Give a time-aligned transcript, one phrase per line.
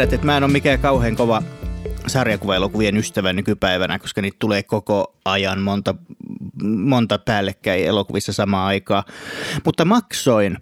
[0.00, 1.42] Tiedät, että mä en ole mikään kauhean kova
[2.06, 5.94] sarjakuvaelokuvien ystävä nykypäivänä, koska niitä tulee koko ajan monta,
[6.62, 9.04] monta päällekkäin elokuvissa samaan aikaan.
[9.64, 10.58] Mutta maksoin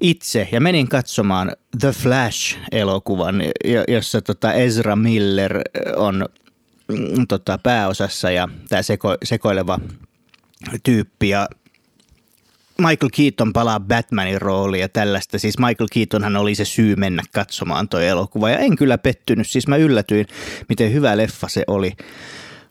[0.00, 3.42] itse ja menin katsomaan The Flash-elokuvan,
[3.88, 5.60] jossa tota Ezra Miller
[5.96, 6.26] on
[6.88, 9.78] mm, tota, pääosassa ja tämä seko, sekoileva
[10.82, 11.48] tyyppi ja
[12.78, 15.38] Michael Keaton palaa Batmanin rooliin ja tällaista.
[15.38, 19.48] Siis Michael Keatonhan oli se syy mennä katsomaan toi elokuva ja en kyllä pettynyt.
[19.48, 20.26] Siis mä yllätyin,
[20.68, 21.92] miten hyvä leffa se oli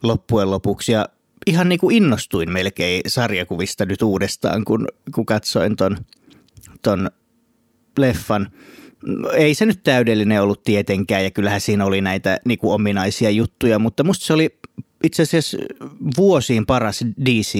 [0.04, 1.10] loppujen lopuksi ja
[1.48, 5.98] ihan niin kuin innostuin melkein sarjakuvista nyt uudestaan, kun, kun katsoin ton,
[6.82, 7.12] ton
[7.98, 8.52] leffan.
[9.34, 13.80] Ei se nyt täydellinen ollut tietenkään ja kyllähän siinä oli näitä niin kuin ominaisia juttuja,
[13.80, 14.60] mutta musta se oli
[15.04, 15.58] itse asiassa
[16.18, 17.58] vuosiin paras DC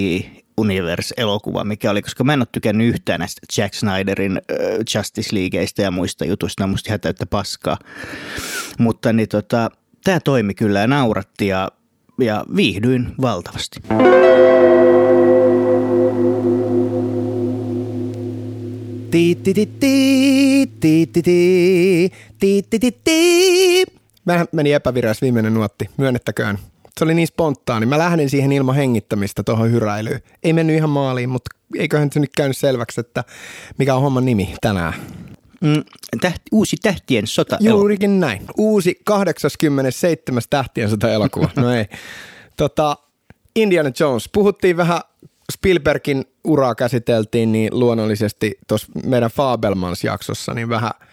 [0.58, 5.82] Universe-elokuva, mikä oli, koska mä en ole tykännyt yhtään näistä Jack Snyderin uh, Justice Leagueista
[5.82, 7.78] ja muista jutuista, on musta ihan täyttä paskaa.
[8.80, 9.72] Mutta niin tota,
[10.04, 11.72] tämä toimi kyllä ja nauratti ja,
[12.20, 13.80] ja viihdyin valtavasti.
[24.28, 26.58] Vähän meni epävirras viimeinen nuotti, myönnettäköön.
[26.98, 27.86] Se oli niin spontaani.
[27.86, 30.20] Mä lähdin siihen ilman hengittämistä tuohon hyräilyyn.
[30.44, 33.24] Ei mennyt ihan maaliin, mutta eiköhän se nyt käynyt selväksi, että
[33.78, 34.94] mikä on homman nimi tänään.
[35.62, 35.84] Mm,
[36.22, 38.42] tähti, uusi Tähtien sota Juurikin näin.
[38.58, 40.42] Uusi 87.
[40.50, 41.50] Tähtien sota elokuva.
[41.56, 41.86] No ei.
[42.58, 42.98] Tota,
[43.56, 44.30] Indiana Jones.
[44.34, 45.02] Puhuttiin vähän
[45.52, 50.92] Spielbergin uraa käsiteltiin, niin luonnollisesti tuossa meidän Fabelmans-jaksossa niin vähän–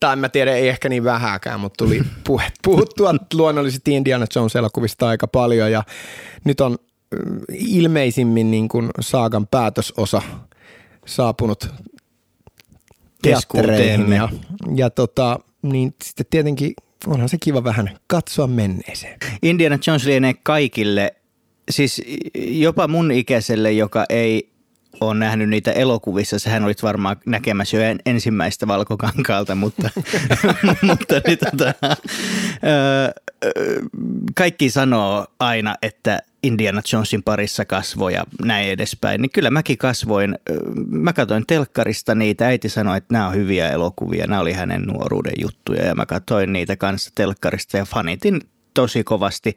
[0.00, 2.02] tai en mä tiedä, ei ehkä niin vähäkään, mutta tuli
[2.64, 5.82] puhuttua luonnollisesti Indiana Jones-elokuvista aika paljon ja
[6.44, 6.78] nyt on
[7.50, 10.22] ilmeisimmin niin kuin saagan päätösosa
[11.06, 11.68] saapunut
[13.22, 14.28] teattereihin ja,
[14.74, 16.72] ja tota, niin sitten tietenkin
[17.06, 19.18] onhan se kiva vähän katsoa menneeseen.
[19.42, 21.14] Indiana Jones lienee kaikille,
[21.70, 22.02] siis
[22.34, 24.50] jopa mun ikäiselle, joka ei
[25.00, 26.38] ole nähnyt niitä elokuvissa.
[26.38, 29.90] Sehän olit varmaan näkemässä jo ensimmäistä valkokankaalta, mutta,
[30.88, 31.74] mutta niin, tota,
[34.34, 39.22] kaikki sanoo aina, että Indiana Jonesin parissa kasvoi ja näin edespäin.
[39.22, 40.38] Niin kyllä mäkin kasvoin.
[40.88, 42.46] Mä katsoin telkkarista niitä.
[42.46, 44.26] Äiti sanoi, että nämä on hyviä elokuvia.
[44.26, 48.40] Nämä oli hänen nuoruuden juttuja ja mä katsoin niitä kanssa telkkarista ja fanitin
[48.74, 49.56] tosi kovasti.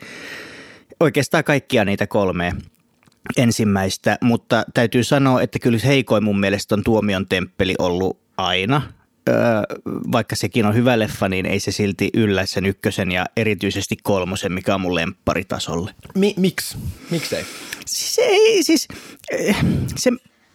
[0.99, 2.51] Oikeastaan kaikkia niitä kolmea
[3.37, 8.81] ensimmäistä, mutta täytyy sanoa, että kyllä heikoin mun mielestä on Tuomion temppeli ollut aina.
[9.29, 9.35] Öö,
[10.11, 14.51] vaikka sekin on hyvä leffa, niin ei se silti yllä sen ykkösen ja erityisesti kolmosen,
[14.51, 15.91] mikä on mun lempparitasolle.
[16.15, 16.77] Mi- miksi?
[17.09, 17.45] Miksei?
[17.85, 18.87] Siis ei, siis,
[19.31, 19.57] eh,
[19.95, 20.11] se,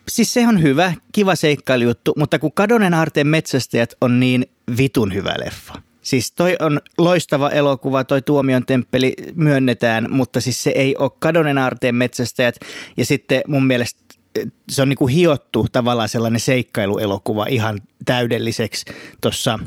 [0.08, 4.46] siis se on hyvä, kiva seikkailijuttu, mutta kun Kadonen aarteen metsästäjät on niin
[4.76, 10.70] vitun hyvä leffa– Siis toi on loistava elokuva, toi Tuomion temppeli myönnetään, mutta siis se
[10.70, 12.56] ei ole Kadonen aarteen metsästäjät.
[12.96, 14.00] Ja sitten mun mielestä
[14.34, 18.84] eh, se on niinku hiottu tavallaan sellainen seikkailuelokuva ihan täydelliseksi
[19.20, 19.58] tuossa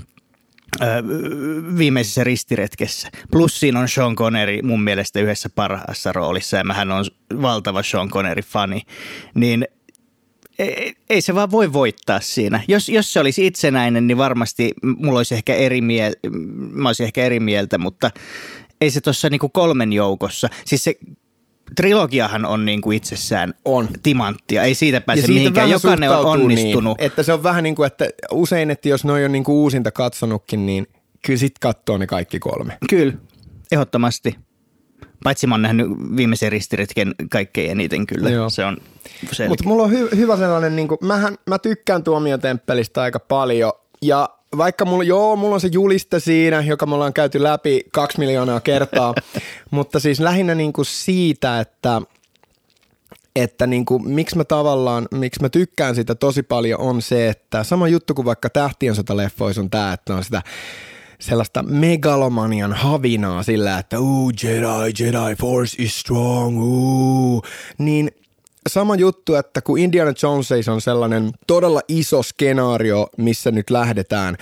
[1.77, 3.09] viimeisessä ristiretkessä.
[3.31, 7.05] Plus siinä on Sean Connery mun mielestä yhdessä parhaassa roolissa ja mähän on
[7.41, 8.81] valtava Sean Connery-fani.
[9.35, 9.67] Niin
[10.61, 12.63] ei, ei se vaan voi voittaa siinä.
[12.67, 16.15] Jos, jos se olisi itsenäinen, niin varmasti mulla olisi ehkä eri, miel,
[16.71, 18.11] mä olisin ehkä eri mieltä, mutta
[18.81, 20.49] ei se tuossa niinku kolmen joukossa.
[20.65, 20.95] Siis se
[21.75, 23.87] trilogiahan on niinku itsessään on.
[24.03, 25.69] timanttia, ei siitä pääse siitä mihinkään.
[25.69, 26.97] Jokainen on niin, onnistunut.
[26.97, 29.91] Niin, että se on vähän niin kuin, että usein, että jos noin on niinku uusinta
[29.91, 30.87] katsonutkin, niin
[31.25, 32.77] kyllä sit katsoo ne kaikki kolme.
[32.89, 33.13] Kyllä,
[33.71, 34.35] ehdottomasti.
[35.23, 38.29] Paitsi mä oon nähnyt viimeisen ristiretken kaikkein eniten kyllä.
[38.29, 38.49] Joo.
[38.49, 38.77] Se on
[39.47, 44.29] Mutta mulla on hy- hyvä sellainen, niin kuin, mähän, mä tykkään tuomiotemppelistä aika paljon ja
[44.57, 48.59] vaikka mulla, joo, mulla on se juliste siinä, joka me ollaan käyty läpi kaksi miljoonaa
[48.59, 49.13] kertaa,
[49.71, 52.01] mutta siis lähinnä niin kuin siitä, että
[53.35, 57.63] että niin kuin, miksi mä tavallaan, miksi mä tykkään sitä tosi paljon on se, että
[57.63, 60.41] sama juttu kuin vaikka Tähtien sota-leffoissa on tämä, että on sitä
[61.21, 67.43] sellaista megalomanian havinaa sillä, että uu, Jedi, Jedi, Force is strong, uu,
[67.77, 68.11] niin
[68.69, 74.37] sama juttu, että kun Indiana Jones on sellainen todella iso skenaario, missä nyt lähdetään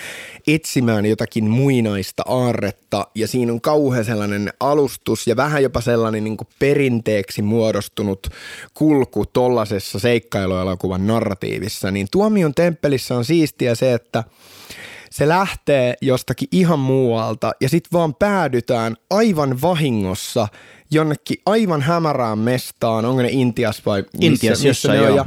[0.48, 6.38] etsimään jotakin muinaista aarretta ja siinä on kauhean sellainen alustus ja vähän jopa sellainen niin
[6.60, 8.28] perinteeksi muodostunut
[8.74, 14.24] kulku tollasessa seikkailuelokuvan narratiivissa, niin Tuomion temppelissä on siistiä se, että–
[15.10, 20.48] se lähtee jostakin ihan muualta ja sitten vaan päädytään aivan vahingossa
[20.92, 25.16] jonnekin aivan hämärään mestaan, onko ne Intias vai missä, Intias, missä ne on.
[25.16, 25.26] Ja,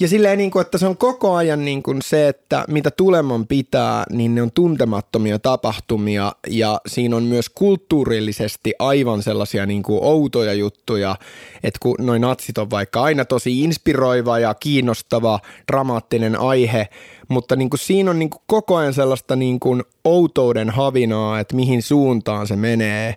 [0.00, 3.46] ja silleen niin kuin, että se on koko ajan niin kuin se, että mitä tuleman
[3.46, 9.98] pitää, niin ne on tuntemattomia tapahtumia ja siinä on myös kulttuurillisesti aivan sellaisia niin kuin
[10.02, 11.16] outoja juttuja,
[11.62, 15.40] että kun noin natsit on vaikka aina tosi inspiroiva ja kiinnostava,
[15.72, 16.88] dramaattinen aihe,
[17.30, 21.56] mutta niin kuin siinä on niin kuin koko ajan sellaista niin kuin outouden havinaa, että
[21.56, 23.14] mihin suuntaan se menee.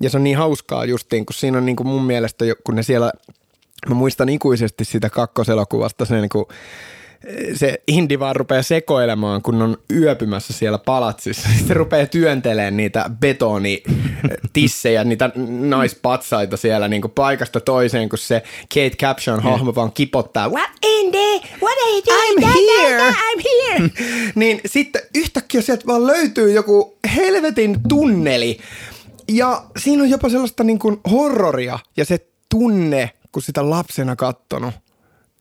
[0.00, 2.82] Ja se on niin hauskaa justiin, kun siinä on niin kuin mun mielestä, kun ne
[2.82, 3.12] siellä,
[3.88, 6.44] mä muistan ikuisesti sitä kakkoselokuvasta, se niin kuin,
[7.54, 11.48] se Indi vaan rupeaa sekoilemaan, kun on yöpymässä siellä palatsissa.
[11.48, 15.30] Sitten se rupeaa työntelemään niitä betonitissejä, niitä
[15.60, 18.42] naispatsaita siellä niin kuin paikasta toiseen, kun se
[18.74, 20.48] Kate Capshawn hahmo vaan kipottaa.
[20.48, 21.48] What Indy?
[21.62, 22.38] What are you doing?
[22.38, 23.90] I'm here." I'm here.
[24.34, 28.58] niin sitten yhtäkkiä sieltä vaan löytyy joku helvetin tunneli.
[29.28, 34.74] Ja siinä on jopa sellaista niin kuin horroria ja se tunne, kun sitä lapsena kattonut,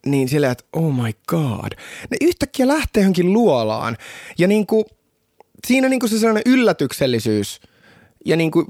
[0.06, 1.72] niin silleen, että oh my god.
[2.12, 3.98] Ne yhtäkkiä lähtee johonkin luolaan.
[4.38, 4.86] Ja niin kuin,
[5.68, 7.62] siinä niin kuin se sellainen yllätyksellisyys.
[8.26, 8.66] Ja niin kuin,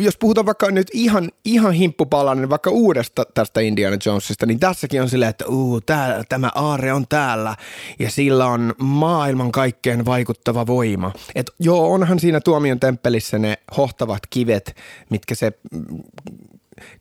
[0.00, 5.08] jos puhutaan vaikka nyt ihan, ihan himppupalainen vaikka uudesta tästä Indiana Jonesista, niin tässäkin on
[5.08, 7.56] silleen, että uu, tää, tämä aare on täällä
[7.98, 11.12] ja sillä on maailman kaikkeen vaikuttava voima.
[11.34, 14.76] Et joo, onhan siinä tuomion temppelissä ne hohtavat kivet,
[15.10, 15.52] mitkä se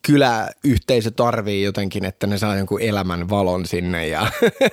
[0.02, 4.28] kyläyhteisö tarvii jotenkin, että ne saa jonkun elämän valon sinne ja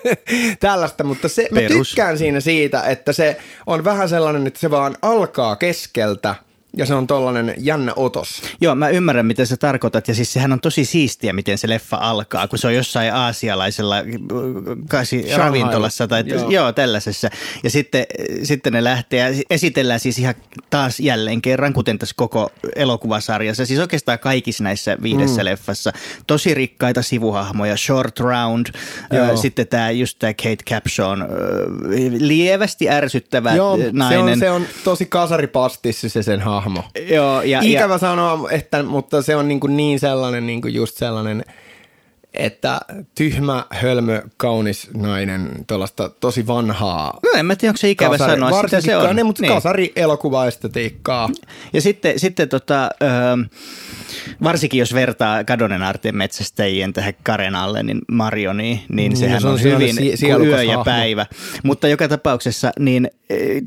[0.60, 1.88] tällaista, mutta se, mä Perus.
[1.88, 3.36] tykkään siinä siitä, että se
[3.66, 6.34] on vähän sellainen, että se vaan alkaa keskeltä
[6.76, 8.42] ja se on tollainen jännä otos.
[8.60, 10.08] Joo, mä ymmärrän, mitä sä tarkoitat.
[10.08, 13.98] Ja siis sehän on tosi siistiä, miten se leffa alkaa, kun se on jossain aasialaisella
[13.98, 14.04] äh,
[14.88, 16.38] kasi, ravintolassa tai joo.
[16.38, 16.50] Joo.
[16.50, 17.28] joo, tällaisessa.
[17.62, 18.06] Ja sitten,
[18.42, 20.34] sitten ne lähtee ja esitellään siis ihan
[20.70, 23.66] taas jälleen kerran, kuten tässä koko elokuvasarjassa.
[23.66, 25.44] Siis oikeastaan kaikissa näissä viidessä mm.
[25.44, 25.92] leffassa.
[26.26, 28.66] Tosi rikkaita sivuhahmoja, Short Round,
[29.12, 29.24] Joo.
[29.24, 31.28] äh, sitten tämä just tämä Kate Capshawn, äh,
[32.18, 34.32] lievästi ärsyttävä Joo, äh, se nainen.
[34.32, 36.63] on, se on tosi kasaripastissi se sen hahmo.
[37.08, 40.74] Joo, ja, Ikävä ja, sanoa, että, mutta se on niin, kuin niin sellainen niin kuin
[40.74, 41.44] just sellainen,
[42.34, 42.80] että
[43.14, 48.32] tyhmä, hölmö, kaunis nainen, tuollaista tosi vanhaa no en mä tiedä, onko se ikävä kasari,
[48.40, 49.16] sanoa, sitä se on.
[49.16, 49.54] Ne, mutta niin.
[49.54, 51.28] kasari elokuvaestetiikkaa.
[51.72, 53.10] Ja sitten, sitten tota, öö,
[54.42, 59.52] varsinkin jos vertaa Kadonen Arten metsästäjien tähän Karenalle, niin Marioniin, niin Mm, sehän se on
[59.54, 60.84] on, hyvin si- yö ja hahmo.
[60.84, 61.26] päivä.
[61.62, 63.10] Mutta joka tapauksessa niin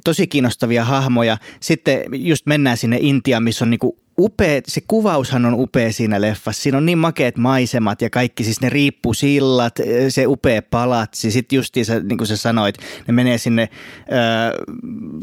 [0.04, 1.38] tosi kiinnostavia hahmoja.
[1.60, 6.62] Sitten just mennään sinne Intiaan, missä on niinku upea, se kuvaushan on upea siinä leffassa.
[6.64, 11.32] Siinä on niin makeat maisemat ja kaikki, siis ne riippusillat, eh, se upea palatsi.
[11.32, 12.76] Sitten justiinsa, niin kuin sä sanoit,
[13.08, 13.70] ne menee sinne
[14.02, 14.66] ö,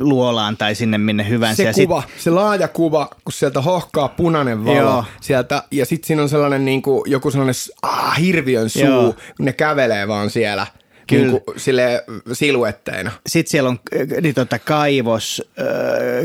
[0.00, 1.56] luolaan tai sinne minne hyvänsä.
[1.56, 5.04] Se ja sit- kuva, se laaja kuva, kun sieltä hohkaa punainen valo Joo.
[5.20, 9.14] sieltä, ja sitten siinä on sellainen niin kuin, joku sellainen ah, hirviön suu, Joo.
[9.36, 10.66] kun ne kävelee vaan siellä
[11.06, 11.26] Kyllä.
[11.26, 13.10] niin kuin, sille siluetteina.
[13.26, 13.78] Sitten siellä on
[14.22, 15.42] niin tota, kaivos,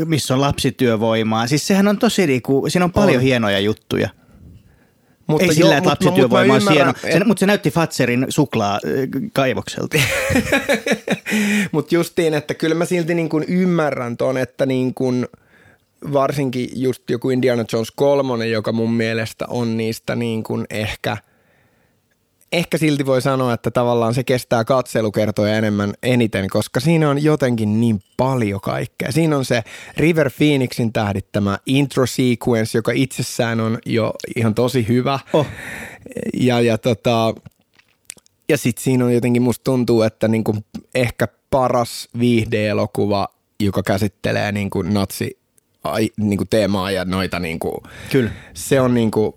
[0.04, 1.46] missä on lapsityövoimaa.
[1.46, 3.22] Siis sehän on tosi, niinku, siinä on paljon On.
[3.22, 4.08] hienoja juttuja.
[5.26, 6.92] Mutta Ei sillä, että lapsityövoima on hieno.
[7.02, 8.80] Se, mutta se näytti Fatserin suklaa
[9.32, 9.98] kaivokselta.
[11.72, 15.26] Mutta justiin, että kyllä mä silti niin kuin ymmärrän ton, että niin kuin
[16.12, 21.16] varsinkin just joku Indiana Jones 3, joka mun mielestä on niistä niin kuin ehkä,
[22.52, 27.80] ehkä silti voi sanoa, että tavallaan se kestää katselukertoja enemmän eniten, koska siinä on jotenkin
[27.80, 29.12] niin paljon kaikkea.
[29.12, 29.62] Siinä on se
[29.96, 35.18] River Phoenixin tähdittämä intro sequence, joka itsessään on jo ihan tosi hyvä.
[35.32, 35.46] Oh.
[36.34, 37.34] Ja, ja tota,
[38.48, 40.56] ja sitten siinä on jotenkin musta tuntuu, että niinku
[40.94, 43.28] ehkä paras viihdeelokuva,
[43.60, 45.38] joka käsittelee niinku natsi
[45.84, 48.30] ai, niinku teemaa ja noita niinku, Kyllä.
[48.54, 49.36] se on niinku,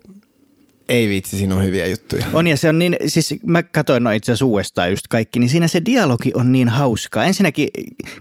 [0.89, 2.25] ei vitsi, siinä on hyviä juttuja.
[2.33, 5.49] On ja se on niin, siis mä katsoin no itse asiassa uudestaan just kaikki, niin
[5.49, 7.25] siinä se dialogi on niin hauskaa.
[7.25, 7.69] Ensinnäkin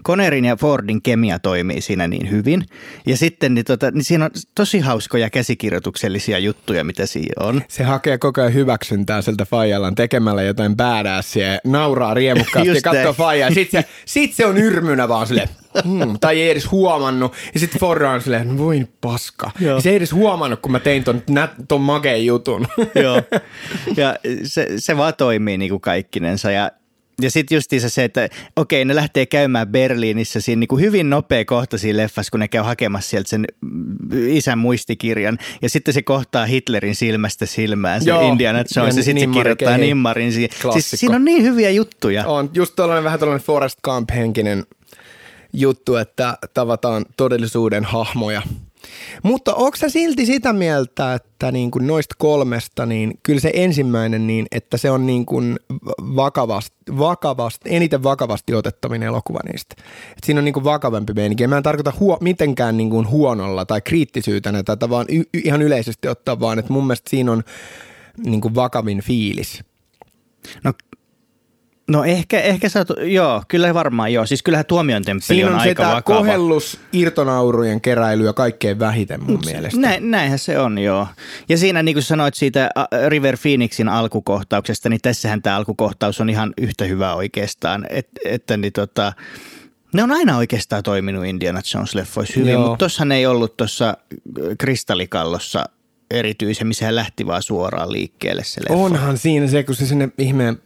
[0.05, 2.65] Connerin ja Fordin kemia toimii siinä niin hyvin.
[3.05, 7.61] Ja sitten niin tota, niin siinä on tosi hauskoja käsikirjoituksellisia juttuja, mitä siinä on.
[7.67, 13.13] Se hakee koko ajan hyväksyntää sieltä Fajallaan tekemällä jotain badassia ja nauraa riemukkaasti ja katsoo.
[13.13, 13.51] Fajaa.
[13.51, 15.49] Sitten se, sit se on yrmynä vaan silleen,
[15.83, 17.33] hmm, tai ei edes huomannut.
[17.53, 19.51] Ja sitten Ford on silleen, no voin paska.
[19.59, 19.75] Joo.
[19.75, 21.21] Ja se ei edes huomannut, kun mä tein ton,
[21.67, 22.67] ton makeen jutun.
[22.95, 23.21] Joo.
[23.97, 26.51] Ja se, se vaan toimii niin kuin kaikkinensa.
[26.51, 26.71] Ja,
[27.21, 31.45] ja sitten justiinsa se, että okei, ne lähtee käymään Berliinissä siinä niin kuin hyvin nopea
[31.45, 33.45] kohta siinä leffassa, kun ne käy hakemassa sieltä sen
[34.27, 35.37] isän muistikirjan.
[35.61, 38.31] Ja sitten se kohtaa Hitlerin silmästä silmään, se Joo.
[38.31, 40.49] Indiana Jones, ja, Ja sitten se kirjoittaa nimmarin siihen.
[40.73, 42.27] Siis siinä on niin hyviä juttuja.
[42.27, 44.65] on just tällainen vähän tällainen Forrest Gump-henkinen
[45.53, 48.41] juttu, että tavataan todellisuuden hahmoja.
[49.23, 54.27] Mutta onko sä silti sitä mieltä, että niin kuin noista kolmesta, niin kyllä se ensimmäinen,
[54.27, 55.59] niin että se on niin kuin
[55.99, 59.75] vakavasti, vakavasti, eniten vakavasti otettavinen elokuva niistä.
[60.11, 61.47] Et siinä on niin kuin vakavampi meininki.
[61.47, 66.07] Mä en tarkoita huo, mitenkään niin kuin huonolla tai kriittisyytenä tätä, vaan y- ihan yleisesti
[66.07, 67.43] ottaa vaan, että mun mielestä siinä on
[68.25, 69.63] niin kuin vakavin fiilis.
[70.63, 70.73] No
[71.87, 74.25] No ehkä, ehkä sä, joo, kyllä varmaan joo.
[74.25, 76.01] Siis kyllähän tuomion temppeli on, on aika vakava.
[76.01, 79.79] kohellus, irtonaurujen keräilyä kaikkein vähiten mun mielestä.
[79.79, 81.07] Näin, näinhän se on, joo.
[81.49, 82.69] Ja siinä niin kuin sanoit siitä
[83.07, 87.85] River Phoenixin alkukohtauksesta, niin tässähän tämä alkukohtaus on ihan yhtä hyvä oikeastaan.
[87.89, 89.13] Et, että niin tota,
[89.93, 92.61] ne on aina oikeastaan toiminut Indiana Jones-leffoissa hyvin, joo.
[92.61, 93.97] mutta tuossahan ei ollut tuossa
[94.57, 95.65] kristallikallossa
[96.11, 98.83] erityisemmin, sehän lähti vaan suoraan liikkeelle se leffa.
[98.83, 100.57] Onhan siinä se, kun se sinne ihmeen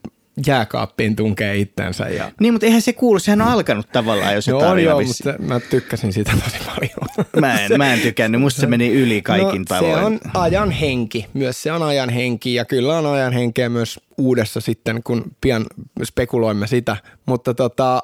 [0.48, 2.10] jääkaappiin tunkee itsensä.
[2.10, 2.32] Ja...
[2.40, 4.90] Niin, mutta eihän se kuulu, sehän on alkanut tavallaan jo se no, tarina.
[4.90, 7.28] Joo, mutta mä tykkäsin sitä tosi paljon.
[7.42, 9.94] Mä en, mä en tykännyt, musta se meni yli kaikin no, tavoin.
[9.94, 14.00] se on ajan henki, myös se on ajan henki ja kyllä on ajan henkeä myös
[14.18, 15.66] uudessa sitten, kun pian
[16.04, 18.04] spekuloimme sitä, mutta tota,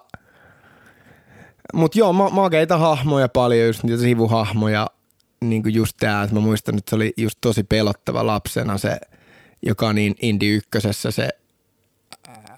[1.74, 4.88] mutta joo, ma- makeita hahmoja paljon, just niitä sivuhahmoja,
[5.42, 8.98] niin kuin just tämä, että mä muistan, että se oli just tosi pelottava lapsena se,
[9.66, 11.30] joka on niin Indi ykkösessä se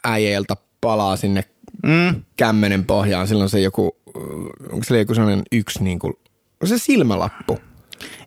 [0.06, 1.44] äijältä palaa sinne
[1.84, 2.24] mm.
[2.38, 3.28] kämmenen pohjaan.
[3.28, 3.98] Silloin se joku,
[4.72, 6.14] onko se joku sellainen yksi niin kuin,
[6.64, 7.60] se silmälappu?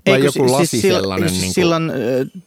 [0.09, 1.29] Vai Ei, joku lasi siis sellainen?
[1.29, 1.55] Siis niin kuin...
[1.55, 1.93] silloin,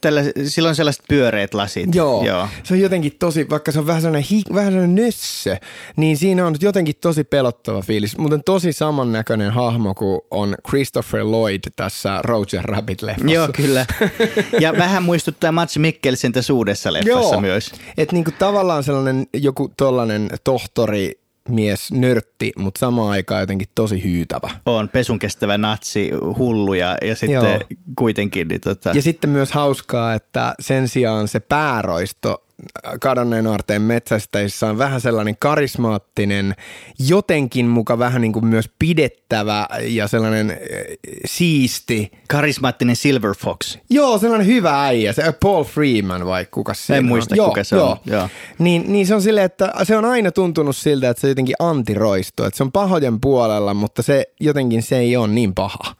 [0.01, 1.95] tällä, silloin sellaiset pyöreät lasit.
[1.95, 5.57] Joo, Joo, se on jotenkin tosi, vaikka se on vähän sellainen, hi, vähän sellainen nössö,
[5.95, 8.17] niin siinä on jotenkin tosi pelottava fiilis.
[8.17, 13.31] Muuten tosi samannäköinen hahmo kuin on Christopher Lloyd tässä Roger Rabbit-leffassa.
[13.31, 13.85] Joo, kyllä.
[14.59, 17.41] Ja vähän muistuttaa Mats Mikkelsen tässä uudessa leffassa Joo.
[17.41, 17.71] myös.
[17.97, 24.49] Että niinku tavallaan sellainen joku tollainen tohtori mies nörtti, mutta samaan aikaan jotenkin tosi hyytävä.
[24.65, 27.59] On pesun kestävä natsi, hullu ja, ja sitten Joo.
[27.97, 28.47] kuitenkin.
[28.47, 28.91] Niin tota...
[28.93, 32.43] Ja sitten myös hauskaa, että sen sijaan se pääroisto
[33.01, 36.55] kadonneen aarteen metsästäjissä on vähän sellainen karismaattinen,
[36.99, 40.57] jotenkin muka vähän niin kuin myös pidettävä ja sellainen äh,
[41.25, 42.11] siisti.
[42.27, 43.77] Karismaattinen Silver Fox.
[43.89, 47.37] Joo, sellainen hyvä äijä, se Paul Freeman vai kuka se En muista, on.
[47.37, 47.91] Joo, kuka se joo.
[47.91, 47.97] on.
[48.05, 48.29] Joo.
[48.59, 52.45] Niin, niin se on silleen, että se on aina tuntunut siltä, että se jotenkin antiroisto,
[52.45, 55.95] että se on pahojen puolella, mutta se jotenkin se ei ole niin paha.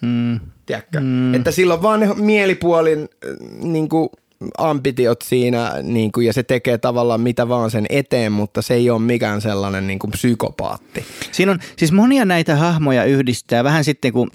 [0.00, 0.40] Mm.
[0.66, 1.00] Tiedätkö?
[1.00, 1.34] Mm.
[1.34, 4.08] Että silloin vaan ne mielipuolin äh, niin kuin
[4.58, 8.90] ambitiot siinä niin kuin, ja se tekee tavallaan mitä vaan sen eteen, mutta se ei
[8.90, 11.04] ole mikään sellainen niin kuin psykopaatti.
[11.32, 14.30] Siinä on siis monia näitä hahmoja yhdistää vähän sitten kun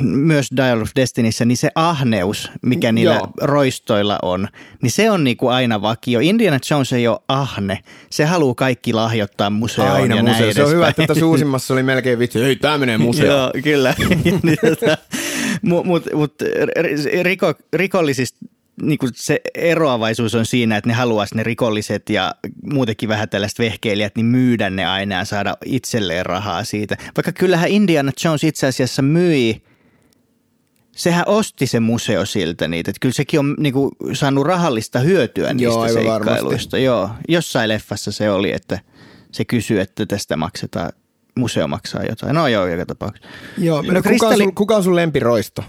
[0.00, 3.28] myös Dial of Destinyssä, niin se ahneus, mikä niillä Joo.
[3.40, 4.48] roistoilla on,
[4.82, 6.20] niin se on niinku aina vakio.
[6.20, 7.78] Indiana Jones ei ole ahne.
[8.10, 10.40] Se haluaa kaikki lahjoittaa museoon aina ja museo.
[10.40, 13.30] näin Se on hyvä, että tässä uusimmassa oli melkein vitsi, ei tämä menee museoon.
[13.30, 13.94] Joo, kyllä.
[15.62, 16.34] Mutta mut, mut,
[17.22, 18.38] riko, rikollisista
[18.82, 22.34] niin kuin se eroavaisuus on siinä, että ne haluaisi ne rikolliset ja
[22.72, 26.96] muutenkin vähän tällaiset vehkeilijät, niin myydä ne aina ja saada itselleen rahaa siitä.
[27.16, 29.62] Vaikka kyllähän Indiana Jones itse asiassa myi,
[30.92, 35.54] sehän osti se museo siltä niitä, että kyllä sekin on niin kuin, saanut rahallista hyötyä
[35.54, 36.78] niistä Joo, seikkailuista.
[36.78, 38.78] Joo, jossain leffassa se oli, että
[39.32, 40.92] se kysyy, että tästä maksetaan,
[41.36, 42.34] museo maksaa jotain.
[42.34, 43.28] No joo, joka tapauksessa.
[43.58, 44.34] Joo, no, kuka, kristalli...
[44.34, 45.64] on sun, kuka on sun lempiroisto?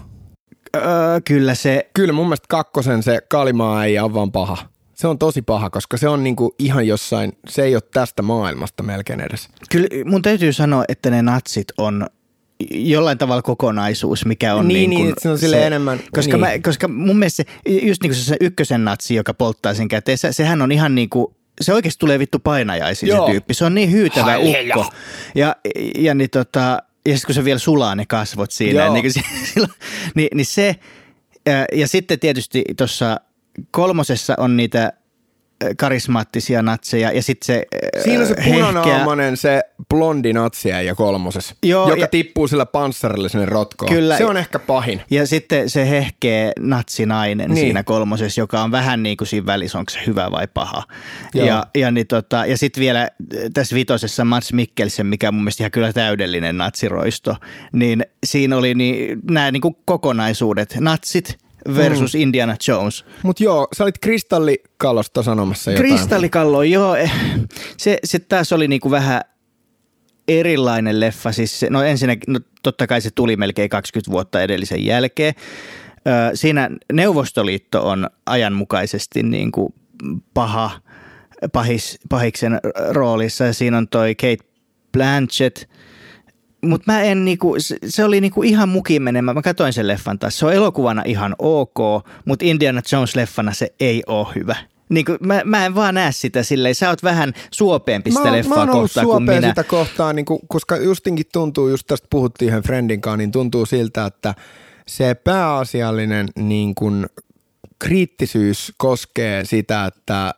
[0.76, 0.82] Öö,
[1.24, 1.90] kyllä se...
[1.94, 4.56] Kyllä mun mielestä kakkosen se Kalimaa ei ole vaan paha.
[4.94, 8.82] Se on tosi paha, koska se on niinku ihan jossain, se ei ole tästä maailmasta
[8.82, 9.48] melkein edes.
[9.70, 12.06] Kyllä mun täytyy sanoa, että ne natsit on
[12.70, 16.00] jollain tavalla kokonaisuus, mikä on niin, niin, niin se on sille enemmän.
[16.14, 16.40] Koska, niin.
[16.40, 20.18] mä, koska mun mielestä se, just niin kuin se ykkösen natsi, joka polttaa sen käteen,
[20.18, 21.26] se, sehän on ihan niin kuin,
[21.60, 23.54] se oikeasti tulee vittu painajaisiin se tyyppi.
[23.54, 24.76] Se on niin hyytävä Halleluja.
[24.76, 24.92] ukko.
[25.34, 25.56] Ja,
[25.98, 28.92] ja niin tota, ja sitten kun se vielä sulaa ne kasvot siinä, Joo.
[28.92, 29.72] niin, kuin silloin,
[30.14, 30.76] niin, niin se,
[31.72, 33.20] ja sitten tietysti tuossa
[33.70, 34.92] kolmosessa on niitä
[35.76, 37.54] karismaattisia natseja ja sitten se
[37.96, 42.66] ää, Siinä on se punanaamainen, se blondi natsia ja kolmosessa, Joo, joka ja- tippuu sillä
[42.66, 43.92] panssarilla sinne rotkoon.
[43.92, 44.18] Kyllä.
[44.18, 45.02] Se on ehkä pahin.
[45.10, 47.54] Ja sitten se hehkeä natsinainen Niin.
[47.54, 47.64] niin.
[47.66, 50.82] siinä kolmosessa, joka on vähän niin kuin siinä välissä, onko se hyvä vai paha.
[51.34, 51.46] Joo.
[51.46, 53.08] Ja, ja, niin tota, ja sitten vielä
[53.54, 57.36] tässä vitosessa Mats Mikkelsen, mikä on mun mielestä ihan kyllä täydellinen natsiroisto,
[57.72, 61.38] niin siinä oli niin, nämä niin kuin kokonaisuudet, natsit
[61.74, 62.20] versus mm.
[62.20, 63.04] Indiana Jones.
[63.22, 65.88] Mutta joo, sä olit kristallikallosta sanomassa jotain.
[65.88, 66.96] Kristallikallo, joo.
[66.96, 67.12] eh,
[67.76, 69.20] Se, se taas oli niinku vähän
[70.28, 71.32] erilainen leffa.
[71.32, 75.34] Siis se, no ensinnäkin, no totta kai se tuli melkein 20 vuotta edellisen jälkeen.
[76.06, 79.74] Ö, siinä Neuvostoliitto on ajanmukaisesti niin kuin
[80.34, 80.70] paha,
[81.52, 83.44] pahis, pahiksen roolissa.
[83.44, 84.48] Ja siinä on toi Kate
[84.92, 85.56] Blanchett,
[86.62, 89.34] mutta mä en niinku, se, oli niinku ihan mukin menemä.
[89.34, 90.38] Mä katsoin sen leffan taas.
[90.38, 91.78] Se on elokuvana ihan ok,
[92.24, 94.56] mutta Indiana Jones-leffana se ei ole hyvä.
[94.88, 98.32] Niin kuin, mä, mä en vaan näe sitä silleen, sä oot vähän suopeampi sitä mä,
[98.32, 99.48] leffaa kohtaan kuin minä.
[99.48, 103.66] sitä kohtaa, niin kuin, koska justinkin tuntuu, just tästä puhuttiin yhden friendin kanssa, niin tuntuu
[103.66, 104.34] siltä, että
[104.86, 107.06] se pääasiallinen niin kuin,
[107.78, 110.34] kriittisyys koskee sitä, että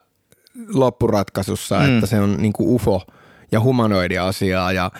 [0.73, 1.93] loppuratkaisussa, mm.
[1.93, 3.01] että se on niin kuin UFO
[3.51, 4.91] ja humanoidi asiaa ja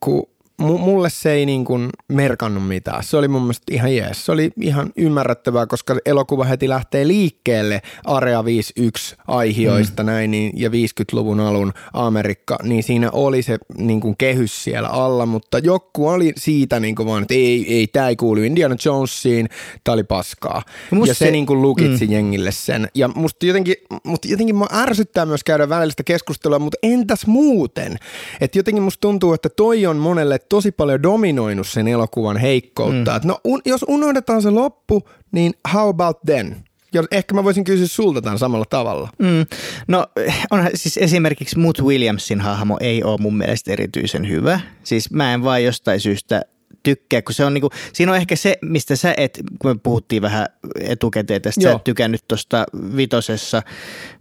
[0.00, 0.24] kun
[0.58, 3.04] mulle se ei niin kuin merkannut mitään.
[3.04, 4.26] Se oli mun mielestä ihan jees.
[4.26, 10.06] Se oli ihan ymmärrettävää, koska elokuva heti lähtee liikkeelle Area 51 aihioista mm.
[10.06, 15.26] näin niin, ja 50-luvun alun Amerikka, niin siinä oli se niin kuin kehys siellä alla,
[15.26, 19.48] mutta joku oli siitä niin kuin vaan, että ei, ei tämä ei kuulu Indiana Jonesiin,
[19.84, 20.62] tämä oli paskaa.
[20.90, 22.12] Musta ja se, se niin kuin lukitsi mm.
[22.12, 22.88] jengille sen.
[22.94, 27.96] Ja musta jotenkin, mutta jotenkin mä ärsyttää myös käydä välillistä keskustelua, mutta entäs muuten?
[28.40, 33.10] Että jotenkin musta tuntuu, että toi on monelle tosi paljon dominoinut sen elokuvan heikkoutta.
[33.10, 33.16] Mm.
[33.16, 36.56] Et no un, jos unohdetaan se loppu, niin how about then?
[36.94, 39.08] Jos, ehkä mä voisin kysyä sulta tämän samalla tavalla.
[39.18, 39.46] Mm.
[39.88, 40.06] No
[40.50, 44.60] onhan siis esimerkiksi Mut Williamsin hahmo ei ole mun mielestä erityisen hyvä.
[44.84, 46.42] Siis mä en vaan jostain syystä
[46.82, 50.22] tykkää, kun se on niinku, siinä on ehkä se, mistä sä et, kun me puhuttiin
[50.22, 50.46] vähän
[50.80, 51.72] etukäteen tästä, Joo.
[51.72, 52.64] sä et tykännyt tuosta
[52.96, 53.62] vitosessa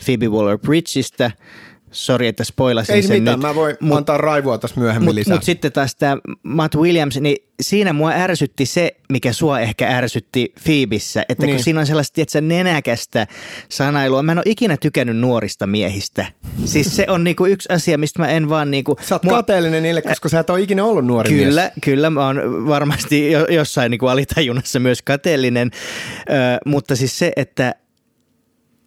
[0.05, 1.31] Phoebe Waller-Bridgeistä,
[1.91, 3.47] Sori, että spoilasin Ei sen mitään, nyt.
[3.47, 5.33] mä voin mut, antaa raivoa tässä myöhemmin mut, lisää.
[5.33, 10.53] Mutta sitten taas tämä Matt Williams, niin siinä mua ärsytti se, mikä sua ehkä ärsytti
[10.63, 11.55] Phoebissä, että niin.
[11.55, 13.27] kun siinä on sellaista tietysti, nenäkästä
[13.69, 14.23] sanailua.
[14.23, 16.25] Mä en ole ikinä tykännyt nuorista miehistä.
[16.65, 18.95] Siis se on niinku yksi asia, mistä mä en vaan niinku...
[19.01, 19.33] Sä oot mua...
[19.33, 21.73] kateellinen niille, koska sä et ole ikinä ollut nuori Kyllä, mies.
[21.81, 22.09] kyllä.
[22.09, 25.71] Mä oon varmasti jossain niinku alitajunnassa myös kateellinen,
[26.29, 26.33] Ö,
[26.65, 27.75] mutta siis se, että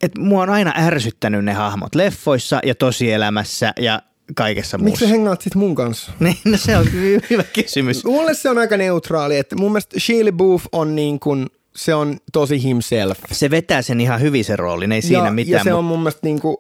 [0.05, 4.03] että mua on aina ärsyttänyt ne hahmot leffoissa ja tosielämässä ja
[4.35, 4.91] kaikessa muussa.
[4.91, 6.13] Miksi sä hengaat sit mun kanssa?
[6.21, 6.87] Niin, no se on
[7.31, 8.05] hyvä kysymys.
[8.05, 12.17] Mulle se on aika neutraali, että mun mielestä Shirley Booth on niin kuin, se on
[12.33, 13.19] tosi himself.
[13.33, 15.59] Se vetää sen ihan hyvin sen roolin, ei siinä ja, mitään.
[15.59, 16.57] Ja se on mun mielestä niin kuin,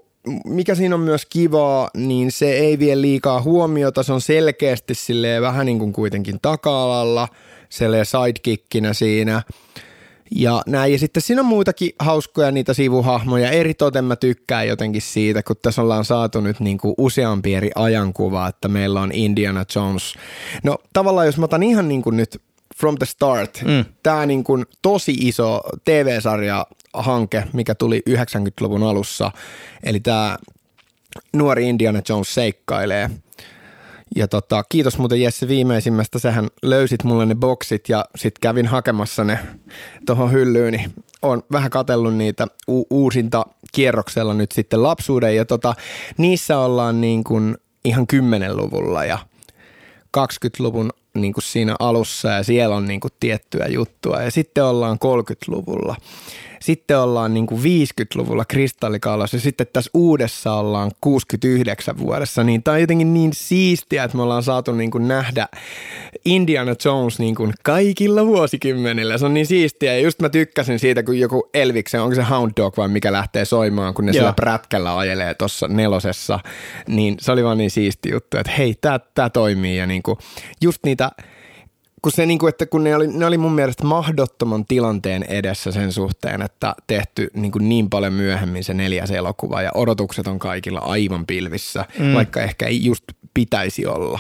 [0.46, 5.42] mikä siinä on myös kivaa, niin se ei vie liikaa huomiota, se on selkeästi silleen
[5.42, 7.28] vähän niin kuin kuitenkin taka-alalla,
[7.70, 9.42] sidekickinä siinä–
[10.30, 10.92] ja näin.
[10.92, 13.50] Ja sitten siinä on muitakin hauskoja niitä sivuhahmoja.
[13.50, 17.70] Eri toten mä tykkään jotenkin siitä, kun tässä ollaan saatu nyt niin kuin useampi eri
[17.74, 20.14] ajankuva, että meillä on Indiana Jones.
[20.62, 22.40] No tavallaan jos mä otan ihan niin kuin nyt
[22.76, 23.84] from the start, mm.
[24.02, 29.30] tämä niin kuin tosi iso TV-sarja hanke, mikä tuli 90-luvun alussa,
[29.82, 30.37] eli tämä
[31.32, 33.10] nuori Indiana Jones seikkailee–
[34.16, 39.24] ja tota, kiitos muuten Jesse viimeisimmästä, sähän löysit mulle ne boksit ja sitten kävin hakemassa
[39.24, 39.38] ne
[40.07, 45.37] tuohon hyllyyn, niin on vähän katellut niitä u- uusinta kierroksella nyt sitten lapsuuden.
[45.37, 45.74] Ja tota,
[46.18, 49.18] niissä ollaan niin kuin ihan kymmenen-luvulla ja
[50.18, 54.22] 20-luvun niin kuin siinä alussa ja siellä on niin kuin tiettyä juttua.
[54.22, 55.96] Ja sitten ollaan 30-luvulla
[56.64, 62.74] sitten ollaan niin kuin 50-luvulla kristallikaalassa ja sitten tässä uudessa ollaan 69 vuodessa, niin tämä
[62.74, 65.48] on jotenkin niin siistiä, että me ollaan saatu niin kuin nähdä
[66.24, 69.18] Indiana Jones niin kuin kaikilla vuosikymmenillä.
[69.18, 72.53] Se on niin siistiä ja just mä tykkäsin siitä, kun joku Elviksen, onko se Hound
[72.57, 74.20] Dog vai mikä lähtee soimaan, kun ne Joo.
[74.20, 76.40] sillä prätkällä ajelee tuossa nelosessa,
[76.87, 78.74] niin se oli vaan niin siisti juttu, että hei,
[79.14, 80.18] tämä toimii ja niin kuin
[80.61, 81.11] just niitä–
[82.04, 85.72] kun se niin kuin, että kun ne oli, ne oli mun mielestä mahdottoman tilanteen edessä
[85.72, 90.38] sen suhteen, että tehty niin, kuin niin paljon myöhemmin se neljäs elokuva ja odotukset on
[90.38, 92.14] kaikilla aivan pilvissä, mm.
[92.14, 94.18] vaikka ehkä ei just pitäisi olla.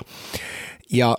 [0.92, 1.16] Ja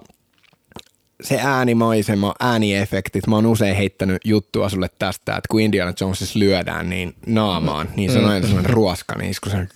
[1.21, 6.89] se äänimaisema, ääniefektit, mä oon usein heittänyt juttua sulle tästä, että kun Indiana Jonesissa lyödään
[6.89, 9.51] niin naamaan, niin se on aina sellainen ruoska, niin kun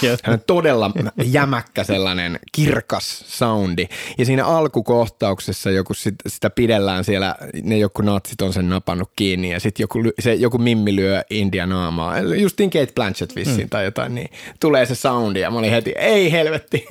[0.00, 0.90] se on, todella
[1.24, 3.88] jämäkkä sellainen kirkas soundi.
[4.18, 9.50] Ja siinä alkukohtauksessa joku sit, sitä pidellään siellä, ne joku natsit on sen napannut kiinni
[9.50, 13.70] ja sitten joku, se, joku mimmi lyö India naamaa, justiin Kate Blanchett vissiin mm.
[13.70, 16.86] tai jotain, niin tulee se soundi ja mä olin heti, ei helvetti.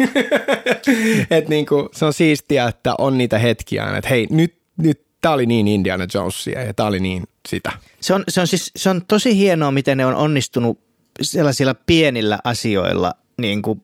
[1.31, 5.45] että niinku, se on siistiä, että on niitä hetkiään, että hei, nyt, nyt tämä oli
[5.45, 7.71] niin Indiana Jonesia ja tämä oli niin sitä.
[8.01, 10.79] Se on, se, on siis, se on tosi hienoa, miten ne on onnistunut
[11.21, 13.81] sellaisilla pienillä asioilla niin kuin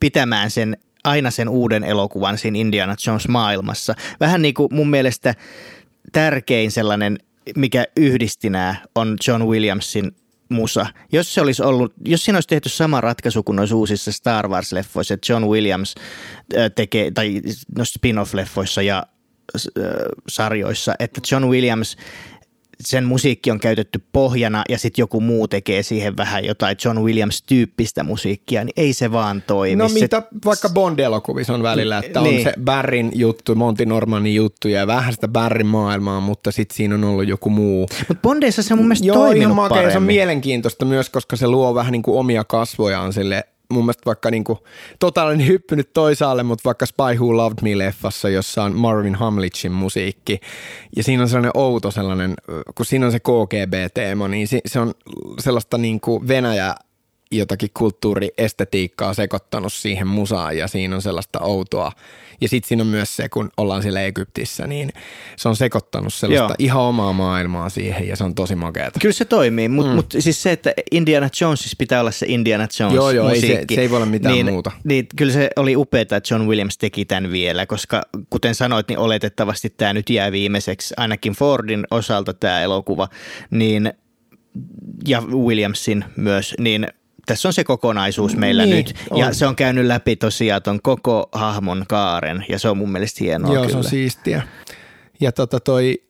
[0.00, 3.94] pitämään sen aina sen uuden elokuvan siinä Indiana Jones maailmassa.
[4.20, 5.34] Vähän niin kuin mun mielestä
[6.12, 7.18] tärkein sellainen,
[7.56, 10.12] mikä yhdisti nämä, on John Williamsin
[10.52, 10.86] musa.
[11.12, 15.14] Jos se olisi ollut, jos siinä olisi tehty sama ratkaisu kuin noissa uusissa Star Wars-leffoissa,
[15.14, 15.94] että John Williams
[16.74, 17.40] tekee, tai
[17.76, 19.06] noissa spin-off-leffoissa ja
[20.28, 21.96] sarjoissa, että John Williams
[22.86, 28.02] sen musiikki on käytetty pohjana ja sitten joku muu tekee siihen vähän jotain John Williams-tyyppistä
[28.02, 29.76] musiikkia, niin ei se vaan toimi.
[29.76, 32.42] No se, mitä vaikka Bond-elokuvissa on välillä, että on Niin.
[32.42, 37.04] se Barrin juttu, Monty Normanin juttu ja vähän sitä Barrin maailmaa, mutta sitten siinä on
[37.04, 37.86] ollut joku muu.
[38.08, 39.90] mutta Bondeissa se on mun mielestä Joo, ihan toiminut makea.
[39.90, 44.06] Se on mielenkiintoista myös, koska se luo vähän niin kuin omia kasvojaan sille mun mielestä
[44.06, 44.58] vaikka niin kuin,
[44.98, 50.40] tota olen hyppynyt toisaalle, mutta vaikka Spy Who Loved Me-leffassa, jossa on Marvin Hamlichin musiikki,
[50.96, 52.34] ja siinä on sellainen outo sellainen,
[52.74, 54.94] kun siinä on se KGB-teema, niin se, se on
[55.40, 56.74] sellaista niin kuin Venäjä
[57.32, 61.92] jotakin kulttuuriestetiikkaa sekoittanut siihen musaan ja siinä on sellaista outoa.
[62.40, 64.92] Ja sitten siinä on myös se, kun ollaan siellä Egyptissä, niin
[65.36, 66.54] se on sekoittanut sellaista Joo.
[66.58, 69.00] ihan omaa maailmaa siihen ja se on tosi makeata.
[69.00, 69.96] Kyllä se toimii, mutta mm.
[69.96, 73.64] mut siis se, että Indiana Jonesissa pitää olla se Indiana Jones Joo, joo, ei se-
[73.74, 74.70] se ei voi olla mitään niin, muuta.
[74.84, 78.98] Niin, kyllä se oli upeaa, että John Williams teki tämän vielä, koska kuten sanoit, niin
[78.98, 83.08] oletettavasti tämä nyt jää viimeiseksi, ainakin Fordin osalta tämä elokuva,
[83.50, 83.92] niin,
[85.06, 86.86] ja Williamsin myös, niin
[87.26, 88.94] tässä on se kokonaisuus meillä Niin, nyt.
[89.16, 89.34] Ja on.
[89.34, 93.54] se on käynyt läpi tosiaan ton koko hahmon kaaren, ja se on mun mielestä hienoa
[93.54, 93.72] Joo, kyllä.
[93.72, 94.42] se on siistiä.
[95.20, 96.02] Ja tota toi,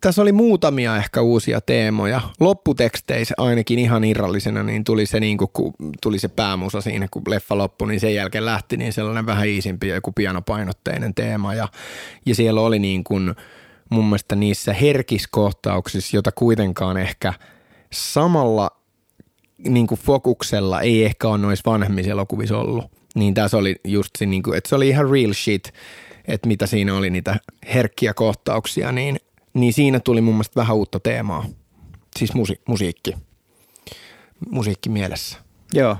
[0.00, 2.20] tässä oli muutamia ehkä uusia teemoja.
[2.40, 7.22] Lopputeksteissä ainakin ihan irrallisena, niin tuli se, niin kuin, kun tuli se päämusa siinä, kun
[7.28, 11.54] leffa loppui, niin sen jälkeen lähti niin sellainen vähän iisimpi joku pianopainotteinen teema.
[11.54, 11.68] Ja,
[12.26, 13.34] ja siellä oli niin kuin,
[13.90, 17.34] mun mielestä niissä herkiskohtauksissa, jota kuitenkaan ehkä
[17.92, 18.79] samalla
[19.68, 22.84] niin kuin fokuksella ei ehkä ole noissa vanhemmissa elokuvissa ollut.
[23.14, 25.72] Niin tässä oli just se, niin kuin, että se oli ihan real shit,
[26.28, 27.36] että mitä siinä oli niitä
[27.74, 29.20] herkkiä kohtauksia, niin,
[29.54, 31.44] niin siinä tuli mun mielestä vähän uutta teemaa.
[32.18, 33.16] Siis musi, musiikki.
[34.50, 35.38] Musiikki mielessä.
[35.72, 35.96] Joo.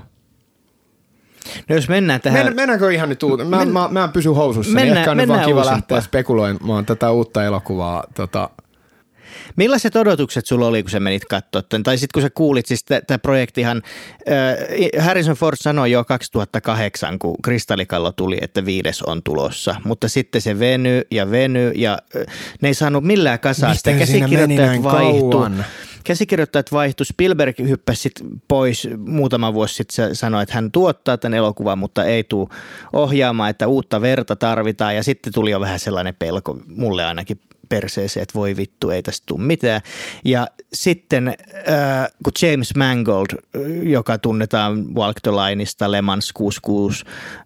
[1.69, 2.45] No jos mennään tähän...
[2.45, 3.49] Men, mennäänkö ihan nyt uuteen?
[3.49, 5.75] Mä, Men- mä, mä en pysy housussa, niin Mennään- ehkä on nyt vaan kiva uusimpaan.
[5.77, 8.03] lähteä spekuloimaan tätä uutta elokuvaa.
[8.13, 8.49] Tota,
[9.55, 11.83] Millaiset odotukset sulla oli, kun sä menit katsoa tämän?
[11.83, 13.81] Tai sitten kun sä kuulit, siis tämä projektihan,
[14.29, 19.75] äh, Harrison Ford sanoi jo 2008, kun Kristallikallo tuli, että viides on tulossa.
[19.85, 22.25] Mutta sitten se veny ja veny ja äh,
[22.61, 23.71] ne ei saanut millään kasaan.
[23.71, 25.29] Mistä käsikirjoittajat näin vaihtu.
[25.29, 25.65] kauan?
[26.03, 27.05] Käsikirjoittajat vaihtu.
[27.05, 28.13] Spielberg hyppäsi sit
[28.47, 32.49] pois muutama vuosi sitten sanoi, että hän tuottaa tämän elokuvan, mutta ei tule
[32.93, 34.95] ohjaamaan, että uutta verta tarvitaan.
[34.95, 37.39] Ja sitten tuli jo vähän sellainen pelko, mulle ainakin
[37.71, 39.81] perseeseen, että voi vittu, ei tästä tule mitään.
[40.25, 41.35] Ja sitten äh,
[42.23, 47.45] kun James Mangold, äh, joka tunnetaan Walk the Lineista, Le Mans 66, äh,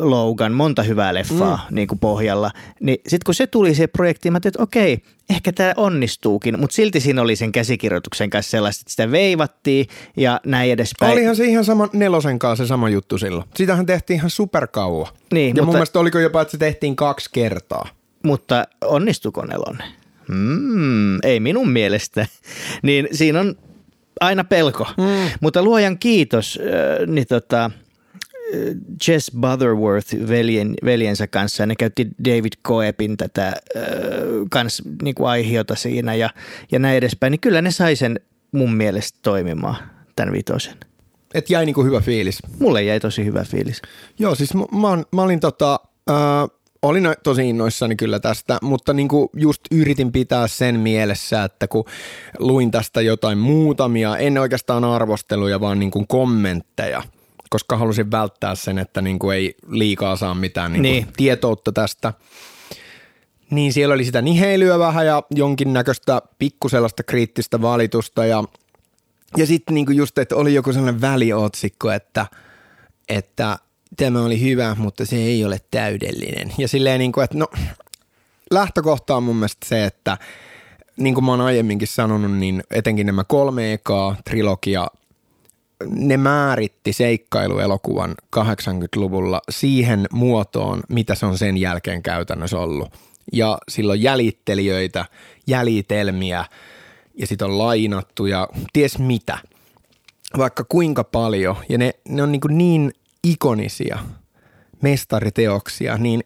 [0.00, 1.74] Logan, monta hyvää leffaa mm.
[1.74, 2.50] niin kuin pohjalla,
[2.80, 7.00] niin sitten kun se tuli siihen projektiin, mä että okei, ehkä tämä onnistuukin, mutta silti
[7.00, 11.12] siinä oli sen käsikirjoituksen kanssa sellaista, että sitä veivattiin ja näin edespäin.
[11.12, 13.44] Olihan se ihan sama nelosen kanssa se sama juttu silloin.
[13.56, 15.06] Sitähän tehtiin ihan superkauan.
[15.32, 17.97] Niin, ja mutta- mun mielestä oliko jopa, että se tehtiin kaksi kertaa.
[18.24, 19.88] Mutta onnistuko nelonen?
[20.28, 22.26] Mm, ei minun mielestä.
[22.82, 23.54] niin siinä on
[24.20, 24.86] aina pelko.
[24.96, 25.30] Mm.
[25.40, 27.70] Mutta luojan kiitos, äh, niin tota,
[29.08, 33.54] Jess Butterworth veljen, veljensä kanssa, ne käytti David Coepin tätä äh,
[34.50, 36.30] kans, niin kuin aihiota siinä ja,
[36.72, 38.20] ja näin edespäin, niin kyllä ne sai sen
[38.52, 39.76] mun mielestä toimimaan,
[40.16, 40.74] tämän vitosen.
[41.34, 42.38] Et jäi niinku hyvä fiilis.
[42.58, 43.82] Mulle jäi tosi hyvä fiilis.
[44.18, 46.16] Joo, siis mä, mä, mä olin tota, äh,
[46.82, 51.84] olin no- tosi innoissani kyllä tästä, mutta niinku just yritin pitää sen mielessä, että kun
[52.38, 57.02] luin tästä jotain muutamia, en oikeastaan arvosteluja, vaan niinku kommentteja,
[57.50, 61.06] koska halusin välttää sen, että niinku ei liikaa saa mitään niinku Niin.
[61.16, 62.12] tietoutta tästä.
[63.50, 68.44] Niin siellä oli sitä niheilyä vähän ja jonkinnäköistä pikku sellaista kriittistä valitusta ja,
[69.36, 72.26] ja sitten niinku just, että oli joku sellainen väliotsikko, että,
[73.08, 73.58] että
[73.96, 76.52] tämä oli hyvä, mutta se ei ole täydellinen.
[76.58, 77.48] Ja silleen niinku, että no
[78.50, 80.18] lähtökohta on mun mielestä se, että
[80.96, 84.88] niin kuin mä oon aiemminkin sanonut, niin etenkin nämä kolme ekaa trilogia,
[85.86, 92.88] ne määritti seikkailuelokuvan 80-luvulla siihen muotoon, mitä se on sen jälkeen käytännössä ollut.
[93.32, 95.04] Ja silloin jäljittelijöitä,
[95.46, 96.44] jäljitelmiä
[97.14, 99.38] ja sitten on lainattu ja ties mitä.
[100.38, 101.56] Vaikka kuinka paljon.
[101.68, 102.92] Ja ne, ne on niin, kuin niin
[103.24, 103.98] ikonisia
[104.82, 106.22] mestariteoksia, niin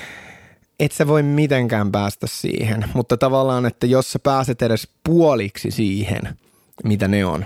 [0.80, 2.84] et sä voi mitenkään päästä siihen.
[2.94, 6.38] Mutta tavallaan, että jos sä pääset edes puoliksi siihen,
[6.84, 7.44] mitä ne on,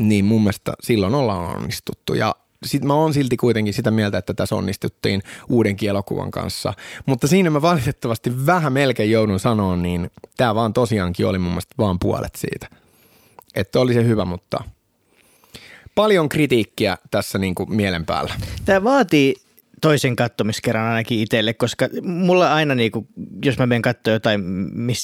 [0.00, 2.14] niin mun mielestä silloin ollaan onnistuttu.
[2.14, 2.34] Ja
[2.66, 6.74] sit mä oon silti kuitenkin sitä mieltä, että tässä onnistuttiin uuden elokuvan kanssa.
[7.06, 11.74] Mutta siinä mä valitettavasti vähän melkein joudun sanoa, niin tämä vaan tosiaankin oli mun mielestä
[11.78, 12.68] vaan puolet siitä.
[13.54, 14.64] Että oli se hyvä, mutta
[15.94, 18.34] paljon kritiikkiä tässä niin kuin mielen päällä.
[18.64, 19.34] Tämä vaatii
[19.82, 23.06] toisen kattomiskerran ainakin itselle, koska mulla aina, niinku,
[23.44, 24.40] jos mä menen katsoa jotain,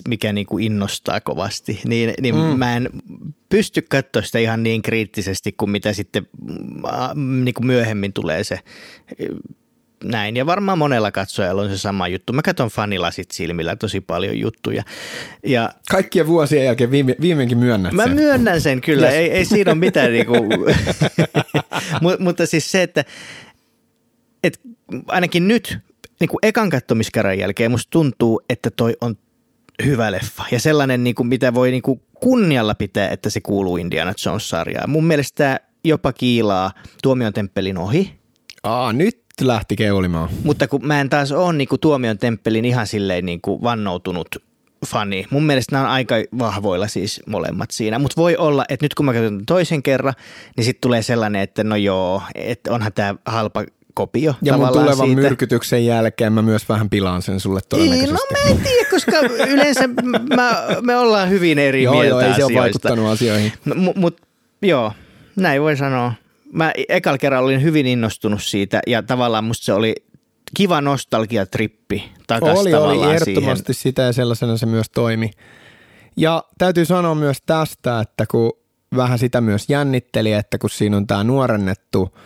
[0.09, 2.40] mikä niinku innostaa kovasti, niin, niin mm.
[2.40, 2.90] mä en
[3.48, 6.27] pysty katsoa sitä ihan niin kriittisesti kuin mitä sitten
[7.44, 8.59] niinku myöhemmin tulee se
[10.04, 10.37] näin.
[10.37, 12.32] Ja varmaan monella katsojalla on se sama juttu.
[12.32, 14.82] Mä katson fanilasit silmillä tosi paljon juttuja.
[15.46, 18.14] Ja Kaikkien vuosien jälkeen viime, viimeinkin myönnät Mä sen.
[18.14, 19.14] myönnän sen kyllä, yes.
[19.16, 20.34] ei, ei siinä ole mitään niinku,
[22.02, 23.04] Mut, mutta siis se, että
[24.44, 24.61] et
[25.08, 25.78] ainakin nyt
[26.20, 29.16] niin kuin ekan kattomiskerran jälkeen musta tuntuu, että toi on
[29.84, 33.76] hyvä leffa ja sellainen, niin kuin, mitä voi niin kuin kunnialla pitää, että se kuuluu
[33.76, 34.90] Indiana Jones-sarjaan.
[34.90, 38.18] Mun mielestä jopa kiilaa Tuomion temppelin ohi.
[38.62, 40.29] Aa, nyt lähti keulimaan.
[40.44, 44.29] Mutta kun mä en taas ole niin kuin Tuomion temppelin ihan silleen niin kuin vannoutunut
[44.87, 45.27] fani.
[45.31, 49.07] Mun mielestä nämä on aika vahvoilla siis molemmat siinä, mutta voi olla, että nyt kun
[49.07, 50.14] mä katson toisen kerran,
[50.57, 55.07] niin sitten tulee sellainen, että no joo, että onhan tämä halpa kopio Ja mun tulevan
[55.07, 55.22] siitä.
[55.22, 58.12] myrkytyksen jälkeen mä myös vähän pilaan sen sulle todennäköisesti.
[58.12, 59.12] no mä en tiedä, koska
[59.48, 59.88] yleensä
[60.37, 62.61] mä, me ollaan hyvin eri joo, mieltä joo, ei se ole asioista.
[62.61, 63.53] vaikuttanut asioihin.
[63.64, 64.20] Mutta mut,
[64.62, 64.92] joo,
[65.37, 66.12] näin voi sanoa.
[66.52, 69.94] Mä ekalla kerralla olin hyvin innostunut siitä ja tavallaan musta se oli
[70.56, 73.82] kiva nostalgiatrippi takas Oli, oli ehdottomasti siihen.
[73.82, 75.30] sitä ja sellaisena se myös toimi.
[76.16, 78.52] Ja täytyy sanoa myös tästä, että kun
[78.96, 82.18] vähän sitä myös jännitteli, että kun siinä on tämä nuorennettu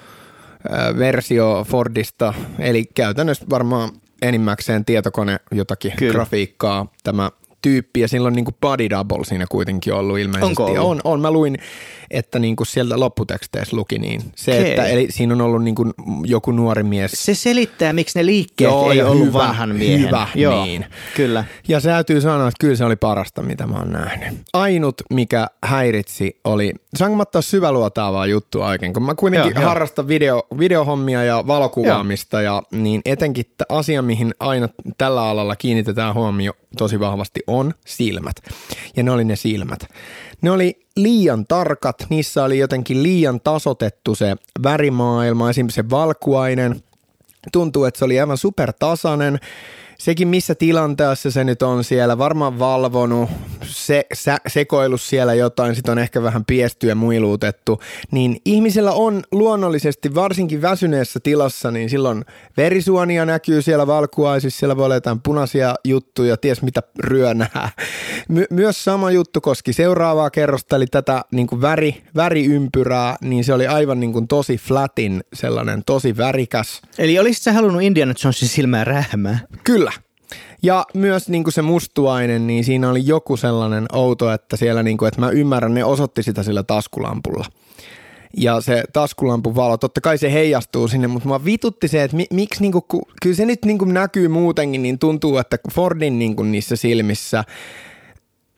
[0.99, 3.91] versio Fordista, eli käytännössä varmaan
[4.23, 5.93] enimmäkseen tietokone jotakin.
[5.97, 6.13] Kyllä.
[6.13, 7.31] grafiikkaa tämä
[7.63, 10.47] tyyppi ja sillä on niin body double siinä kuitenkin ollut ilmeisesti.
[10.47, 10.79] Onko ollut?
[10.79, 11.21] On, on.
[11.21, 11.59] Mä luin,
[12.11, 14.23] että niin kuin sieltä lopputeksteissä luki niin.
[14.37, 14.71] Se, Okei.
[14.71, 15.93] että eli siinä on ollut niin kuin
[16.25, 20.07] joku nuori mies Se selittää, miksi ne liikkeet Joo, ei ja ollut hyvä, vanhan miehen.
[20.07, 20.85] hyvä, Joo, niin.
[21.17, 21.45] Kyllä.
[21.69, 24.39] Ja se täytyy sanoa, että kyllä se oli parasta, mitä mä oon nähnyt.
[24.53, 29.63] Ainut, mikä häiritsi, oli, saanko mä ottaa syväluotaavaa juttua oikein, kun mä kuitenkin Joo, joo,
[29.63, 29.69] joo.
[29.69, 36.53] harrastan video, videohommia ja valokuvaamista ja niin etenkin asia, mihin aina tällä alalla kiinnitetään huomio
[36.79, 38.37] tosi vahvasti on silmät.
[38.97, 39.81] Ja ne oli ne silmät.
[40.43, 46.83] Ne oli liian tarkat, niissä oli jotenkin liian tasotettu se värimaailma, esimerkiksi se valkuainen,
[47.53, 49.39] tuntuu, että se oli aivan supertasainen.
[50.03, 53.31] Sekin missä tilanteessa se nyt on siellä, varmaan valvonut,
[53.65, 59.23] se, sä, sekoillut siellä jotain, sit on ehkä vähän piesty ja muiluutettu, niin ihmisellä on
[59.33, 62.25] luonnollisesti, varsinkin väsyneessä tilassa, niin silloin
[62.57, 67.71] verisuonia näkyy siellä valkuaisissa, siellä voi olla jotain punaisia juttuja, ties mitä ryönää.
[68.29, 73.55] My- myös sama juttu koski seuraavaa kerrosta, eli tätä niin kuin väri, väriympyrää, niin se
[73.55, 76.83] oli aivan niin kuin tosi flatin, sellainen tosi värikäs.
[76.99, 79.39] Eli olisit sä halunnut Indiana Jonesin silmää rähmää?
[79.65, 79.92] Kyllä.
[80.63, 84.99] Ja myös niin kuin se mustuainen, niin siinä oli joku sellainen outo, että siellä niin
[84.99, 87.45] kuin, että mä ymmärrän, ne osoitti sitä sillä taskulampulla.
[88.37, 92.27] Ja se taskulampun valo, totta kai se heijastuu sinne, mutta mua vitutti se, että mi,
[92.33, 96.77] miksi niinku, ku, kyllä se nyt niinku näkyy muutenkin, niin tuntuu, että Fordin niinku niissä
[96.77, 97.45] silmissä,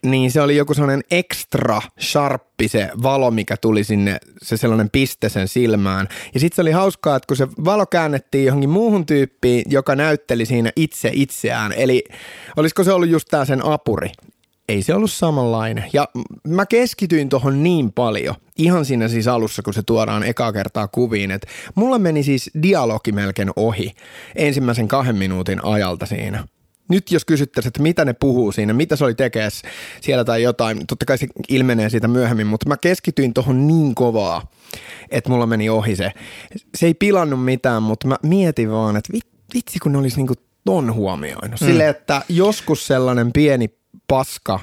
[0.05, 5.29] niin se oli joku sellainen extra sharppi se valo, mikä tuli sinne, se sellainen piste
[5.29, 6.09] sen silmään.
[6.35, 10.47] Ja sitten se oli hauskaa, että kun se valo käännettiin johonkin muuhun tyyppiin, joka näytteli
[10.47, 12.05] siinä itse itseään, eli
[12.57, 14.11] olisiko se ollut just tää sen apuri,
[14.69, 15.85] ei se ollut samanlainen.
[15.93, 16.09] Ja
[16.49, 21.31] mä keskityin tuohon niin paljon, ihan siinä siis alussa, kun se tuodaan ekaa kertaa kuviin,
[21.31, 23.93] että mulla meni siis dialogi melkein ohi
[24.37, 26.45] ensimmäisen kahden minuutin ajalta siinä.
[26.89, 29.69] Nyt jos kysyttäisiin, että mitä ne puhuu siinä, mitä se oli tekemässä
[30.01, 34.51] siellä tai jotain, totta kai se ilmenee siitä myöhemmin, mutta mä keskityin tuohon niin kovaa,
[35.11, 36.13] että mulla meni ohi se.
[36.75, 40.35] Se ei pilannut mitään, mutta mä mietin vaan, että vit- vitsi kun ne olisi niinku
[40.65, 41.61] ton huomioinut.
[41.61, 41.67] Mm.
[41.67, 43.75] Silleen, että joskus sellainen pieni
[44.09, 44.61] paska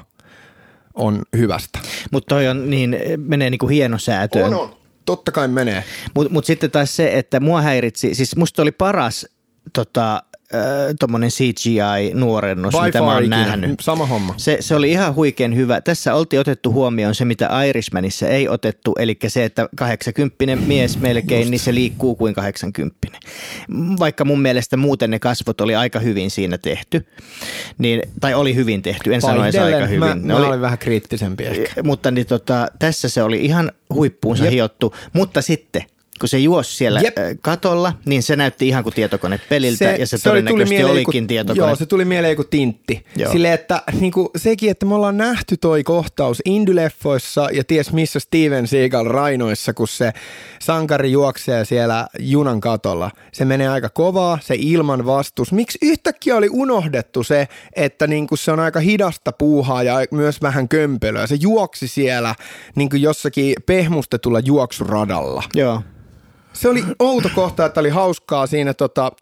[0.94, 1.78] on hyvästä.
[2.10, 4.54] Mutta toi on niin, menee niinku hienosäätöön.
[4.54, 4.76] On, on.
[5.04, 5.84] Totta kai menee.
[6.14, 9.26] Mutta mut sitten taas se, että mua häiritsi, siis musta oli paras
[9.72, 10.22] tota,
[11.00, 13.80] tuommoinen CGI-nuorennus, By mitä mä oon nähnyt.
[13.80, 14.34] Sama homma.
[14.36, 15.80] Se, se oli ihan huikean hyvä.
[15.80, 21.50] Tässä oltiin otettu huomioon se, mitä Irishmanissa ei otettu, eli se, että 80 mies melkein,
[21.50, 22.96] niin se liikkuu kuin 80.
[23.98, 27.06] Vaikka mun mielestä muuten ne kasvot oli aika hyvin siinä tehty,
[27.78, 29.98] niin, tai oli hyvin tehty, en sano aika hyvin.
[29.98, 31.82] Mä, Ne mä oli, olin vähän kriittisempi ehkä.
[31.82, 34.52] mutta niin tota, tässä se oli ihan huippuunsa Jep.
[34.52, 35.82] hiottu, mutta sitten
[36.20, 37.16] kun se juosi siellä Jep.
[37.40, 41.28] Katolla, niin se näytti ihan kuin tietokonepeliltä ja se, oli- tuli todennäköisesti mieleen olikin joku-
[41.28, 41.66] tietokone.
[41.68, 43.06] Joo, se tuli mieleen joku tintti.
[43.16, 43.32] Joo.
[43.32, 48.66] Silleen, että niinku, sekin, että me ollaan nähty toi kohtaus Indyleffoissa ja ties missä Steven
[48.66, 50.12] Seagal rainoissa, kun se
[50.58, 53.10] sankari juoksee siellä junan katolla.
[53.32, 55.52] Se menee aika kovaa, se ilman vastus.
[55.52, 60.68] Miksi yhtäkkiä oli unohdettu se, että niinku se on aika hidasta puuhaa ja myös vähän
[60.68, 61.26] kömpelöä.
[61.26, 62.34] Se juoksi siellä
[62.74, 65.42] niinku jossakin pehmustetulla juoksuradalla.
[65.54, 65.82] Joo.
[66.52, 69.12] Se oli outo kohta, että oli hauskaa siinä tota,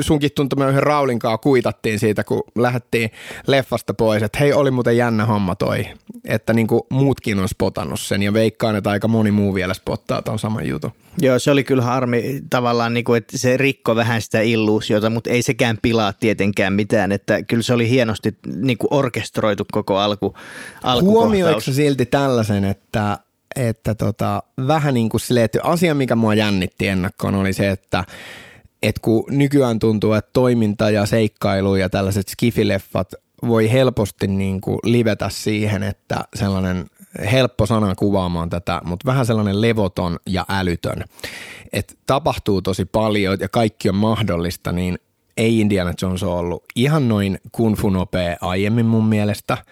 [0.00, 3.10] sunkin tuntuma yhden Raulinkaa kuitattiin siitä, kun lähdettiin
[3.46, 5.86] leffasta pois, että hei, oli muuten jännä homma toi,
[6.24, 10.22] että niin kuin muutkin on spotannut sen ja veikkaan, että aika moni muu vielä spottaa
[10.22, 10.92] tuon saman jutun.
[11.20, 15.30] Joo, se oli kyllä harmi tavallaan, niin kuin, että se rikko vähän sitä illuusiota, mutta
[15.30, 20.34] ei sekään pilaa tietenkään mitään, että kyllä se oli hienosti niin kuin orkestroitu koko alku,
[21.00, 23.18] Huomioiko silti tällaisen, että
[23.56, 28.04] että tota, vähän niin kuin silleen, että asia, mikä mua jännitti ennakkoon, oli se, että
[28.82, 33.14] et kun nykyään tuntuu, että toiminta ja seikkailu ja tällaiset skifileffat
[33.48, 36.86] voi helposti niin kuin livetä siihen, että sellainen
[37.32, 41.04] helppo sana kuvaamaan tätä, mutta vähän sellainen levoton ja älytön.
[41.72, 44.98] Et tapahtuu tosi paljon ja kaikki on mahdollista, niin
[45.36, 49.58] ei Indiana Jones ollut ihan noin kung fu nopea aiemmin mun mielestä–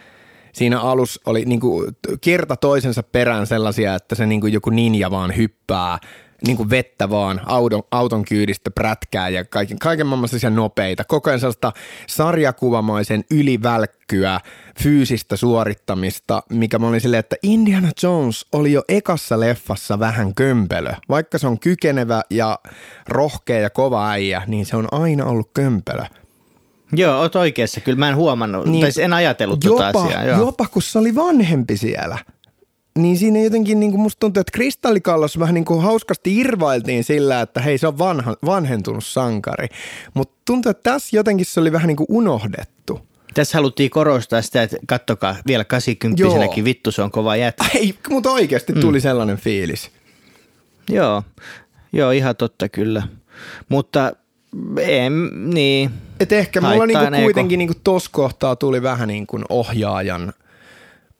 [0.52, 5.10] siinä alus oli niin kuin kerta toisensa perään sellaisia, että se niin kuin joku ninja
[5.10, 5.98] vaan hyppää
[6.46, 11.04] niin kuin vettä vaan auton, auton kyydistä prätkää ja kaiken, kaiken maailman nopeita.
[11.04, 11.72] Koko ajan sellaista
[12.06, 14.40] sarjakuvamaisen ylivälkkyä,
[14.82, 20.92] fyysistä suorittamista, mikä mä olin silleen, että Indiana Jones oli jo ekassa leffassa vähän kömpelö.
[21.08, 22.58] Vaikka se on kykenevä ja
[23.08, 26.04] rohkea ja kova äijä, niin se on aina ollut kömpelö.
[26.92, 27.80] Joo, oot oikeassa.
[27.80, 30.24] Kyllä mä en huomannut, niin, tai en ajatellut jopa, tota asiaa.
[30.24, 30.38] Joo.
[30.38, 32.18] Jopa kun se oli vanhempi siellä.
[32.98, 37.40] Niin siinä jotenkin niin kuin musta tuntuu, että Kristallikallos vähän niin kuin hauskasti irvailtiin sillä,
[37.40, 39.68] että hei se on vanha, vanhentunut sankari.
[40.14, 43.00] Mutta tuntuu, että tässä jotenkin se oli vähän niin kuin unohdettu.
[43.34, 47.64] Tässä haluttiin korostaa sitä, että kattokaa vielä 80 vittu se on kova jätkä.
[47.74, 49.02] Ei, mutta oikeasti tuli mm.
[49.02, 49.90] sellainen fiilis.
[50.90, 51.22] Joo,
[51.92, 53.02] joo ihan totta kyllä.
[53.68, 54.12] Mutta
[54.80, 55.90] en, niin.
[56.20, 60.32] Et ehkä mulla niinku kuitenkin niinku tossa kohtaa tuli vähän niin kuin ohjaajan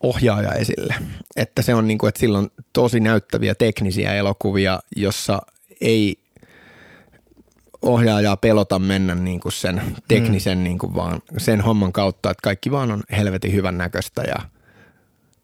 [0.01, 0.95] ohjaaja esille.
[1.37, 5.43] Että se on niin kuin, että sillä on tosi näyttäviä teknisiä elokuvia, jossa
[5.81, 6.19] ei
[7.83, 10.65] ohjaajaa pelota mennä niin kuin sen teknisen mm.
[10.65, 14.37] niin kuin vaan sen homman kautta, että kaikki vaan on helvetin hyvän näköistä ja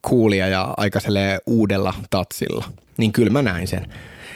[0.02, 1.00] kuulia ja aika
[1.46, 2.64] uudella tatsilla.
[2.96, 3.86] Niin kyllä mä näin sen.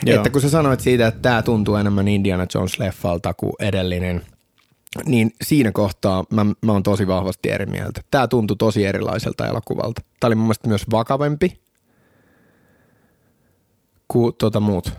[0.06, 0.16] Joo.
[0.16, 4.22] Että kun sä sanoit siitä, että tämä tuntuu enemmän Indiana Jones-leffalta kuin edellinen,
[5.04, 8.00] niin siinä kohtaa mä, mä oon tosi vahvasti eri mieltä.
[8.10, 10.02] Tämä tuntui tosi erilaiselta elokuvalta.
[10.20, 11.60] Tämä oli mun mielestä myös vakavempi
[14.08, 14.92] kuin tuota muut.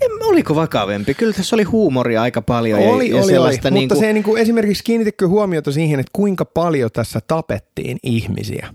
[0.00, 1.14] En, oliko vakavempi?
[1.14, 2.80] Kyllä tässä oli huumoria aika paljon.
[2.80, 3.58] Oli, ja, oli, ja oli.
[3.70, 8.74] Niin mutta se niin kuin esimerkiksi kiinnitikö huomiota siihen, että kuinka paljon tässä tapettiin ihmisiä?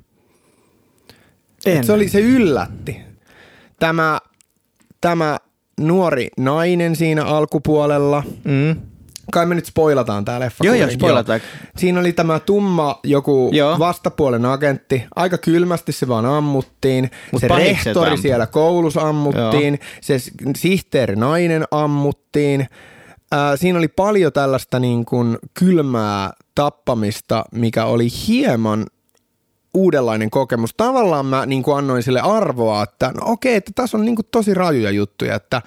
[1.65, 1.83] En.
[1.83, 2.97] se, oli, se yllätti.
[3.79, 4.19] Tämä,
[5.01, 5.37] tämä
[5.79, 8.23] nuori nainen siinä alkupuolella.
[8.43, 8.75] Mm.
[9.31, 10.65] Kai me nyt spoilataan tää leffa.
[10.65, 11.39] Joo, joo, spoilataan.
[11.77, 13.79] Siinä oli tämä tumma joku joo.
[13.79, 15.03] vastapuolen agentti.
[15.15, 17.11] Aika kylmästi se vaan ammuttiin.
[17.31, 18.21] Mut se rehtori ampu.
[18.21, 19.73] siellä koulussa ammuttiin.
[19.73, 19.89] Joo.
[20.01, 20.17] Se
[20.55, 22.61] sihteeri nainen ammuttiin.
[23.33, 28.85] Äh, siinä oli paljon tällaista niin kuin kylmää tappamista, mikä oli hieman
[29.77, 30.73] uudenlainen kokemus.
[30.77, 34.27] Tavallaan mä niin kuin annoin sille arvoa, että no okei, että tässä on niin kuin
[34.31, 35.61] tosi rajuja juttuja, että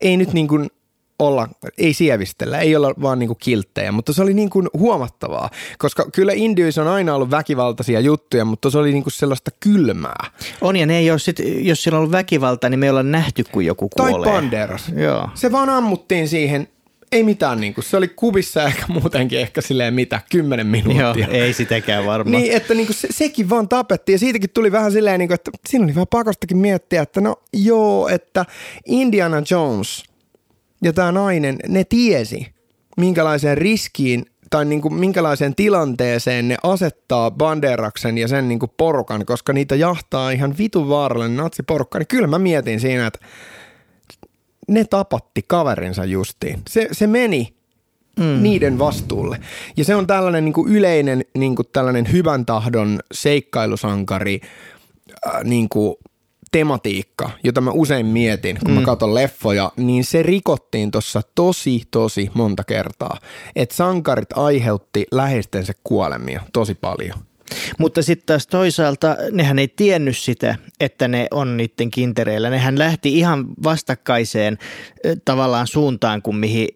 [0.00, 0.70] ei nyt niin kuin
[1.18, 1.48] olla,
[1.78, 6.06] ei sievistellä, ei olla vaan niin kuin kilttejä, mutta se oli niin kuin huomattavaa, koska
[6.12, 10.30] kyllä Indiöissä on aina ollut väkivaltaisia juttuja, mutta se oli niin kuin sellaista kylmää.
[10.60, 13.44] On ja ne ei ole sit, jos siellä on ollut väkivalta, niin me ollaan nähty,
[13.52, 14.12] kun joku kuolee.
[14.12, 14.92] Tai Banderas.
[14.96, 15.28] Joo.
[15.34, 16.68] Se vaan ammuttiin siihen
[17.12, 21.26] ei mitään, niin kuin, se oli kuvissa ehkä muutenkin ehkä silleen mitä, kymmenen minuuttia.
[21.26, 22.42] Joo, ei sitäkään varmaan.
[22.42, 25.34] Niin, että niin kuin se, sekin vaan tapettiin ja siitäkin tuli vähän silleen, niin kuin,
[25.34, 28.46] että siinä oli vähän pakostakin miettiä, että no joo, että
[28.86, 30.04] Indiana Jones
[30.82, 32.46] ja tämä nainen, ne tiesi,
[32.96, 39.26] minkälaiseen riskiin tai niin kuin minkälaiseen tilanteeseen ne asettaa Banderaksen ja sen niin kuin porukan,
[39.26, 43.18] koska niitä jahtaa ihan vitun vaarallinen natsiporukka, niin kyllä mä mietin siinä, että
[44.68, 46.62] ne tapatti kaverinsa justiin.
[46.68, 47.54] Se, se meni
[48.20, 48.42] mm.
[48.42, 49.40] niiden vastuulle.
[49.76, 54.40] Ja se on tällainen niin kuin yleinen niin kuin tällainen hyvän tahdon seikkailusankari
[55.26, 55.96] äh, niin kuin
[56.52, 58.78] tematiikka, jota mä usein mietin, kun mm.
[58.78, 63.18] mä katson leffoja, niin se rikottiin tuossa tosi, tosi monta kertaa.
[63.56, 67.18] Että sankarit aiheutti läheistensä kuolemia tosi paljon.
[67.78, 72.50] Mutta sitten taas toisaalta nehän ei tiennyt sitä, että ne on niiden kintereillä.
[72.50, 74.58] Nehän lähti ihan vastakkaiseen
[75.24, 76.68] tavallaan suuntaan kuin mihin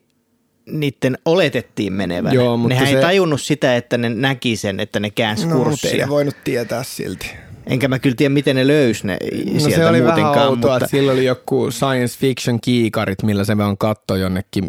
[0.67, 2.35] niiden oletettiin menevän.
[2.35, 2.97] Joo, mutta Nehän se...
[2.97, 5.91] ei tajunnut sitä, että ne näki sen, että ne käänsi no, kurssia.
[5.91, 7.31] Mutta ei voinut tietää silti.
[7.67, 9.19] Enkä mä kyllä tiedä, miten ne löysi ne
[9.53, 10.35] no sieltä se oli muutenkaan.
[10.35, 10.85] vähän outoa, mutta...
[10.85, 14.65] että sillä oli joku science fiction kiikarit, millä se vaan katsoi jonnekin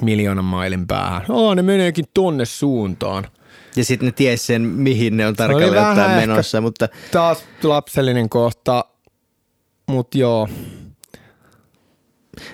[0.00, 1.22] miljoonan mailin päähän.
[1.28, 3.24] Oh, ne meneekin tonne suuntaan.
[3.76, 6.60] Ja sitten ne ties sen, mihin ne on tarkalleen ottaen menossa.
[6.60, 6.88] Mutta...
[7.10, 8.84] Taas lapsellinen kohta,
[9.86, 10.48] mutta joo.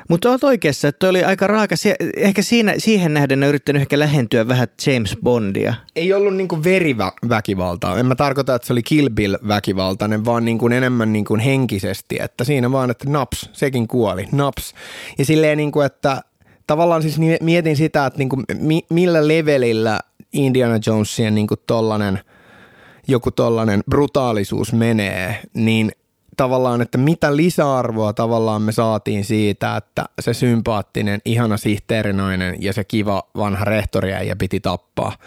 [0.09, 1.75] Mutta olet oikeassa, että oli aika raaka.
[2.17, 5.75] Ehkä siinä, siihen nähden ne yrittänyt ehkä lähentyä vähän James Bondia.
[5.97, 7.99] Ei ollut niinku veriväkivaltaa.
[7.99, 12.19] En mä tarkoita, että se oli Kill Bill väkivaltainen, vaan niinku enemmän niinku henkisesti.
[12.21, 14.75] Että siinä vaan, että naps, sekin kuoli, naps.
[15.19, 16.23] Ja silleen niinku, että
[16.67, 20.01] tavallaan siis mietin sitä, että niinku, mi, millä levelillä
[20.33, 22.21] Indiana Jonesien niinku tollanen,
[23.09, 25.93] joku tollanen brutaalisuus menee, niin
[26.37, 32.85] tavallaan, että mitä lisäarvoa tavallaan me saatiin siitä, että se sympaattinen, ihana sihteerinainen ja se
[32.85, 35.13] kiva vanha rehtori ja piti tappaa–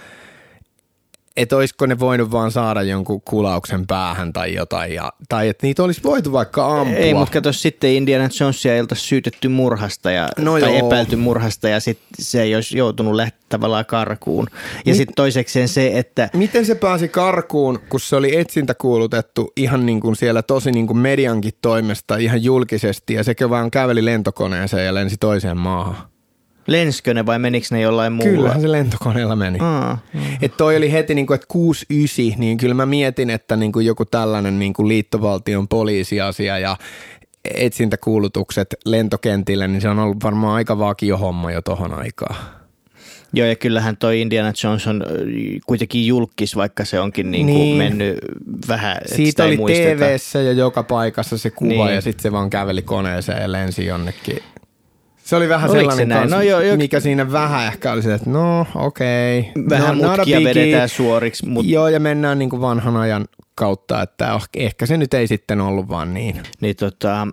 [1.38, 5.84] että olisiko ne voinut vaan saada jonkun kulauksen päähän tai jotain, ja, tai että niitä
[5.84, 6.98] olisi voitu vaikka ampua.
[6.98, 10.88] Ei, mutta kato sitten Indiana Jonesia ei olta syytetty murhasta ja, no tai joo.
[10.88, 14.48] epäilty murhasta ja sitten se ei olisi joutunut lähteä tavallaan karkuun.
[14.86, 16.30] Ja sitten toisekseen se, että...
[16.34, 20.88] Miten se pääsi karkuun, kun se oli etsintä kuulutettu ihan niin kuin siellä tosi niin
[20.88, 26.13] kuin mediankin toimesta ihan julkisesti ja sekä vaan käveli lentokoneeseen ja lensi toiseen maahan?
[26.68, 28.32] Lenskö ne vai menikö ne jollain muulla?
[28.32, 29.60] Kyllähän se lentokoneella meni.
[29.62, 29.98] Aa,
[30.42, 33.86] Et toi oli heti niin kuin, että 69, niin kyllä mä mietin, että niin kuin
[33.86, 36.78] joku tällainen niin kuin liittovaltion poliisiasia ja
[37.56, 42.36] etsintäkuulutukset lentokentille, niin se on ollut varmaan aika vakio homma jo tohon aikaan.
[43.34, 45.04] Joo, ja kyllähän toi Indiana Jones on
[45.66, 47.78] kuitenkin julkis, vaikka se onkin niin kuin niin.
[47.78, 48.18] mennyt
[48.68, 51.96] vähän, Siitä oli tv ja joka paikassa se kuva, niin.
[51.96, 54.38] ja sitten se vaan käveli koneeseen ja lensi jonnekin
[55.24, 56.78] se oli vähän Oliko sellainen, se kanssa, no joo, jo...
[56.78, 59.40] mikä siinä vähän ehkä oli se, että no okei.
[59.40, 59.64] Okay.
[59.70, 61.46] Vähän no, mutkia vedetään suoriksi.
[61.46, 61.66] Mut...
[61.66, 65.62] Joo, ja mennään niin kuin vanhan ajan kautta, että oh, ehkä se nyt ei sitten
[65.62, 66.42] ollut vaan niin.
[66.62, 67.28] Niin tota,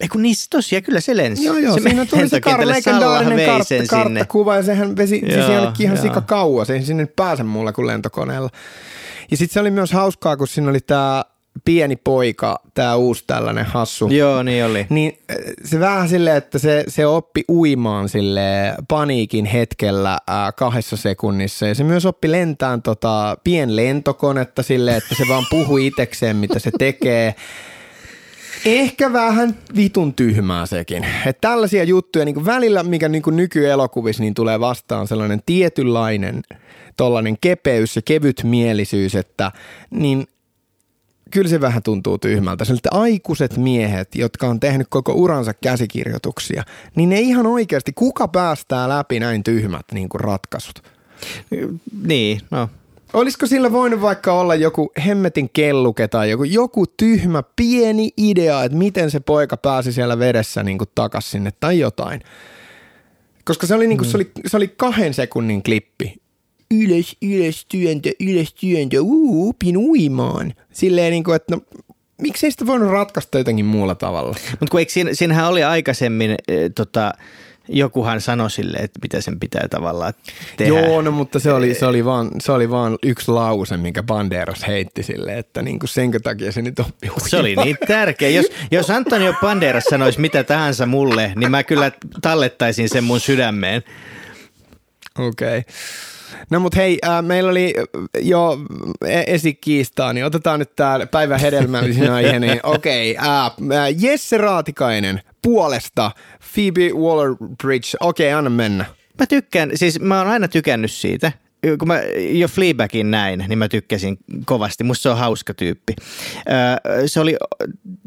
[0.00, 1.44] ei kun niissä tosiaan kyllä se lensi.
[1.44, 5.86] Joo, joo, se siinä tuli se kar- legendaarinen kartta, karttakuva ja sehän vesi siis jonnekin
[5.86, 8.50] ihan sika kauas, ei sinne pääse mulle kuin lentokoneella.
[9.30, 11.24] Ja sitten se oli myös hauskaa, kun siinä oli tämä
[11.64, 14.08] pieni poika, tämä uusi tällainen hassu.
[14.08, 14.86] Joo, niin oli.
[14.90, 20.96] Niin äh, se vähän silleen, että se, se oppi uimaan sille paniikin hetkellä äh, kahdessa
[20.96, 21.66] sekunnissa.
[21.66, 26.70] Ja se myös oppi lentään tota pienlentokonetta silleen, että se vaan puhui itekseen, mitä se
[26.78, 27.34] tekee.
[28.64, 31.06] Ehkä vähän vitun tyhmää sekin.
[31.26, 36.42] Että tällaisia juttuja niin välillä, mikä niin nykyelokuvissa niin tulee vastaan sellainen tietynlainen
[36.96, 39.52] tollainen kepeys ja kevytmielisyys, että
[39.90, 40.26] niin
[41.30, 42.64] kyllä se vähän tuntuu tyhmältä.
[42.64, 46.62] Siltä aikuiset miehet, jotka on tehnyt koko uransa käsikirjoituksia,
[46.96, 50.82] niin ne ihan oikeasti, kuka päästää läpi näin tyhmät niin kuin ratkaisut?
[52.02, 52.68] Niin, no
[53.12, 58.78] Olisiko sillä voinut vaikka olla joku hemmetin kelluke tai joku, joku tyhmä pieni idea, että
[58.78, 62.20] miten se poika pääsi siellä vedessä niin kuin takas sinne tai jotain?
[63.44, 64.10] Koska se oli, niin kuin, mm.
[64.10, 66.16] se, oli, se oli kahden sekunnin klippi
[66.70, 70.54] ylös, ylös, työntö, ylös, työntö, uu, upin uimaan.
[70.72, 71.62] Silleen niin kuin, että no,
[72.22, 74.36] miksei sitä voinut ratkaista jotenkin muulla tavalla?
[74.50, 77.12] Mutta kun eikö siinä, siinähän oli aikaisemmin e, tota,
[77.68, 80.12] jokuhan sanoi sille, että mitä sen pitää tavallaan
[80.56, 80.80] tehdä.
[80.80, 84.66] Joo, no mutta se oli, se oli, vaan, se oli vaan yksi lause, minkä Banderas
[84.66, 88.28] heitti sille, että niin kuin senkö takia se nyt oppi Se oli niin tärkeä.
[88.28, 91.92] Jos, jos Antonio Banderas sanoisi mitä tahansa mulle, niin mä kyllä
[92.22, 93.82] tallettaisin sen mun sydämeen.
[95.18, 95.58] Okei.
[95.58, 95.72] Okay.
[96.50, 97.74] No mut hei, äh, meillä oli
[98.20, 98.58] jo
[99.06, 102.38] e- esikiistaa, niin otetaan nyt tää päivän hedelmällisin aihe.
[102.38, 106.10] Niin okei, okay, äh, Jesse Raatikainen puolesta
[106.54, 107.96] Phoebe Waller-Bridge.
[108.00, 108.84] Okei, okay, anna mennä.
[109.18, 111.32] Mä tykkään, siis mä oon aina tykännyt siitä
[111.78, 112.00] kun mä
[112.30, 114.84] jo Fleabagin näin, niin mä tykkäsin kovasti.
[114.84, 115.94] Musta se on hauska tyyppi.
[117.06, 117.36] Se oli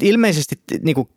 [0.04, 1.10] ilmeisesti, niin kuin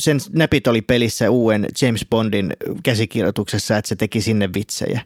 [0.00, 5.00] sen näpit oli pelissä uuden James Bondin käsikirjoituksessa, että se teki sinne vitsejä.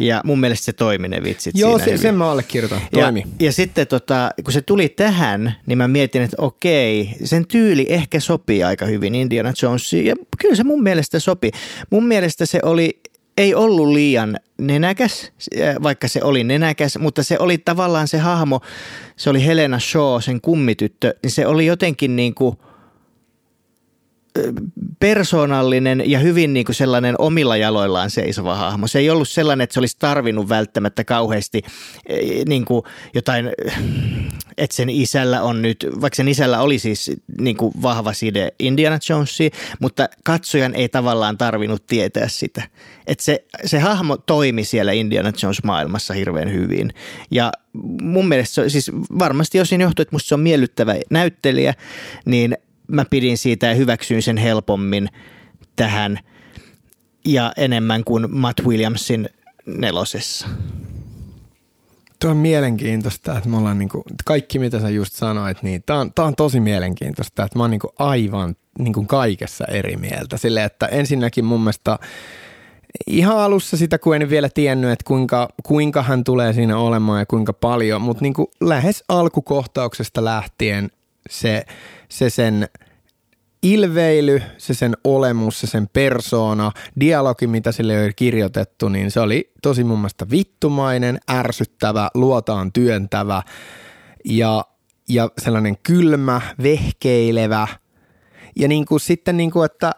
[0.00, 2.80] Ja mun mielestä se toimi ne vitsit Joo, siinä se, sen mä allekirjoitan.
[2.92, 3.20] Toimi.
[3.20, 7.86] Ja, ja sitten tota, kun se tuli tähän, niin mä mietin, että okei, sen tyyli
[7.88, 10.06] ehkä sopii aika hyvin Indiana Jonesiin.
[10.06, 11.50] Ja kyllä se mun mielestä sopi.
[11.90, 13.00] Mun mielestä se oli
[13.38, 15.32] ei ollut liian nenäkäs,
[15.82, 18.60] vaikka se oli nenäkäs, mutta se oli tavallaan se hahmo,
[19.16, 22.56] se oli Helena Shaw, sen kummityttö, niin se oli jotenkin niin kuin–
[25.00, 28.86] persoonallinen ja hyvin niin kuin sellainen omilla jaloillaan seisova hahmo.
[28.86, 31.62] Se ei ollut sellainen, että se olisi tarvinnut välttämättä kauheasti
[32.06, 32.82] e, niin kuin
[33.14, 33.50] jotain,
[34.58, 37.10] että sen isällä on nyt, vaikka sen isällä oli siis
[37.40, 42.62] niin kuin vahva side Indiana Jonesiin, mutta katsojan ei tavallaan tarvinnut tietää sitä.
[43.06, 46.92] Että se, se hahmo toimi siellä Indiana Jones maailmassa hirveän hyvin.
[47.30, 47.52] Ja
[48.02, 51.74] mun mielestä se, siis varmasti osin johtuu, että musta se on miellyttävä näyttelijä,
[52.24, 52.56] niin–
[52.88, 55.08] mä pidin siitä ja hyväksyin sen helpommin
[55.76, 56.18] tähän
[57.24, 59.28] ja enemmän kuin Matt Williamsin
[59.66, 60.48] nelosessa.
[62.20, 66.12] Tuo on mielenkiintoista, että me ollaan niinku, kaikki mitä sä just sanoit, niin tää on,
[66.14, 70.36] tää on tosi mielenkiintoista, että mä oon niinku aivan niin kuin kaikessa eri mieltä.
[70.36, 71.98] Sille, että ensinnäkin mun mielestä
[73.06, 77.26] ihan alussa sitä, kun en vielä tiennyt, että kuinka, kuinka hän tulee siinä olemaan ja
[77.26, 80.90] kuinka paljon, mutta niin kuin lähes alkukohtauksesta lähtien
[81.28, 81.64] se,
[82.08, 82.68] se sen
[83.62, 89.52] ilveily, se sen olemus, se sen persoona, dialogi, mitä sille oli kirjoitettu, niin se oli
[89.62, 93.42] tosi mun mielestä vittumainen, ärsyttävä, luotaan työntävä
[94.24, 94.64] ja,
[95.08, 97.68] ja sellainen kylmä, vehkeilevä.
[98.56, 99.92] Ja niin kuin sitten niin kuin, että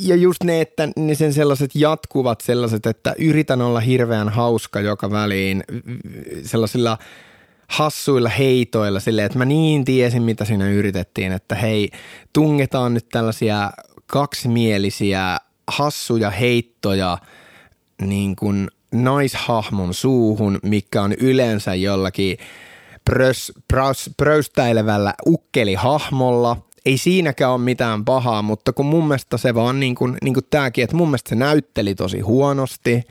[0.00, 5.10] ja just ne, että ne sen sellaiset jatkuvat sellaiset, että yritän olla hirveän hauska joka
[5.10, 5.64] väliin
[6.42, 6.98] sellaisilla
[7.68, 11.90] hassuilla heitoilla silleen, että mä niin tiesin, mitä siinä yritettiin, että hei,
[12.32, 13.70] tungetaan nyt tällaisia
[14.06, 15.36] kaksimielisiä
[15.68, 17.18] hassuja heittoja
[18.02, 22.38] niin kuin naishahmon suuhun, mikä on yleensä jollakin
[23.04, 26.56] prös, prös, pröstäilevällä ukkelihahmolla–
[26.88, 30.46] ei siinäkään ole mitään pahaa, mutta kun mun mielestä se vaan niin kuin, niin kuin
[30.50, 33.02] tämäkin, että mun mielestä se näytteli tosi huonosti.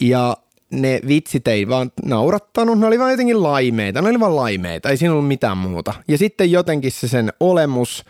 [0.00, 0.36] Ja
[0.82, 4.96] ne vitsit ei vaan naurattanut, ne oli vaan jotenkin laimeita, ne oli vaan laimeita, ei
[4.96, 5.94] siinä ollut mitään muuta.
[6.08, 8.04] Ja sitten jotenkin se sen olemus,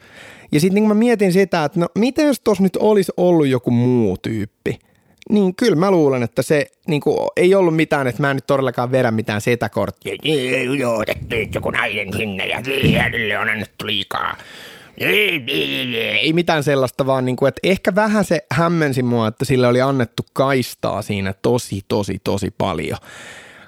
[0.53, 3.71] ja sitten niin mä mietin sitä, että no mitä jos tuossa nyt olisi ollut joku
[3.71, 4.79] muu tyyppi–
[5.31, 8.47] niin kyllä mä luulen, että se niin kuin, ei ollut mitään, että mä en nyt
[8.47, 10.17] todellakaan vedä mitään setäkorttia.
[10.79, 11.05] Joo,
[11.55, 12.62] joku nainen sinne ja
[12.99, 14.37] hänelle on annettu liikaa.
[14.99, 19.81] Ei mitään sellaista, vaan niin kuin, että ehkä vähän se hämmensi mua, että sille oli
[19.81, 22.99] annettu kaistaa siinä tosi, tosi, tosi paljon.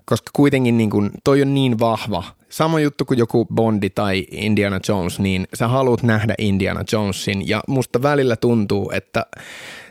[0.04, 2.24] Koska kuitenkin niin kuin, toi on niin vahva.
[2.48, 7.48] Sama juttu kuin joku Bondi tai Indiana Jones, niin sä haluat nähdä Indiana Jonesin.
[7.48, 9.26] Ja musta välillä tuntuu, että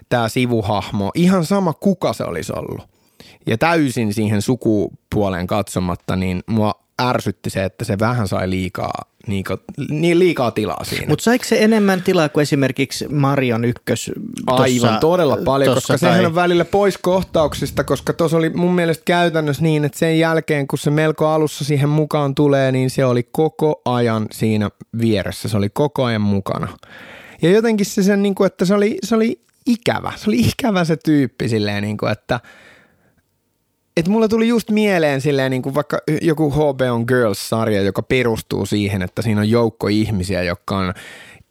[0.09, 2.81] tämä sivuhahmo, ihan sama kuka se olisi ollut.
[3.47, 9.57] Ja täysin siihen sukupuoleen katsomatta, niin mua ärsytti se, että se vähän sai liikaa, liikaa,
[9.89, 11.07] niin liikaa tilaa siinä.
[11.07, 14.11] Mutta saiko se enemmän tilaa kuin esimerkiksi Marion ykkös?
[14.45, 15.99] Tossa, Aivan, todella paljon, koska tai...
[15.99, 20.67] sehän on välillä pois kohtauksista, koska tuossa oli mun mielestä käytännössä niin, että sen jälkeen
[20.67, 24.69] kun se melko alussa siihen mukaan tulee, niin se oli koko ajan siinä
[24.99, 26.67] vieressä, se oli koko ajan mukana.
[27.41, 30.13] Ja jotenkin se sen, niin kuin, että se oli, se oli ikävä.
[30.15, 32.39] Se oli ikävä se tyyppi silleen, niin kuin, että
[33.97, 39.01] että mulla tuli just mieleen silleen niin kuin vaikka joku HBO Girls-sarja, joka perustuu siihen,
[39.01, 40.93] että siinä on joukko ihmisiä, jotka on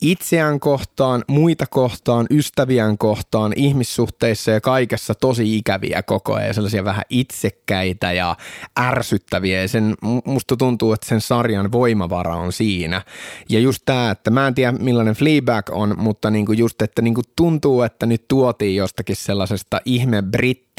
[0.02, 7.04] itseään kohtaan, muita kohtaan, ystäviään kohtaan, ihmissuhteissa ja kaikessa tosi ikäviä koko ajan, sellaisia vähän
[7.10, 8.36] itsekkäitä ja
[8.80, 13.02] ärsyttäviä ja sen, musta tuntuu, että sen sarjan voimavara on siinä.
[13.48, 17.22] Ja just tämä, että mä en tiedä millainen Fleabag on, mutta niinku just, että niinku
[17.36, 20.73] tuntuu, että nyt tuotiin jostakin sellaisesta ihme britti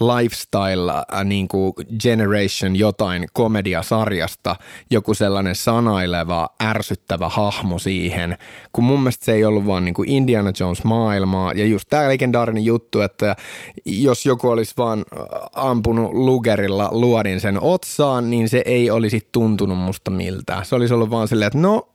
[0.00, 4.56] lifestyle äh, niinku generation jotain komediasarjasta
[4.90, 8.38] joku sellainen sanaileva, ärsyttävä hahmo siihen,
[8.72, 11.52] kun mun mielestä se ei ollut vaan niin kuin Indiana Jones maailmaa.
[11.52, 13.36] Ja just tämä legendaarinen juttu, että
[13.84, 19.78] jos joku olisi vaan äh, ampunut lugerilla luodin sen otsaan, niin se ei olisi tuntunut
[19.78, 20.64] musta miltään.
[20.64, 21.88] Se olisi ollut vaan silleen, että no,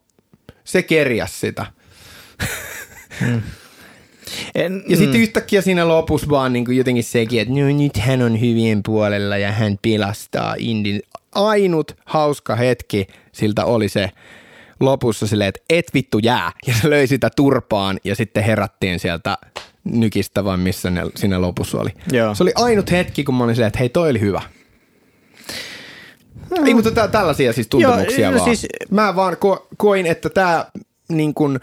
[0.64, 1.66] se kerjäs sitä.
[3.20, 3.42] Hmm.
[4.54, 5.22] En, ja sitten mm.
[5.22, 9.36] yhtäkkiä siinä lopussa vaan niin kuin jotenkin sekin, että no nyt hän on hyvien puolella
[9.36, 11.02] ja hän pilastaa Indin.
[11.34, 14.10] Ainut hauska hetki siltä oli se,
[14.80, 16.52] lopussa silleen, että et vittu jää.
[16.66, 19.38] Ja se löi sitä turpaan ja sitten herättiin sieltä
[19.84, 21.90] nykistä vai missä ne siinä lopussa oli.
[22.12, 22.34] Joo.
[22.34, 24.42] Se oli ainut hetki, kun mä olin silleen, että hei toi oli hyvä.
[26.50, 26.66] No.
[26.66, 28.56] Ei, mutta tää, tällaisia siis tuntemuksia Joo, no vaan.
[28.56, 28.66] Siis...
[28.90, 30.66] Mä vaan ko- koin, että tämä
[31.12, 31.60] niin kun,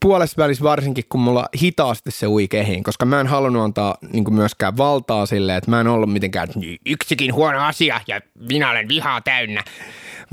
[0.00, 4.34] puolessa välissä varsinkin, kun mulla hitaasti se ui kehiin, koska mä en halunnut antaa niin
[4.34, 6.48] myöskään valtaa sille, että mä en ollut mitenkään
[6.86, 9.64] yksikin huono asia ja minä olen vihaa täynnä,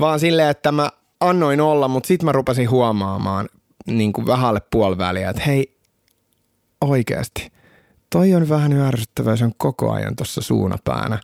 [0.00, 0.90] vaan silleen, että mä
[1.20, 3.48] annoin olla, mutta sitten mä rupesin huomaamaan
[3.86, 5.78] niin kuin vähälle puoliväliä, että hei,
[6.80, 7.52] oikeasti,
[8.10, 11.18] toi on vähän ärsyttävää, se on koko ajan tuossa suunapäänä.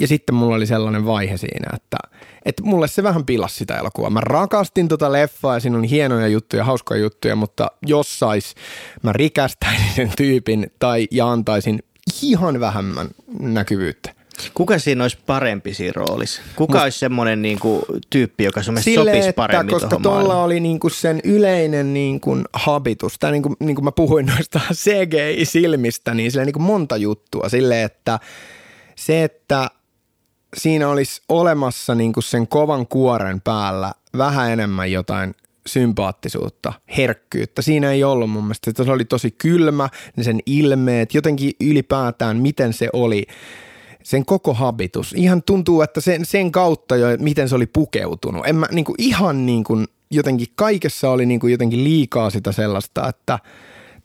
[0.00, 1.96] Ja sitten mulla oli sellainen vaihe siinä, että,
[2.44, 4.10] että mulle se vähän pilasi sitä elokuvaa.
[4.10, 8.54] Mä rakastin tota leffaa ja siinä on hienoja juttuja, hauskoja juttuja, mutta jos sais,
[9.02, 11.82] mä rikästäisin sen tyypin tai ja antaisin
[12.22, 13.08] ihan vähemmän
[13.40, 14.14] näkyvyyttä.
[14.54, 16.42] Kuka siinä olisi parempi siinä roolissa?
[16.56, 16.82] Kuka Must...
[16.82, 20.80] olisi semmoinen niin kuin, tyyppi, joka sun Sille, sopisi että, paremmin Koska tuolla oli niin
[20.80, 26.14] kuin sen yleinen niin kuin, habitus, tai niin kuin, niin kuin mä puhuin noista CGI-silmistä,
[26.14, 27.48] niin sille niin kuin monta juttua.
[27.48, 28.18] Sille, että
[28.96, 29.70] se, että
[30.56, 35.34] siinä olisi olemassa niin kuin sen kovan kuoren päällä vähän enemmän jotain
[35.66, 37.62] sympaattisuutta, herkkyyttä.
[37.62, 42.72] Siinä ei ollut mun mielestä, se oli tosi kylmä, ne sen ilmeet, jotenkin ylipäätään miten
[42.72, 43.26] se oli–
[44.02, 45.14] sen koko habitus.
[45.16, 48.46] Ihan tuntuu, että sen, sen kautta jo, miten se oli pukeutunut.
[48.46, 52.52] En mä niin kuin, ihan niin kuin, jotenkin kaikessa oli niin kuin jotenkin liikaa sitä
[52.52, 53.38] sellaista, että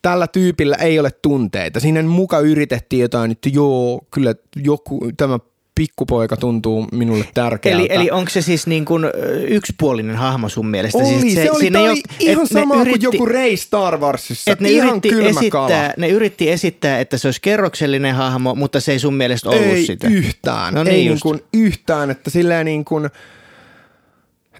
[0.01, 1.79] tällä tyypillä ei ole tunteita.
[1.79, 5.39] Siinä muka yritettiin jotain, että joo, kyllä joku, tämä
[5.75, 7.83] pikkupoika tuntuu minulle tärkeältä.
[7.83, 9.05] Eli, eli onko se siis niin kuin
[9.47, 10.97] yksipuolinen hahmo sun mielestä?
[10.97, 14.51] Oli, siis se, se oli, ei ole, ihan sama yritti, kuin joku Rey Star Warsissa.
[14.51, 15.93] Et ne ihan yritti kylmä esittää, kala.
[15.97, 19.85] Ne yritti esittää, että se olisi kerroksellinen hahmo, mutta se ei sun mielestä ollut ei
[19.85, 20.07] sitä.
[20.07, 20.73] yhtään.
[20.73, 21.13] No niin ei just.
[21.13, 23.09] niin kuin yhtään, että silleen niin kuin,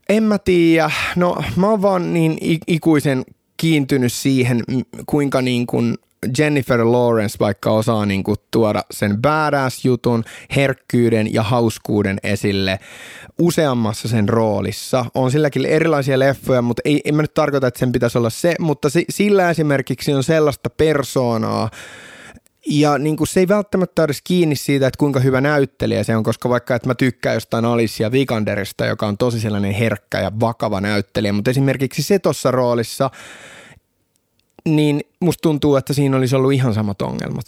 [0.10, 2.38] en mä tiedä, no mä oon vaan niin
[2.68, 3.26] ikuisen
[3.58, 4.64] kiintynyt siihen,
[5.06, 5.96] kuinka niin kuin
[6.38, 10.24] Jennifer Lawrence vaikka osaa niin kuin tuoda sen badass-jutun,
[10.56, 12.80] herkkyyden ja hauskuuden esille
[13.40, 15.06] useammassa sen roolissa.
[15.16, 18.56] On silläkin erilaisia leffoja, mutta ei, en mä nyt tarkoita, että sen pitäisi olla se,
[18.60, 21.70] mutta si- sillä esimerkiksi on sellaista persoonaa,
[22.68, 26.24] ja niin kuin se ei välttämättä edes kiinni siitä, että kuinka hyvä näyttelijä se on,
[26.24, 30.82] koska vaikka että mä tykkään jostain Alicia Vikanderista, joka on tosi sellainen herkkä ja vakava
[30.82, 33.10] näyttelijä, mutta esimerkiksi se tuossa roolissa,
[34.70, 37.46] niin musta tuntuu, että siinä olisi ollut ihan samat ongelmat.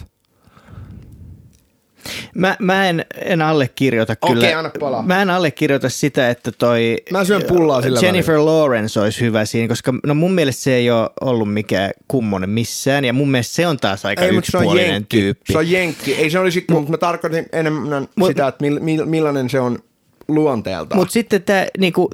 [2.35, 4.57] Mä, mä en, en allekirjoita Okei, kyllä.
[4.57, 5.03] anna palaa.
[5.03, 9.67] Mä en allekirjoita sitä, että toi Mä syön pullaa sillä Jennifer Lawrence olisi hyvä siinä,
[9.67, 13.67] koska no mun mielestä se ei ole ollut mikään kummonen missään ja mun mielestä se
[13.67, 15.17] on taas aika Ei, se yksipuolinen jenkki.
[15.17, 15.53] tyyppi.
[15.53, 16.15] Se on jenkki.
[16.15, 19.79] Ei se olisi, mutta mä tarkoitin enemmän Mut- sitä, että mill, mill, millainen se on
[20.27, 20.99] luonteeltaan.
[20.99, 22.09] Mutta sitten tämä niinku,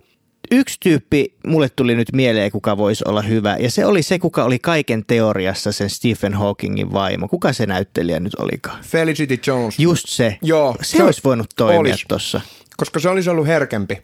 [0.54, 4.44] yksi tyyppi mulle tuli nyt mieleen, kuka voisi olla hyvä, ja se oli se, kuka
[4.44, 7.28] oli kaiken teoriassa sen Stephen Hawkingin vaimo.
[7.28, 8.84] Kuka se näyttelijä nyt olikaan?
[8.84, 9.80] Felicity Jones.
[9.80, 10.38] Just se.
[10.42, 12.42] Joo, se, se olisi voinut toimia tuossa.
[12.78, 14.02] Koska se olisi ollut herkempi.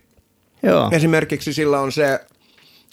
[0.64, 0.90] Joo.
[0.92, 2.20] Esimerkiksi sillä on se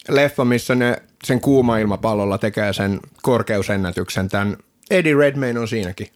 [0.09, 4.29] leffa, missä ne sen kuuma ilmapallolla tekee sen korkeusennätyksen.
[4.29, 4.57] Tämän
[4.89, 6.07] Eddie Redmayne on siinäkin.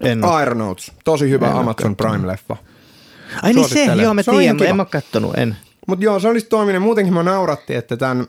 [0.00, 0.24] En.
[0.24, 2.56] Aeronauts, tosi hyvä En Amazon Prime-leffa.
[3.42, 5.56] Ai niin se, joo mä tiedän, en mä kattonut, en.
[5.86, 6.82] Mutta joo, se olisi toiminut.
[6.82, 8.26] Muutenkin mä nauratti, että tämän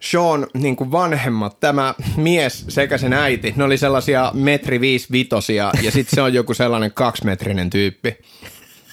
[0.00, 5.70] Sean niin kuin vanhemmat, tämä mies sekä sen äiti, ne oli sellaisia metri viisi vitosia
[5.82, 8.16] ja sitten se on joku sellainen kaksimetrinen tyyppi.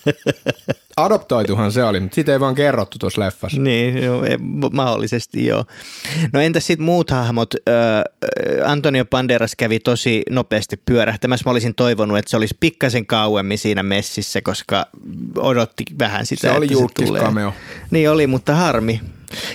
[0.98, 3.62] Adoptoituhan se oli, mutta sitä ei vaan kerrottu tuossa leffassa.
[3.62, 4.24] Niin, joo,
[4.72, 5.66] mahdollisesti joo.
[6.34, 7.54] No entäs sitten muut hahmot?
[7.54, 7.62] Ö,
[8.66, 11.44] Antonio Banderas kävi tosi nopeasti pyörähtämässä.
[11.46, 14.86] Mä olisin toivonut, että se olisi pikkasen kauemmin siinä messissä, koska
[15.38, 17.10] odotti vähän sitä, Se oli julkis.
[17.92, 19.02] Niin oli, mutta harmi.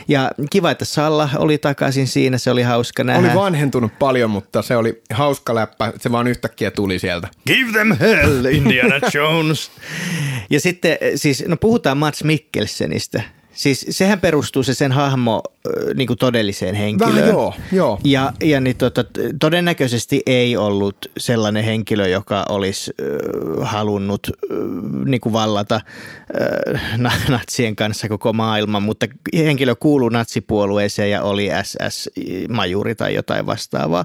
[0.08, 3.28] Ja kiva, että Salla oli takaisin siinä, se oli hauska nähdä.
[3.28, 7.28] Oli vanhentunut paljon, mutta se oli hauska läppä, se vaan yhtäkkiä tuli sieltä.
[7.46, 9.70] Give them hell, Indiana Jones.
[10.50, 13.22] ja sitten, siis, no puhutaan Mats Mikkelsenistä.
[13.56, 15.42] Siis sehän perustuu se sen hahmo
[15.94, 17.14] niin kuin todelliseen henkilöön.
[17.14, 18.00] Vähän joo, joo.
[18.04, 19.04] Ja, ja niin tota,
[19.40, 24.56] todennäköisesti ei ollut sellainen henkilö, joka olisi äh, halunnut äh,
[25.04, 31.48] niin kuin vallata äh, na- natsien kanssa koko maailman, mutta henkilö kuuluu natsipuolueeseen ja oli
[31.62, 34.04] SS-majuri tai jotain vastaavaa.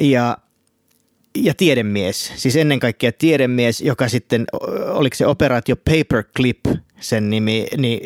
[0.00, 0.36] Ja
[1.36, 4.44] ja tiedemies, siis ennen kaikkea tiedemies, joka sitten,
[4.86, 6.64] oliko se operaatio Paperclip
[7.00, 8.00] sen nimi, niin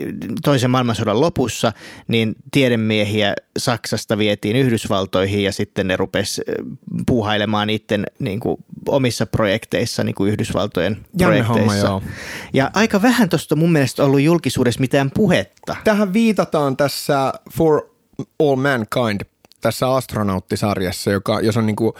[0.44, 1.72] toisen maailmansodan lopussa,
[2.08, 6.64] niin tiedemiehiä Saksasta vietiin Yhdysvaltoihin ja sitten ne rupes ö,
[7.06, 8.56] puuhailemaan niiden niin kuin,
[8.88, 11.86] omissa projekteissa, niin kuin Yhdysvaltojen homma, projekteissa.
[11.86, 12.02] joo.
[12.52, 15.76] Ja aika vähän tuosta mun mielestä ollut julkisuudessa mitään puhetta.
[15.84, 17.94] Tähän viitataan tässä For
[18.38, 19.20] All Mankind
[19.64, 21.92] tässä astronauttisarjassa, joka, jos on niin kuin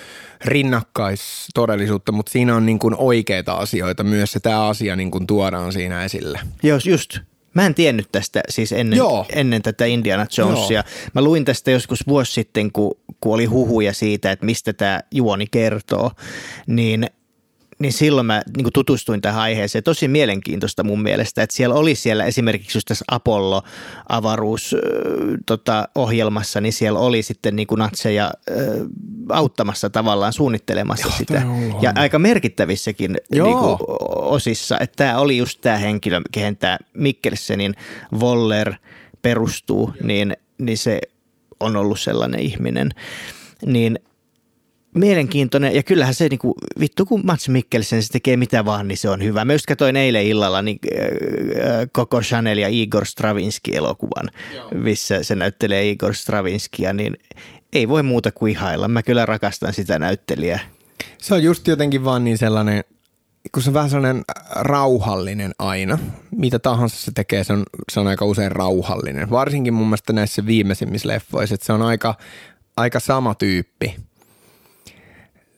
[0.45, 5.73] rinnakkaistodellisuutta, mutta siinä on niin kuin oikeita asioita myös ja tämä asia niin kuin tuodaan
[5.73, 6.41] siinä esille.
[6.63, 7.19] Joo, just.
[7.55, 9.27] Mä en tiennyt tästä siis ennen, Joo.
[9.33, 10.85] ennen tätä Indiana Jonesia.
[11.15, 15.47] Mä luin tästä joskus vuosi sitten, kun, kun oli huhuja siitä, että mistä tämä juoni
[15.51, 16.11] kertoo,
[16.67, 17.07] niin
[17.85, 19.85] niin silloin mä niin tutustuin tähän aiheeseen.
[19.85, 24.77] Tosi mielenkiintoista mun mielestä, että siellä oli siellä esimerkiksi just tässä Apollo-avaruusohjelmassa,
[25.47, 28.33] tota, ohjelmassa, niin siellä oli sitten niin kuin natseja
[29.29, 31.43] auttamassa tavallaan suunnittelemassa Joo, sitä.
[31.81, 33.47] Ja aika merkittävissäkin Joo.
[33.47, 33.77] niin kuin,
[34.11, 37.75] osissa, että tämä oli just tämä henkilö, kehen tämä Mikkelsenin
[38.21, 38.75] Voller
[39.23, 41.01] perustuu, niin, niin se
[41.61, 42.91] on ollut sellainen ihminen.
[43.67, 43.99] Niin
[44.95, 49.09] mielenkiintoinen, ja kyllähän se niinku, vittu kun Mats Mikkelsen se tekee mitä vaan, niin se
[49.09, 49.45] on hyvä.
[49.45, 54.31] Mä just katsoin eilen illalla niin, äh, Coco Chanel ja Igor Stravinsky elokuvan,
[54.75, 57.17] missä se näyttelee Igor Stravinskia, niin
[57.73, 58.89] ei voi muuta kuin ihailla.
[58.89, 60.61] Mä kyllä rakastan sitä näyttelijää.
[61.19, 62.85] Se on just jotenkin vaan niin sellainen,
[63.53, 65.99] kun se on vähän sellainen rauhallinen aina.
[66.31, 69.31] Mitä tahansa se tekee, se on, se on aika usein rauhallinen.
[69.31, 72.15] Varsinkin mun mielestä näissä viimeisimmissä leffoissa, että se on aika,
[72.77, 73.97] aika sama tyyppi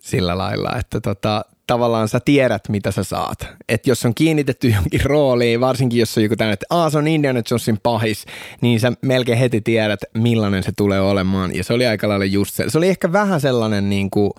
[0.07, 3.49] sillä lailla, että tota, tavallaan sä tiedät, mitä sä saat.
[3.69, 7.09] Et jos on kiinnitetty johonkin rooliin, varsinkin jos on joku tämmöinen, että Aa, se on
[7.09, 8.27] Indiana Jonesin pahis,
[8.61, 11.55] niin sä melkein heti tiedät, millainen se tulee olemaan.
[11.55, 12.65] Ja se oli aika lailla just se.
[12.71, 14.31] Se oli ehkä vähän sellainen niin kuin,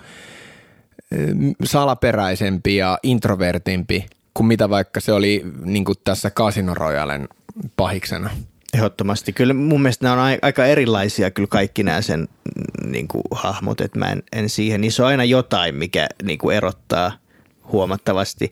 [1.63, 7.27] salaperäisempi ja introvertimpi kuin mitä vaikka se oli niin kuin tässä Casino Royalen
[7.75, 8.29] pahiksena.
[8.73, 9.33] Ehdottomasti.
[9.33, 13.81] Kyllä mun mielestä nämä on aika erilaisia kyllä kaikki nämä sen mm, niin kuin, hahmot,
[13.81, 14.81] että mä en, en siihen.
[14.81, 17.11] Niissä on aina jotain, mikä niin kuin, erottaa
[17.71, 18.51] huomattavasti.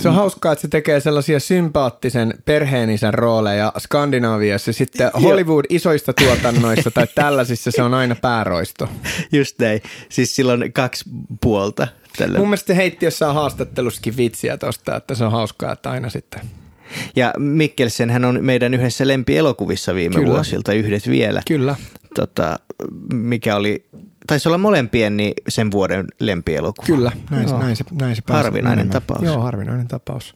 [0.00, 4.72] Se on hauskaa, että se tekee sellaisia sympaattisen perheenisän rooleja Skandinaaviassa.
[4.72, 8.88] Sitten Hollywood isoista tuotannoissa tai tällaisissa se on aina pääroisto.
[9.32, 9.82] Just näin.
[10.08, 11.04] Siis silloin kaksi
[11.40, 11.88] puolta.
[12.18, 12.38] Tällä.
[12.38, 16.40] Mun mielestä heitti jossain haastattelussakin vitsiä tosta, että se on hauskaa, että aina sitten
[17.16, 20.34] ja Mikkelsen hän on meidän yhdessä lempielokuvissa viime Kyllä.
[20.34, 21.42] vuosilta, yhdet vielä.
[21.48, 21.76] Kyllä.
[22.14, 22.58] Tota,
[23.12, 23.86] mikä oli,
[24.26, 26.86] taisi olla molempien niin sen vuoden lempielokuva.
[26.86, 27.58] Kyllä, näin, Joo.
[27.58, 29.02] näin se, näin se Harvinainen menemään.
[29.02, 29.22] tapaus.
[29.22, 30.34] Joo, harvinainen tapaus.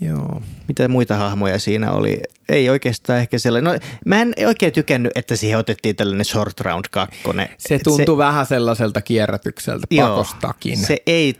[0.00, 0.42] Joo.
[0.68, 2.20] Mitä muita hahmoja siinä oli?
[2.48, 3.72] Ei oikeastaan ehkä sellainen.
[3.72, 7.48] No, mä en oikein tykännyt, että siihen otettiin tällainen short round kakkonen.
[7.58, 10.78] Se tuntui se, vähän sellaiselta kierrätykseltä pakostakin.
[10.78, 11.34] Se ei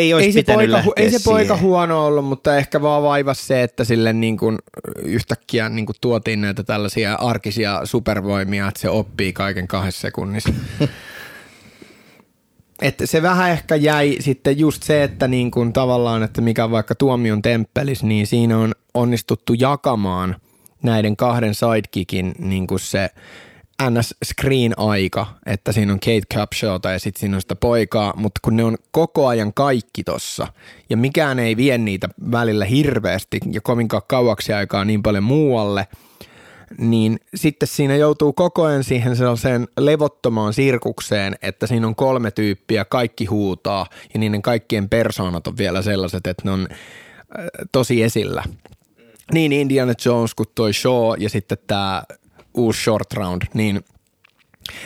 [0.00, 3.62] ei olisi ei se poika, Ei se poika huono ollut, mutta ehkä vaan vaivas se,
[3.62, 4.58] että sille niin kuin
[5.04, 10.52] yhtäkkiä niin kuin tuotiin näitä tällaisia arkisia supervoimia, että se oppii kaiken kahdessa sekunnissa.
[12.82, 16.94] että se vähän ehkä jäi sitten just se, että niin kuin tavallaan, että mikä vaikka
[16.94, 20.36] tuomion temppelis, niin siinä on onnistuttu jakamaan
[20.82, 23.10] näiden kahden sidekickin niin kuin se–
[23.88, 24.14] ns.
[24.24, 28.64] screen-aika, että siinä on Kate Capshawta ja sitten siinä on sitä poikaa, mutta kun ne
[28.64, 30.46] on koko ajan kaikki tossa
[30.90, 35.86] ja mikään ei vie niitä välillä hirveästi ja kovinkaan kauaksi aikaa niin paljon muualle,
[36.78, 42.84] niin sitten siinä joutuu koko ajan siihen sellaiseen levottomaan sirkukseen, että siinä on kolme tyyppiä,
[42.84, 46.76] kaikki huutaa ja niiden kaikkien persoonat on vielä sellaiset, että ne on äh,
[47.72, 48.44] tosi esillä.
[49.32, 52.02] Niin Indiana Jones kuin toi Shaw ja sitten tämä
[52.54, 53.84] uusi short round, niin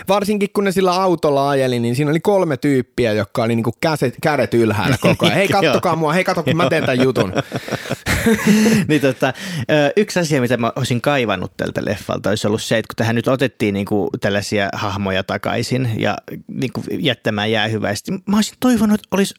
[0.08, 4.14] Varsinkin kun ne sillä autolla ajeli, niin siinä oli kolme tyyppiä, jotka oli niinku käset,
[4.22, 5.36] kädet ylhäällä koko ajan.
[5.36, 7.32] Hei, kattokaa mua, hei, katso, kun mä teen tämän jutun.
[8.88, 9.32] niin tota,
[9.96, 13.28] yksi asia, mitä mä olisin kaivannut tältä leffalta, olisi ollut se, että kun tähän nyt
[13.28, 16.16] otettiin niinku tällaisia hahmoja takaisin ja
[16.48, 19.34] niinku jättämään jäähyväisesti, mä olisin toivonut, että olisi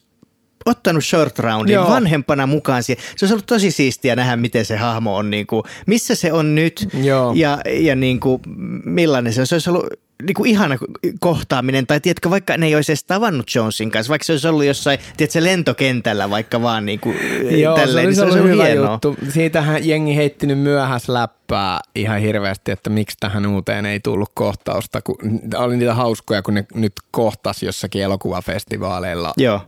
[0.66, 1.90] ottanut short roundin Joo.
[1.90, 3.04] vanhempana mukaan siihen.
[3.16, 6.54] Se olisi ollut tosi siistiä nähdä, miten se hahmo on, niin kuin, missä se on
[6.54, 7.32] nyt Joo.
[7.34, 8.42] ja, ja niin kuin,
[8.84, 9.46] millainen se on.
[9.46, 9.86] Se olisi ollut
[10.22, 10.78] niin kuin ihana
[11.20, 14.64] kohtaaminen, tai tiedätkö, vaikka ne ei olisi edes tavannut Jonesin kanssa, vaikka se olisi ollut
[14.64, 17.16] jossain, tiedätkö, lentokentällä vaikka vaan niin kuin,
[17.60, 18.92] Joo, tälleen, se olisi ollut hyvä hienoa.
[18.92, 19.16] juttu.
[19.28, 25.16] Siitähän jengi heitti myöhäs läppää ihan hirveästi, että miksi tähän uuteen ei tullut kohtausta, kun
[25.56, 29.32] oli niitä hauskoja, kun ne nyt kohtas jossakin elokuvafestivaaleilla.
[29.36, 29.60] Joo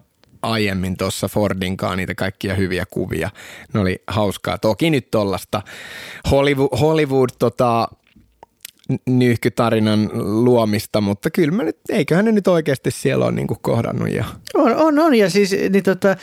[0.43, 3.31] aiemmin tuossa Fordinkaan niitä kaikkia hyviä kuvia.
[3.75, 4.59] Ne oli hauskaa.
[4.59, 5.63] Toki nyt tuollaista
[6.31, 7.89] Hollywood, Hollywood tota,
[9.07, 10.11] nyyhkytarinan
[10.45, 14.11] luomista, mutta kyllä mä nyt, eiköhän ne nyt oikeasti siellä ole niinku kohdannut.
[14.11, 14.25] Ja.
[14.55, 16.17] On, on, on, ja siis niin tota,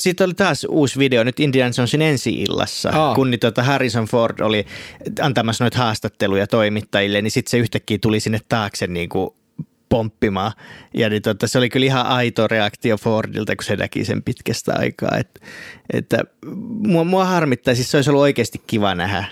[0.00, 3.14] siitä oli taas uusi video nyt Indiana Jonesin ensi-illassa, Aa.
[3.14, 4.66] kun niin tota Harrison Ford oli
[5.20, 9.30] antamassa noita haastatteluja toimittajille, niin sitten se yhtäkkiä tuli sinne taakse niin kuin
[9.88, 10.52] pomppimaan.
[10.94, 14.72] Ja niin tota, se oli kyllä ihan aito reaktio Fordilta, kun se näki sen pitkästä
[14.78, 15.18] aikaa.
[15.18, 15.40] Et,
[15.92, 16.18] että
[16.86, 19.24] mua, mua harmittaa, siis se olisi ollut oikeasti kiva nähdä.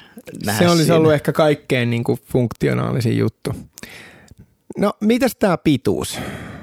[0.46, 0.96] nähdä se olisi siinä.
[0.96, 3.55] ollut ehkä kaikkein niin kuin funktionaalisin juttu.
[4.78, 6.18] No, mitäs tämä pituus?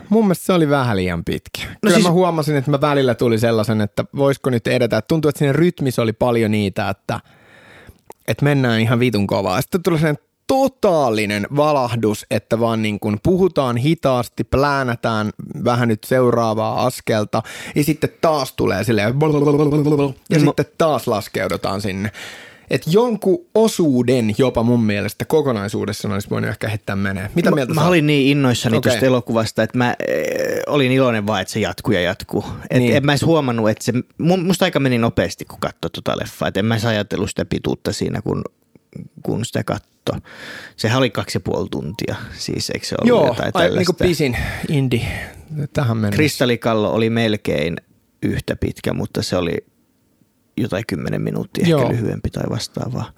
[0.09, 1.61] Mun mielestä se oli vähän liian pitkä.
[1.61, 2.05] No Kyllä siis...
[2.05, 5.01] mä huomasin, että mä välillä tuli sellaisen, että voisiko nyt edetä.
[5.01, 7.19] Tuntuu, että siinä rytmissä oli paljon niitä, että,
[8.27, 9.61] että mennään ihan vitun kovaa.
[9.61, 10.17] Sitten tuli sen
[10.51, 15.29] totaalinen valahdus, että vaan niin kuin puhutaan hitaasti, pläänätään
[15.63, 17.43] vähän nyt seuraavaa askelta
[17.75, 19.07] ja sitten taas tulee silleen
[20.29, 20.45] ja no.
[20.45, 22.11] sitten taas laskeudutaan sinne.
[22.69, 27.29] Että jonkun osuuden jopa mun mielestä kokonaisuudessa olisi voinut ehkä heittää menee.
[27.35, 28.91] Mitä mä, mieltä Mä olin niin innoissani okay.
[28.91, 29.95] tuosta elokuvasta, että mä äh,
[30.67, 32.45] olin iloinen vaan, että se jatkuu ja jatkuu.
[32.69, 32.95] Et niin.
[32.95, 36.47] En mä edes huomannut, että se, musta aika meni nopeasti, kun katsoi tuota leffaa.
[36.47, 38.43] Et en mä edes ajatellut sitä pituutta siinä, kun
[39.23, 40.11] kun sitä katto.
[40.75, 43.77] Sehän oli kaksi ja puoli tuntia, siis eikö se ollut Joo, jotain tällaista?
[43.77, 44.37] niin kuin pisin
[44.69, 45.01] indi
[45.73, 46.15] tähän mennessä.
[46.15, 47.77] Kristallikallo oli melkein
[48.23, 49.57] yhtä pitkä, mutta se oli
[50.57, 51.81] jotain kymmenen minuuttia Joo.
[51.81, 53.11] ehkä lyhyempi tai vastaavaa.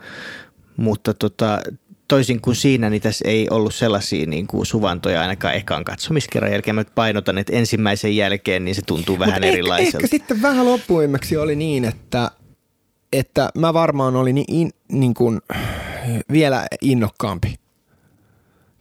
[0.78, 1.59] Mutta tota,
[2.07, 6.76] toisin kuin siinä, niin tässä ei ollut sellaisia niin kuin suvantoja ainakaan ekan katsomiskerran jälkeen.
[6.76, 9.97] Mä painotan, että ensimmäisen jälkeen niin se tuntuu vähän Mut erilaiselta.
[9.97, 12.32] Ehkä, ehkä sitten vähän loppuimmaksi oli niin, että
[13.14, 15.41] että mä varmaan olin in, in, niin kuin
[16.32, 17.55] vielä innokkaampi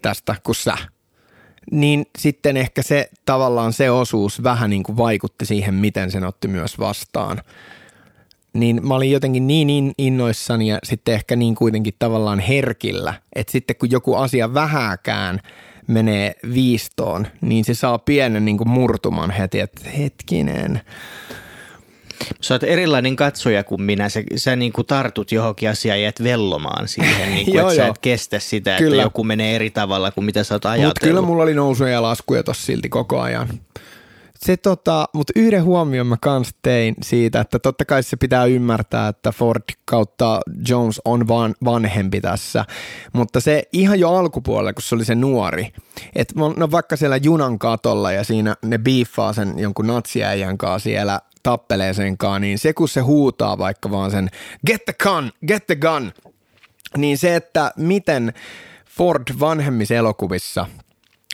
[0.03, 0.77] tästä kuin sä.
[1.71, 6.49] niin sitten ehkä se tavallaan se osuus vähän niin kuin vaikutti siihen, miten sen otti
[6.49, 7.41] myös vastaan.
[8.53, 13.53] Niin mä olin jotenkin niin, niin innoissani ja sitten ehkä niin kuitenkin tavallaan herkillä, että
[13.53, 15.41] sitten kun joku asia vähäkään
[15.87, 20.81] menee viistoon, niin se saa pienen niin kuin murtuman heti, että hetkinen–
[22.41, 24.09] Sä oot erilainen katsoja kuin minä.
[24.09, 27.81] Sä, sä niin kuin tartut johonkin asiaan ja jäät vellomaan siihen, niin kuin, joo, että
[27.81, 27.87] joo.
[27.87, 28.97] sä et kestä sitä, kyllä.
[28.97, 30.89] että joku menee eri tavalla kuin mitä sä oot ajatellut.
[30.89, 33.49] Mutta kyllä mulla oli nousuja ja laskuja tossa silti koko ajan.
[34.45, 39.09] Se tota, mutta yhden huomion mä kans tein siitä, että totta kai se pitää ymmärtää,
[39.09, 42.65] että Ford kautta Jones on van, vanhempi tässä,
[43.13, 45.73] mutta se ihan jo alkupuolella, kun se oli se nuori,
[46.17, 51.21] että no vaikka siellä junan katolla ja siinä ne biiffaa sen jonkun natsiäijän kanssa siellä
[51.43, 54.31] tappelee senkaan, niin se kun se huutaa vaikka vaan sen
[54.67, 56.13] get the gun, get the gun,
[56.97, 58.33] niin se, että miten
[58.87, 60.67] Ford vanhemmissa elokuvissa,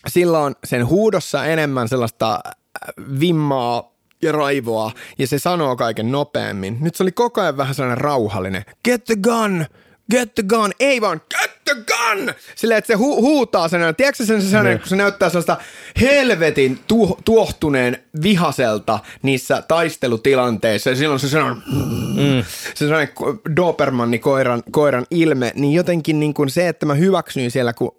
[0.07, 2.53] sillä on sen huudossa enemmän sellaista äh,
[3.21, 3.93] vimmaa
[4.23, 6.77] ja raivoa, ja se sanoo kaiken nopeammin.
[6.81, 8.65] Nyt se oli koko ajan vähän sellainen rauhallinen.
[8.85, 9.67] Get the gun,
[10.11, 12.35] get the gun, ei vaan get the gun!
[12.55, 14.79] Silleen, että se hu- huutaa sen, tiedätkö sen sellainen, mm.
[14.79, 15.57] kun se näyttää sellaista
[16.01, 22.45] helvetin tu- tuohtuneen vihaselta niissä taistelutilanteissa, ja silloin se sellainen, mm.
[22.75, 23.15] se sellainen
[23.57, 27.95] Dobermanni koiran, koiran ilme, niin jotenkin niin kuin se, että mä hyväksyin siellä, kun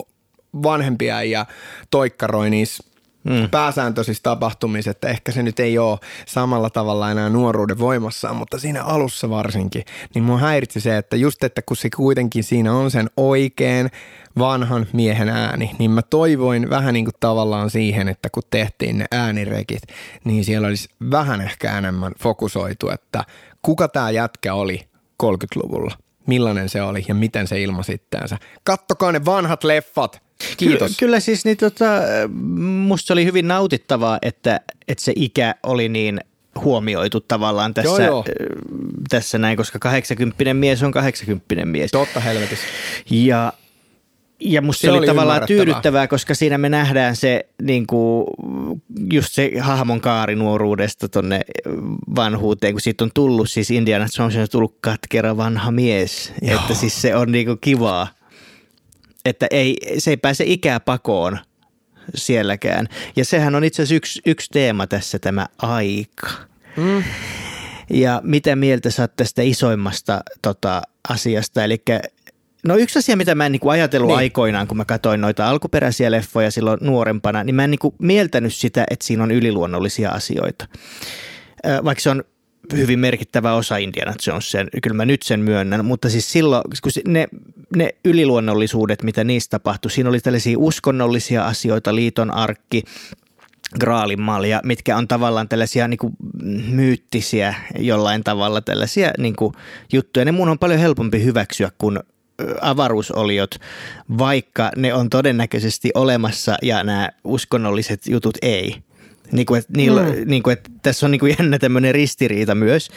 [0.63, 1.45] vanhempia ja
[1.91, 2.83] toikkaroi niissä
[3.23, 3.49] mm.
[3.49, 8.83] pääsääntöisissä tapahtumissa, että ehkä se nyt ei ole samalla tavalla enää nuoruuden voimassaan, mutta siinä
[8.83, 9.83] alussa varsinkin,
[10.15, 13.89] niin mua häiritsi se, että just, että kun se kuitenkin siinä on sen oikein
[14.37, 19.05] vanhan miehen ääni, niin mä toivoin vähän niin kuin tavallaan siihen, että kun tehtiin ne
[19.11, 19.81] äänirekit,
[20.23, 23.23] niin siellä olisi vähän ehkä enemmän fokusoitu, että
[23.61, 24.89] kuka tämä jätkä oli
[25.23, 25.97] 30-luvulla,
[26.29, 28.37] millainen se oli ja miten se ilmasi itseänsä.
[28.63, 30.21] Kattokaa ne vanhat leffat,
[30.57, 30.79] Kiitos.
[30.79, 31.85] Kyllä, kyllä siis niin tota,
[32.87, 36.19] musta se oli hyvin nautittavaa, että, että se ikä oli niin
[36.63, 38.25] huomioitu tavallaan tässä, joo, joo.
[39.09, 41.91] tässä näin, koska 80 mies on 80 mies.
[41.91, 42.65] Totta helvetissä.
[43.09, 43.53] Ja,
[44.39, 48.25] ja musta se, se oli, oli tavallaan tyydyttävää, koska siinä me nähdään se niin kuin,
[49.11, 51.41] just se hahmon kaari nuoruudesta tonne
[52.15, 56.33] vanhuuteen, kun siitä on tullut, siis Indiana Jones on tullut katkera vanha mies.
[56.41, 56.59] Joo.
[56.59, 58.07] Että siis se on niin kuin kivaa
[59.25, 61.39] että ei, se ei pääse ikää pakoon
[62.15, 62.87] sielläkään.
[63.15, 66.29] Ja sehän on itse asiassa yksi, yksi teema tässä, tämä aika.
[66.77, 67.03] Mm.
[67.89, 71.63] Ja mitä mieltä sä oot tästä isoimmasta tota, asiasta?
[71.63, 71.81] Eli
[72.65, 74.17] No yksi asia, mitä mä en niinku ajatellut niin.
[74.17, 78.85] aikoinaan, kun mä katsoin noita alkuperäisiä leffoja silloin nuorempana, niin mä en niinku mieltänyt sitä,
[78.89, 80.67] että siinä on yliluonnollisia asioita.
[81.83, 82.23] Vaikka se on
[82.77, 87.27] hyvin merkittävä osa Indiana Jonesia, kyllä mä nyt sen myönnän, mutta siis silloin, kun ne,
[87.75, 92.83] ne yliluonnollisuudet, mitä niistä tapahtui, siinä oli tällaisia uskonnollisia asioita, liiton arkki,
[93.79, 96.13] Graalin malja, mitkä on tavallaan tällaisia niin kuin
[96.69, 99.53] myyttisiä jollain tavalla tällaisia niin kuin
[99.93, 100.25] juttuja.
[100.25, 101.99] Ne mun on paljon helpompi hyväksyä kuin
[102.61, 103.55] avaruusoliot,
[104.17, 108.75] vaikka ne on todennäköisesti olemassa ja nämä uskonnolliset jutut ei.
[109.31, 110.15] Niin kuin, että, niillä, mm.
[110.25, 112.89] niin kuin, että tässä on niin kuin jännä tämmöinen ristiriita myös.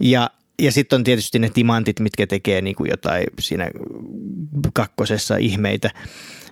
[0.00, 3.70] Ja, ja sitten on tietysti ne timantit, mitkä tekee niin kuin jotain siinä
[4.74, 5.90] kakkosessa ihmeitä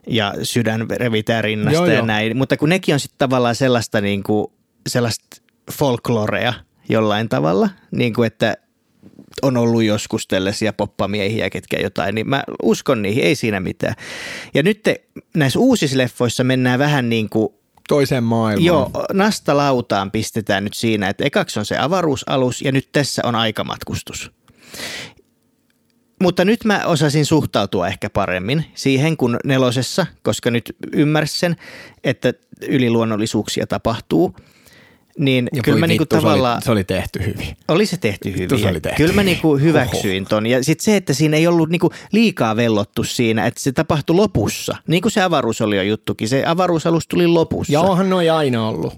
[0.07, 2.07] ja sydän revitään rinnasta joo, ja joo.
[2.07, 2.37] näin.
[2.37, 4.47] Mutta kun nekin on sitten tavallaan sellaista, niin kuin,
[4.89, 5.37] sellaista
[5.73, 6.55] folklorea
[6.89, 8.57] jollain tavalla, niin kuin että
[9.43, 13.95] on ollut joskus tällaisia poppamiehiä, ketkä jotain, niin mä uskon niihin, ei siinä mitään.
[14.55, 15.05] Ja nyt te,
[15.37, 17.49] näissä uusissa leffoissa mennään vähän niin kuin
[17.89, 18.67] toiseen maailmaan.
[18.67, 24.31] Joo, nastalautaan pistetään nyt siinä, että ekaksi on se avaruusalus ja nyt tässä on aikamatkustus.
[26.23, 31.57] Mutta nyt mä osasin suhtautua ehkä paremmin siihen kuin nelosessa, koska nyt ymmärsin,
[32.05, 32.35] että
[32.69, 34.35] yliluonnollisuuksia tapahtuu–
[35.19, 36.63] niin ja kyllä mä niinku tavallaan...
[36.63, 37.57] Se oli, se oli tehty hyvin.
[37.69, 38.61] Oli se tehty hyvin.
[38.61, 40.47] Se oli tehty kyllä mä niinku hyväksyin ton.
[40.47, 44.77] Ja sitten se, että siinä ei ollut niinku liikaa vellottu siinä, että se tapahtui lopussa.
[44.87, 46.29] Niin kuin se avaruus oli jo juttukin.
[46.29, 47.73] Se avaruusalus tuli lopussa.
[47.73, 48.93] Ja onhan noin aina ollut.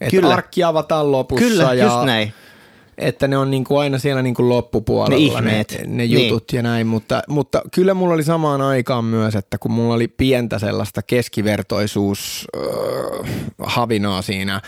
[0.00, 0.28] Että kyllä.
[0.28, 1.44] arkki avataan lopussa.
[1.44, 1.84] Kyllä, ja...
[1.84, 2.32] just näin
[2.98, 5.76] että ne on niin kuin aina siellä niin kuin loppupuolella ne, ihmeet.
[5.78, 6.56] ne, ne jutut niin.
[6.56, 10.58] ja näin, mutta, mutta kyllä mulla oli samaan aikaan myös, että kun mulla oli pientä
[10.58, 14.60] sellaista keskivertoisuus äh, havinaa siinä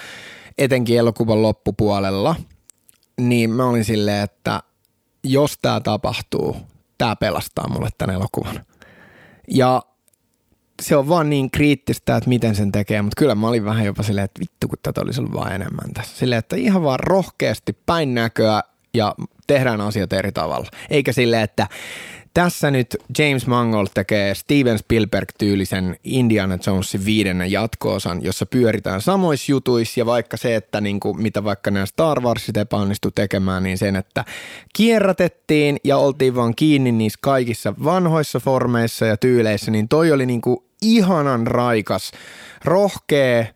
[0.59, 2.37] etenkin elokuvan loppupuolella,
[3.21, 4.63] niin mä olin silleen, että
[5.25, 6.57] jos tämä tapahtuu,
[6.99, 8.65] tämä pelastaa mulle tämän elokuvan.
[9.51, 9.83] Ja
[10.83, 14.03] se on vaan niin kriittistä, että miten sen tekee, mutta kyllä mä olin vähän jopa
[14.03, 16.17] silleen, että vittu kun tätä olisi ollut vaan enemmän tässä.
[16.17, 18.63] Silleen, että ihan vaan rohkeasti päin näköä
[18.95, 19.15] ja
[19.47, 20.67] tehdään asiat eri tavalla.
[20.91, 21.67] Eikä silleen, että
[22.37, 30.01] tässä nyt James Mangold tekee Steven Spielberg-tyylisen Indiana Jonesin viidennen jatkoosan, jossa pyöritään samoissa jutuissa.
[30.01, 33.97] Ja vaikka se, että niin kuin, mitä vaikka nämä Star Warsit epäonnistu tekemään, niin sen,
[33.97, 34.25] että
[34.73, 40.41] kierrätettiin ja oltiin vaan kiinni niissä kaikissa vanhoissa formeissa ja tyyleissä, niin toi oli niin
[40.41, 42.13] kuin ihanan raikas,
[42.65, 43.47] rohkea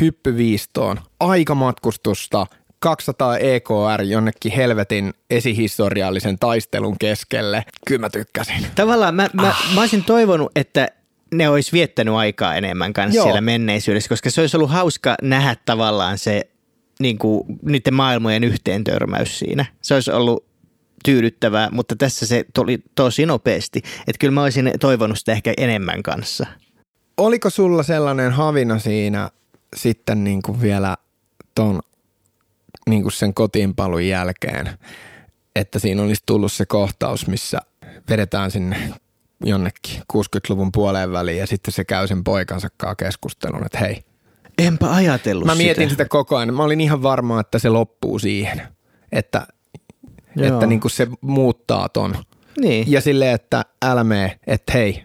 [0.00, 2.46] hyppyviistoon, aikamatkustusta,
[2.78, 7.64] 200 EKR jonnekin helvetin esihistoriallisen taistelun keskelle.
[7.86, 8.66] Kyllä mä tykkäsin.
[8.74, 9.74] Tavallaan mä, mä, ah.
[9.74, 10.88] mä olisin toivonut, että
[11.34, 13.24] ne olisi viettänyt aikaa enemmän kanssa Joo.
[13.24, 16.50] siellä menneisyydessä, koska se olisi ollut hauska nähdä tavallaan se
[17.00, 19.64] niin kuin, niiden maailmojen yhteen törmäys siinä.
[19.82, 20.46] Se olisi ollut
[21.04, 23.78] tyydyttävää, mutta tässä se tuli tosi nopeasti.
[23.78, 26.46] Että kyllä mä olisin toivonut sitä ehkä enemmän kanssa.
[27.16, 29.30] Oliko sulla sellainen havina siinä
[29.76, 30.96] sitten niin kuin vielä
[31.54, 31.80] ton
[32.90, 34.70] niin kuin sen kotiinpalun jälkeen,
[35.56, 37.58] että siinä olisi tullut se kohtaus, missä
[38.10, 38.92] vedetään sinne
[39.44, 44.02] jonnekin 60-luvun puoleen väliin ja sitten se käy sen poikansa kanssa keskustelun, että hei.
[44.58, 45.90] Enpä ajatellut Mä mietin sitä.
[45.90, 46.54] sitä koko ajan.
[46.54, 48.62] Mä olin ihan varma, että se loppuu siihen,
[49.12, 49.46] että,
[50.40, 52.14] että niin kuin se muuttaa ton.
[52.60, 52.90] Niin.
[52.90, 55.04] Ja silleen, että älä mene, että hei,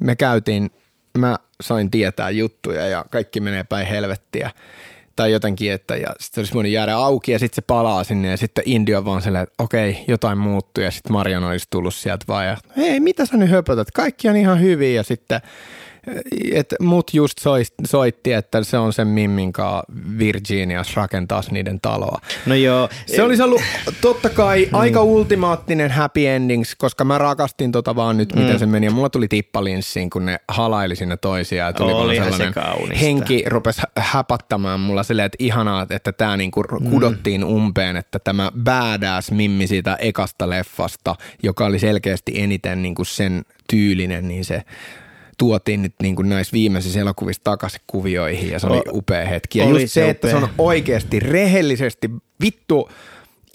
[0.00, 0.70] me käytiin,
[1.18, 4.50] mä sain tietää juttuja ja kaikki menee päin helvettiä
[5.16, 8.36] tai jotenkin, että ja sitten olisi voinut jäädä auki ja sitten se palaa sinne ja
[8.36, 12.46] sitten India vaan silleen, että okei, jotain muuttuu ja sitten Marion olisi tullut sieltä vaan
[12.46, 15.40] ja hei, mitä sä nyt höpötät, kaikki on ihan hyvin ja sitten
[16.52, 17.38] et mut just
[17.86, 19.52] soitti, että se on sen Mimmin
[20.18, 22.20] Virginias rakentaa niiden taloa.
[22.46, 22.88] No joo.
[23.06, 23.62] Se olisi ollut
[24.00, 24.78] totta kai mm.
[24.80, 28.58] aika ultimaattinen happy endings, koska mä rakastin tota vaan nyt, miten mm.
[28.58, 28.86] se meni.
[28.86, 31.74] Ja mulla tuli tippalinssiin, kun ne halaili sinne toisiaan.
[31.74, 32.54] Tuli Oli sellainen
[32.88, 36.90] se henki rupesi häpattamaan mulla silleen, että ihanaa, että tämä niinku mm.
[36.90, 37.48] kudottiin mm.
[37.48, 44.28] umpeen, että tämä badass Mimmi siitä ekasta leffasta, joka oli selkeästi eniten niinku sen tyylinen,
[44.28, 44.62] niin se
[45.38, 49.58] tuotiin nyt niin kuin näissä viimeisissä elokuvissa takaisin kuvioihin ja se oli upea hetki.
[49.58, 52.10] Ja oli just se, se että se on oikeasti rehellisesti
[52.40, 52.90] vittu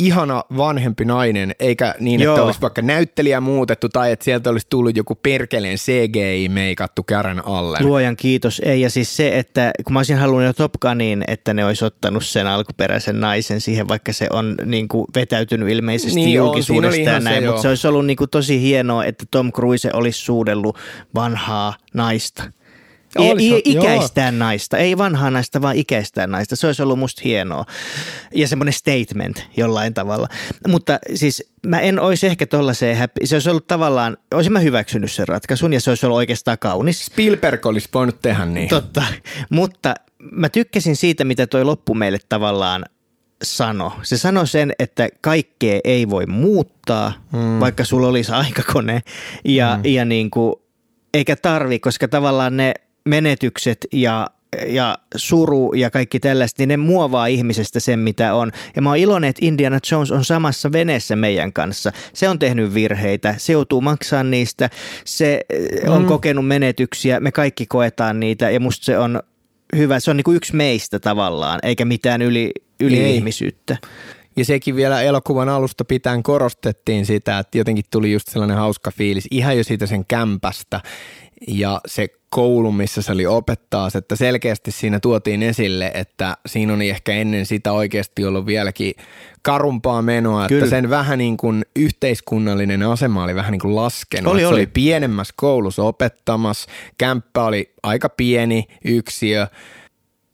[0.05, 2.35] ihana vanhempi nainen, eikä niin, Joo.
[2.35, 7.77] että olisi vaikka näyttelijä muutettu tai että sieltä olisi tullut joku perkeleen CGI-meikattu kärän alle.
[7.81, 8.61] Luojan kiitos.
[8.65, 11.85] Ei, ja siis se, että kun mä olisin halunnut jo Top Gunin, että ne olisi
[11.85, 17.19] ottanut sen alkuperäisen naisen siihen, vaikka se on niin kuin vetäytynyt ilmeisesti niin julkisuudesta ja
[17.19, 20.77] näin, se, mutta se olisi ollut niin kuin tosi hienoa, että Tom Cruise olisi suudellut
[21.15, 22.43] vanhaa naista.
[23.17, 24.39] Olisi, I, ikäistään joo.
[24.39, 26.55] naista, ei vanhaa naista, vaan ikäistään naista.
[26.55, 27.65] Se olisi ollut musta hienoa.
[28.35, 30.27] Ja semmoinen statement jollain tavalla.
[30.67, 33.25] Mutta siis mä en olisi ehkä tollaiseen happy.
[33.25, 37.05] Se olisi ollut tavallaan, olisin mä hyväksynyt sen ratkaisun ja se olisi ollut oikeastaan kaunis.
[37.05, 38.69] Spielberg olisi voinut tehdä niin.
[38.69, 39.03] Totta,
[39.49, 39.95] mutta
[40.31, 42.85] mä tykkäsin siitä, mitä toi loppu meille tavallaan
[43.43, 43.93] sano.
[44.03, 47.59] Se sanoi sen, että kaikkea ei voi muuttaa, hmm.
[47.59, 49.01] vaikka sulla olisi aikakone.
[49.45, 49.85] Ja, hmm.
[49.85, 50.55] ja niin kuin,
[51.13, 52.73] eikä tarvi, koska tavallaan ne–
[53.05, 54.27] menetykset ja
[54.67, 58.51] ja suru ja kaikki tällaista, niin ne muovaa ihmisestä sen, mitä on.
[58.75, 61.91] Ja mä oon iloinen, että Indiana Jones on samassa veneessä meidän kanssa.
[62.13, 64.69] Se on tehnyt virheitä, se joutuu maksamaan niistä,
[65.05, 65.41] se
[65.85, 65.91] mm.
[65.93, 69.23] on kokenut menetyksiä, me kaikki koetaan niitä ja musta se on
[69.75, 69.99] hyvä.
[69.99, 73.77] Se on niin kuin yksi meistä tavallaan, eikä mitään yli, yli ihmisyyttä.
[74.35, 79.27] Ja sekin vielä elokuvan alusta pitäen korostettiin sitä, että jotenkin tuli just sellainen hauska fiilis
[79.31, 80.81] ihan jo siitä sen kämpästä
[81.47, 86.81] ja se koulu, missä se oli opettaa, että selkeästi siinä tuotiin esille, että siinä on
[86.81, 88.93] ehkä ennen sitä oikeasti ollut vieläkin
[89.41, 90.59] karumpaa menoa, Kyllä.
[90.59, 94.33] että sen vähän niin kuin yhteiskunnallinen asema oli vähän niin kuin laskenut.
[94.33, 94.53] Oli, oli.
[94.53, 99.47] Se oli pienemmässä koulussa opettamassa, kämppä oli aika pieni yksiö,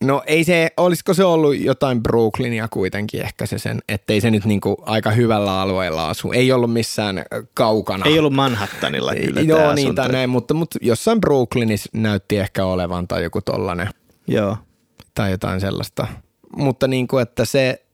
[0.04, 4.46] No ei se, olisiko se ollut jotain Brooklynia kuitenkin ehkä se sen, ettei se nyt
[4.46, 6.32] niinku aika hyvällä alueella asu.
[6.32, 8.06] Ei ollut missään kaukana.
[8.06, 13.08] Ei ollut Manhattanilla kyllä Joo niin tai näin, mutta, mutta jossain Brooklynissa näytti ehkä olevan
[13.08, 13.90] tai joku tollanen.
[14.28, 14.58] Joo.
[15.16, 16.08] Tai jotain sellaista.
[16.58, 17.86] Mutta niin kuin, että se,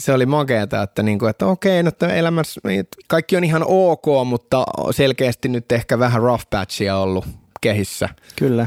[0.00, 2.60] se oli makeata, että, niin kuin, että okei, no, että elämässä
[3.08, 7.26] kaikki on ihan ok, mutta selkeästi nyt ehkä vähän rough patchia ollut
[7.60, 8.08] kehissä.
[8.36, 8.66] Kyllä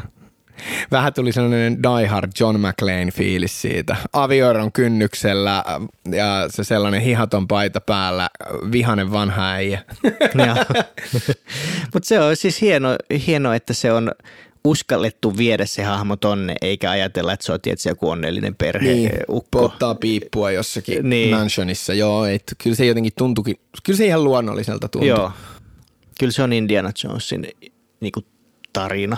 [0.92, 3.96] vähän tuli sellainen Die Hard John McClane fiilis siitä.
[4.14, 5.64] Avioeron kynnyksellä
[6.12, 8.30] ja se sellainen hihaton paita päällä,
[8.72, 9.82] vihanen vanha äijä.
[11.94, 12.90] Mutta se on siis hieno,
[13.28, 14.12] hieno, että se on
[14.64, 18.94] uskallettu viedä se hahmo tonne, eikä ajatella, että se on tietysti joku onnellinen perhe.
[18.94, 19.60] Niin, ukko.
[19.60, 21.36] Pottaa piippua jossakin niin.
[21.36, 22.26] mansionissa, joo.
[22.26, 25.08] Et kyllä se jotenkin tuntuikin, kyllä se ihan luonnolliselta tuntui.
[25.08, 25.32] Joo.
[26.20, 27.48] Kyllä se on Indiana Jonesin
[28.00, 28.26] niin kuin
[28.74, 29.18] tarina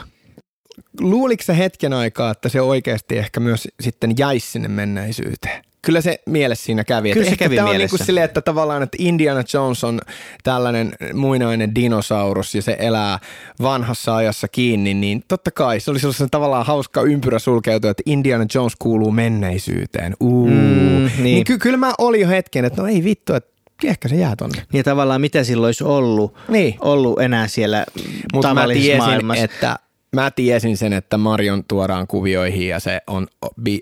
[0.99, 5.63] luuliko se hetken aikaa, että se oikeasti ehkä myös sitten jäisi sinne menneisyyteen?
[5.81, 7.11] Kyllä se mielessä siinä kävi.
[7.13, 7.93] Kyllä se kävi tämä on mielessä.
[7.93, 10.01] niin kuin silleen, että tavallaan, että Indiana Jones on
[10.43, 13.19] tällainen muinainen dinosaurus ja se elää
[13.61, 18.45] vanhassa ajassa kiinni, niin totta kai se oli sellaisen tavallaan hauska ympyrä sulkeutua, että Indiana
[18.55, 20.15] Jones kuuluu menneisyyteen.
[20.19, 20.47] Uu.
[20.49, 21.05] Mm, niin.
[21.05, 21.23] niin.
[21.23, 23.49] niin ky- kyllä mä olin jo hetken, että no ei vittu, että
[23.83, 24.63] ehkä se jää tonne.
[24.73, 26.75] Niin tavallaan mitä silloin olisi ollut, Niin.
[26.81, 27.85] ollut enää siellä
[28.33, 29.43] Mutta mä tavallisessa tiesin, maailmassa.
[29.43, 29.79] että
[30.15, 33.27] mä tiesin sen, että Marion tuodaan kuvioihin ja se on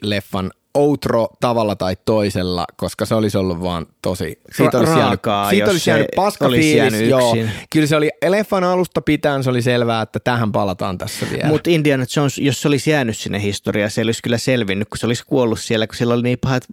[0.01, 4.39] leffan outro tavalla tai toisella, koska se olisi ollut vaan tosi...
[4.55, 7.36] Siitä olisi jäänyt, raakaa, siitä jos olisi jäänyt paska olisi fiilis, jäänyt joo.
[7.36, 7.51] yksin.
[7.69, 11.47] Kyllä se oli leffan alusta pitäen, se oli selvää, että tähän palataan tässä vielä.
[11.47, 15.05] Mutta Indiana Jones, jos se olisi jäänyt sinne historiaan, se olisi kyllä selvinnyt, kun se
[15.05, 16.63] olisi kuollut siellä, kun sillä oli niin pahat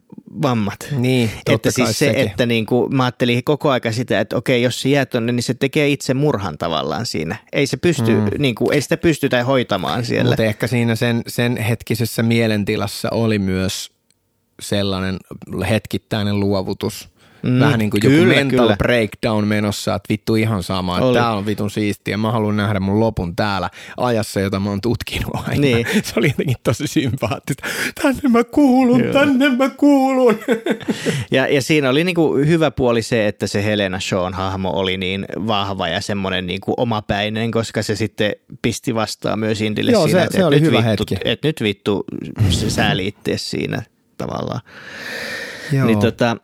[0.42, 0.88] vammat.
[0.96, 2.28] Niin, että siis se, sekin.
[2.28, 5.42] että niin kuin, mä ajattelin koko aika sitä, että okei, jos se jää tonne, niin
[5.42, 7.36] se tekee itse murhan tavallaan siinä.
[7.52, 8.30] Ei se pysty, mm.
[8.38, 10.30] niin kuin, ei sitä pystytä hoitamaan siellä.
[10.30, 13.93] Mutta ehkä siinä sen, sen hetkisessä mielentilassa oli myös
[14.60, 15.16] sellainen
[15.70, 17.14] hetkittäinen luovutus.
[17.42, 18.76] Mm, Vähän niin kuin joku kyllä, mental kyllä.
[18.76, 21.18] breakdown menossa, että vittu ihan sama, että Oli.
[21.18, 25.34] tää on vitun siistiä, mä haluan nähdä mun lopun täällä ajassa, jota mä oon tutkinut
[25.34, 25.60] aina.
[25.60, 25.86] Niin.
[26.04, 27.68] Se oli jotenkin tosi sympaattista.
[28.02, 29.12] Tänne mä kuulun, Joo.
[29.12, 30.38] tänne mä kuulun.
[31.30, 34.96] Ja, ja siinä oli niin kuin hyvä puoli se, että se Helena Shawn hahmo oli
[34.96, 38.32] niin vahva ja semmoinen niin kuin omapäinen, koska se sitten
[38.62, 41.16] pisti vastaan myös Indille Joo, siinä, se- että se et oli nyt hyvä vittu, hetki.
[41.24, 42.04] Että nyt vittu
[42.50, 43.82] se sääli ittees siinä
[44.18, 44.60] tavallaan.
[45.72, 45.86] Joo.
[45.86, 46.36] Niin tota,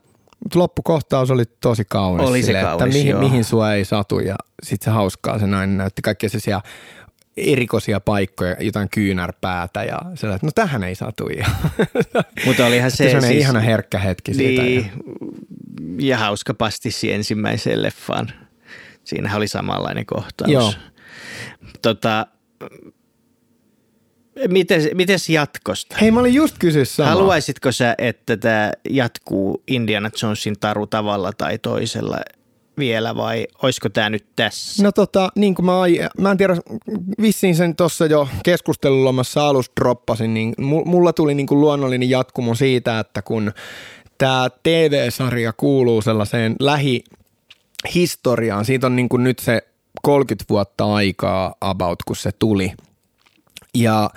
[0.54, 2.28] loppukohtaus oli tosi kaunis.
[2.28, 3.20] Oli se silleen, kaunis, että mihin, joo.
[3.20, 6.60] mihin sua ei satu ja sitten se hauskaa se nainen näytti kaikkia sellaisia
[7.36, 11.28] erikoisia paikkoja, jotain kyynärpäätä ja sellainen, että no tähän ei satu.
[12.46, 14.62] Mutta olihan se, se se siis, ihana herkkä hetki siitä.
[14.62, 14.92] niin,
[15.98, 18.32] Ja, ja hauska pastissi ensimmäiseen leffaan.
[19.04, 20.50] Siinähän oli samanlainen kohtaus.
[20.50, 20.72] Joo.
[21.82, 22.26] Tota,
[24.48, 25.96] mites, mites jatkosta?
[26.00, 27.10] Hei, mä olin just samaa.
[27.10, 32.16] Haluaisitko sä, että tämä jatkuu Indiana Jonesin taru tavalla tai toisella
[32.78, 34.82] vielä vai olisiko tämä nyt tässä?
[34.82, 36.56] No tota, niin kuin mä, ai- mä en tiedä,
[37.22, 42.54] vissiin sen tuossa jo keskustelulomassa alussa droppasin, niin mu- mulla tuli niin kuin luonnollinen jatkumo
[42.54, 43.52] siitä, että kun
[44.18, 49.62] tämä TV-sarja kuuluu sellaiseen lähihistoriaan, siitä on niin kuin nyt se
[50.02, 52.72] 30 vuotta aikaa about, kun se tuli.
[53.74, 54.10] Ja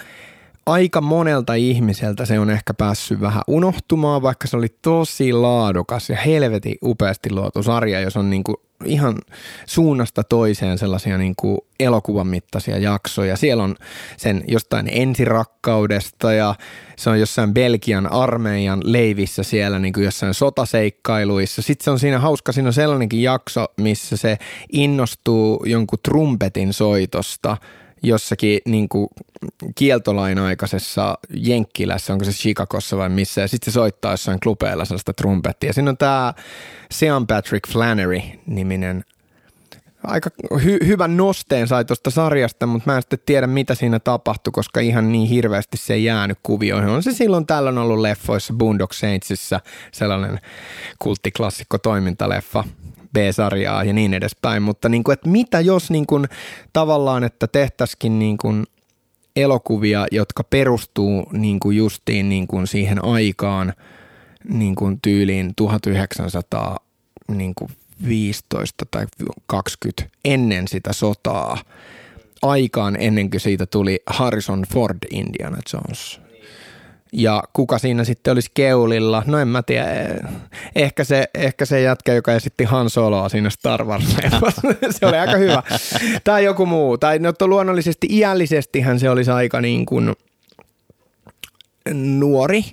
[0.66, 6.18] aika monelta ihmiseltä se on ehkä päässyt vähän unohtumaan, vaikka se oli tosi laadukas ja
[6.18, 9.18] helvetin upeasti luotu sarja, jos on niinku ihan
[9.66, 13.38] suunnasta toiseen sellaisia niinku elokuvan mittaisia jaksoja.
[13.38, 13.76] Siellä on
[14.18, 16.56] sen jostain ensirakkaudesta ja
[16.96, 21.62] se on jossain Belgian armeijan leivissä siellä niinku jossain sotaseikkailuissa.
[21.62, 24.38] Sitten se on siinä hauska, siinä on sellainenkin jakso, missä se
[24.72, 27.58] innostuu jonkun trumpetin soitosta–
[28.04, 29.08] jossakin niin kuin
[29.76, 35.14] kieltolain aikaisessa Jenkkilässä, onko se Chicagossa vai missä, ja sitten se soittaa jossain klubeilla sellaista
[35.14, 35.74] trumpettia.
[35.74, 36.34] Siinä on tämä
[36.92, 39.04] Sean Patrick Flannery-niminen
[40.04, 44.52] aika hy- hyvän nosteen sai tuosta sarjasta, mutta mä en sitten tiedä, mitä siinä tapahtui,
[44.52, 46.90] koska ihan niin hirveästi se ei jäänyt kuvioihin.
[46.90, 49.60] On se silloin tällöin ollut leffoissa Boondock Saintsissa,
[49.92, 50.40] sellainen
[51.00, 52.64] kulttiklassikko toimintaleffa,
[53.14, 56.28] B-sarjaa ja niin edespäin, mutta niin kuin, että mitä jos niin kuin,
[56.74, 58.64] tavallaan, että tehtäisikin niin kuin
[59.36, 63.74] elokuvia, jotka perustuu niin kuin justiin niin kuin siihen aikaan
[64.50, 66.80] niin kuin tyyliin 1900
[67.28, 67.72] niin kuin
[68.08, 69.06] 15 tai
[69.48, 71.58] 20 ennen sitä sotaa,
[72.42, 76.20] aikaan ennen kuin siitä tuli Harrison Ford Indiana Jones.
[77.14, 79.24] Ja kuka siinä sitten olisi keulilla?
[79.26, 79.86] No en mä tiedä.
[80.76, 84.06] Ehkä se, ehkä se jätkä, joka esitti Han Soloa siinä Star wars
[85.00, 85.64] Se oli aika hyvä.
[86.24, 86.98] Tai joku muu.
[86.98, 90.14] Tai no luonnollisesti iällisestihän se olisi aika niin kuin
[91.94, 92.64] nuori.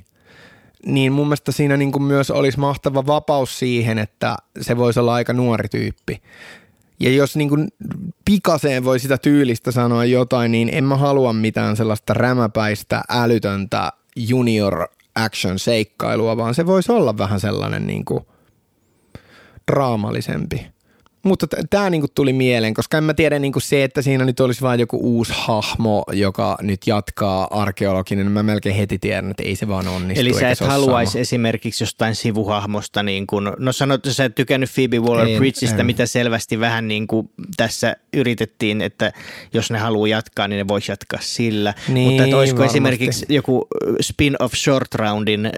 [0.87, 5.15] Niin mun mielestä siinä niin kuin myös olisi mahtava vapaus siihen, että se voisi olla
[5.15, 6.23] aika nuori tyyppi.
[7.01, 7.69] Ja jos niin kuin
[8.25, 14.89] pikaseen voi sitä tyylistä sanoa jotain, niin en mä halua mitään sellaista rämäpäistä, älytöntä junior
[15.15, 18.27] action seikkailua, vaan se voisi olla vähän sellainen niin kuin
[19.73, 20.67] draamallisempi.
[21.23, 24.61] Mutta tämä niinku tuli mieleen, koska en mä tiedä niinku se, että siinä nyt olisi
[24.61, 29.57] vain joku uusi hahmo, joka nyt jatkaa arkeologinen, niin mä melkein heti tiedän, että ei
[29.57, 30.21] se vaan onnistu.
[30.21, 31.21] Eli sä et haluaisi sama.
[31.21, 36.61] esimerkiksi jostain sivuhahmosta, niin kuin, no sanot, että sä et tykännyt Phoebe Waller-Bridgeistä, mitä selvästi
[36.61, 39.13] vähän niin kuin tässä yritettiin, että
[39.53, 41.75] jos ne haluaa jatkaa, niin ne voisi jatkaa sillä.
[41.89, 42.79] Niin, Mutta olisiko varmasti.
[42.79, 43.67] esimerkiksi joku
[44.01, 45.51] spin-off short roundin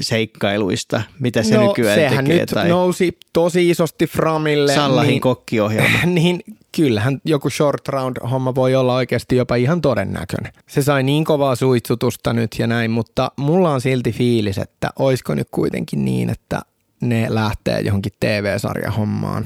[0.00, 2.40] seikkailuista, mitä se no, nykyään sehän tekee?
[2.40, 2.68] nyt tai...
[2.68, 5.20] nousi tosi isosti Framille, Salliiko Sallahin Niin.
[5.20, 5.98] kokkiohjelma.
[6.14, 6.40] niin
[6.76, 10.52] kyllähän joku short round homma voi olla oikeasti jopa ihan todennäköinen.
[10.68, 15.34] Se sai niin kovaa suitsutusta nyt ja näin, mutta mulla on silti fiilis, että oisko
[15.34, 16.62] nyt kuitenkin niin, että
[17.00, 19.44] ne lähtee johonkin TV-sarjahommaan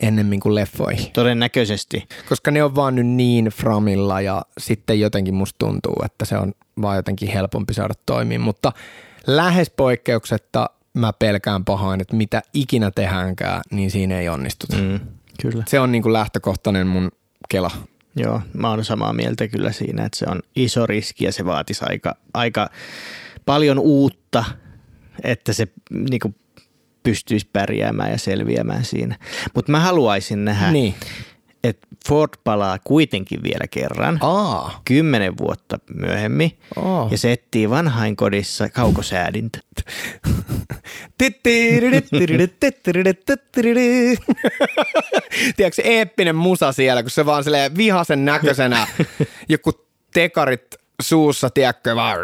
[0.00, 1.10] ennemmin kuin leffoihin.
[1.12, 2.08] Todennäköisesti.
[2.28, 6.52] Koska ne on vaan nyt niin framilla ja sitten jotenkin musta tuntuu, että se on
[6.82, 8.38] vaan jotenkin helpompi saada toimia.
[8.40, 8.72] Mutta
[9.26, 14.76] lähes poikkeuksetta mä pelkään pahoin, että mitä ikinä tehdäänkään, niin siinä ei onnistuta.
[14.76, 15.00] Mm,
[15.42, 15.64] kyllä.
[15.68, 17.10] Se on niin kuin lähtökohtainen mun
[17.48, 17.70] kela.
[18.16, 21.84] Joo, mä oon samaa mieltä kyllä siinä, että se on iso riski ja se vaatisi
[21.88, 22.70] aika, aika
[23.46, 24.44] paljon uutta,
[25.22, 26.34] että se niin kuin
[27.02, 29.18] pystyisi pärjäämään ja selviämään siinä.
[29.54, 30.94] Mutta mä haluaisin nähdä, Niin.
[31.64, 34.18] Että Ford palaa kuitenkin vielä kerran.
[34.20, 34.80] Aa.
[34.84, 37.12] kymmenen vuotta myöhemmin Oh.
[37.12, 39.58] ja se etsii vanhainkodissa kaukosäädintä.
[45.56, 48.86] Tiedätkö se eeppinen musa siellä, kun se vaan silleen vihasen näköisenä,
[49.48, 49.72] joku
[50.14, 52.16] tekarit suussa, tiedätkö, vaan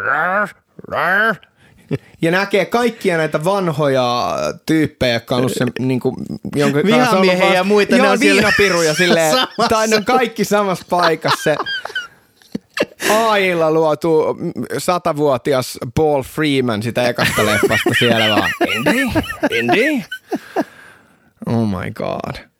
[2.21, 4.35] ja näkee kaikkia näitä vanhoja
[4.65, 6.15] tyyppejä, jotka on ollut se, niin kuin,
[6.55, 9.35] jonka on Vihamiehiä vasta- ja muita, ne Joo, on siellä viinapiruja silleen,
[9.69, 11.37] tai ne on kaikki samassa paikassa.
[11.43, 11.55] Se
[13.09, 14.37] AIlla luotu
[14.77, 18.51] satavuotias Paul Freeman sitä ekasta leffasta siellä vaan.
[18.75, 19.21] Indy,
[19.59, 20.01] Indy.
[21.45, 22.50] Oh my god.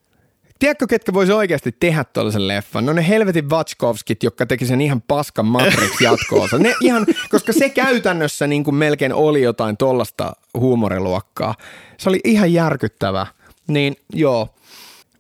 [0.62, 2.86] Tiedätkö, ketkä voisi oikeasti tehdä tuollaisen leffan?
[2.86, 6.58] No ne helvetin Vatchkovskit, jotka teki sen ihan paskan Matrix jatkoosa.
[6.58, 11.56] Ne ihan, koska se käytännössä niin kuin melkein oli jotain tollasta huumoriluokkaa.
[11.98, 13.28] Se oli ihan järkyttävä.
[13.68, 14.50] Niin joo,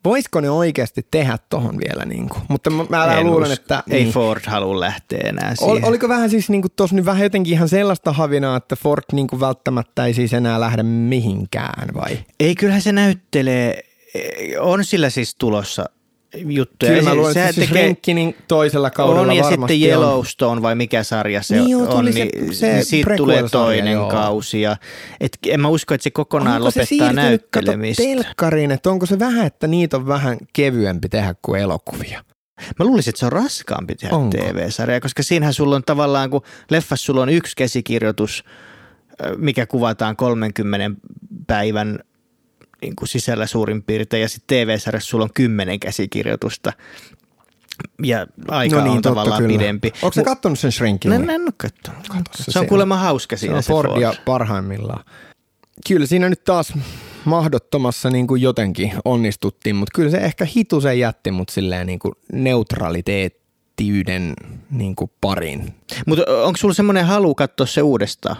[0.05, 2.41] voisiko ne oikeasti tehdä tohon vielä niin kuin?
[2.47, 3.61] Mutta mä, mä En luulen, usko.
[3.61, 3.83] että...
[3.89, 4.13] Ei niin.
[4.13, 5.85] Ford halua lähteä enää Ol, siihen.
[5.89, 10.05] oliko vähän siis niinku tuossa nyt vähän jotenkin ihan sellaista havinaa, että Ford niinku välttämättä
[10.05, 12.19] ei siis enää lähde mihinkään vai?
[12.39, 13.83] Ei, kyllähän se näyttelee,
[14.59, 15.85] on sillä siis tulossa
[16.45, 16.91] juttuja.
[16.91, 20.03] Kyllä mä Se- luulen, että siis tekee- Rinkinin toisella kaudella on ja varmasti sitten on.
[20.03, 23.93] Yellowstone vai mikä sarja se Niin joo, on, se- niin, se niin siitä tulee toinen
[23.93, 24.09] joo.
[24.09, 24.61] kausi.
[24.61, 24.77] Ja,
[25.19, 28.03] et, en mä usko, että se kokonaan Onko se lopettaa kato, näyttelemistä.
[28.03, 32.23] telkkariin, että onko se vähän, että niitä on vähän kevyempi tehdä kuin elokuvia?
[32.79, 34.37] Mä luulisin, että se on raskaampi tehdä Onko?
[34.37, 38.43] TV-sarja, koska siinähän sulla on tavallaan, kun leffassa sulla on yksi käsikirjoitus,
[39.37, 40.91] mikä kuvataan 30
[41.47, 41.99] päivän
[42.81, 46.73] niin kuin sisällä suurin piirtein, ja sitten TV-sarjassa sulla on kymmenen käsikirjoitusta.
[48.03, 49.57] Ja aika no niin, on tavallaan kyllä.
[49.57, 49.91] pidempi.
[50.01, 51.09] Onko se kattonut sen Shrinkin?
[51.09, 52.07] No, en, en ole kattonut.
[52.35, 54.21] se Se on kuulemma hauska se siinä on se Fordia Ford.
[54.25, 55.05] parhaimmillaan.
[55.87, 56.73] Kyllä siinä nyt taas
[57.25, 62.13] mahdottomassa niin kuin jotenkin onnistuttiin, mutta kyllä se ehkä hitusen jätti mut silleen niin kuin
[62.33, 64.33] neutraliteettiyden
[64.71, 65.75] niin kuin pariin.
[66.07, 68.37] Mutta onko sulla semmoinen halu katsoa se uudestaan?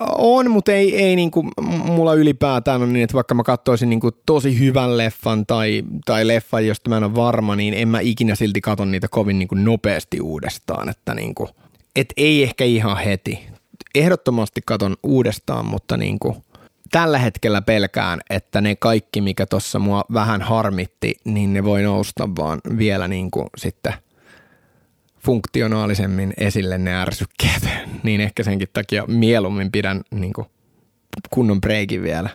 [0.00, 1.48] On, mutta ei, ei niin kuin,
[1.84, 6.26] mulla ylipäätään on niin, että vaikka mä katsoisin niin kuin tosi hyvän leffan tai, tai
[6.26, 9.48] leffan, josta mä en ole varma, niin en mä ikinä silti katon niitä kovin niin
[9.48, 10.88] kuin nopeasti uudestaan.
[10.88, 11.48] Että niin kuin,
[11.96, 13.46] et ei ehkä ihan heti.
[13.94, 16.36] Ehdottomasti katon uudestaan, mutta niin kuin,
[16.90, 22.28] tällä hetkellä pelkään, että ne kaikki, mikä tuossa mua vähän harmitti, niin ne voi nousta
[22.36, 23.92] vaan vielä niin kuin sitten
[25.26, 27.68] funktionaalisemmin esille ne ärsykkeet,
[28.02, 30.46] niin ehkä senkin takia mieluummin pidän niin kuin
[31.30, 32.30] kunnon breikin vielä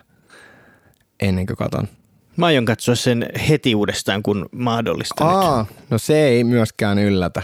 [1.20, 1.88] ennen kuin katon.
[2.36, 5.34] Mä aion katsoa sen heti uudestaan, kun mahdollista nyt.
[5.34, 7.42] Aa, no se ei myöskään yllätä.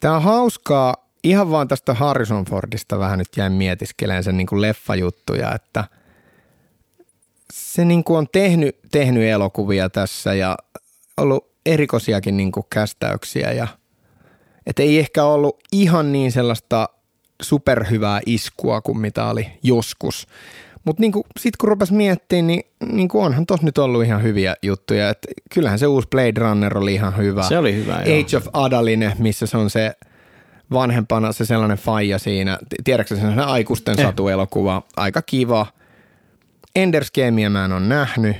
[0.00, 0.94] Tämä on hauskaa,
[1.24, 5.84] ihan vaan tästä Harrison Fordista vähän nyt jäin mietiskeleen sen niin kuin leffajuttuja, että
[7.52, 10.56] se niin kuin on tehnyt, tehnyt elokuvia tässä ja
[11.16, 13.68] ollut erikoisiakin niin kuin kästäyksiä ja
[14.66, 16.88] et ei ehkä ollut ihan niin sellaista
[17.42, 20.26] superhyvää iskua kuin mitä oli joskus.
[20.84, 25.10] Mutta niinku, sitten kun rupesi miettimään, niin niinku onhan tos nyt ollut ihan hyviä juttuja.
[25.10, 25.18] Et
[25.54, 27.42] kyllähän se uusi Blade Runner oli ihan hyvä.
[27.42, 28.20] Se oli hyvä, joo.
[28.20, 29.92] Age of Adaline, missä se on se
[30.72, 32.58] vanhempana se sellainen faija siinä.
[32.84, 34.06] Tiedätkö sen aikuisten Eh.
[34.06, 34.82] satuelokuva?
[34.96, 35.66] Aika kiva.
[36.76, 38.36] Enders Gameä mä en ole nähnyt.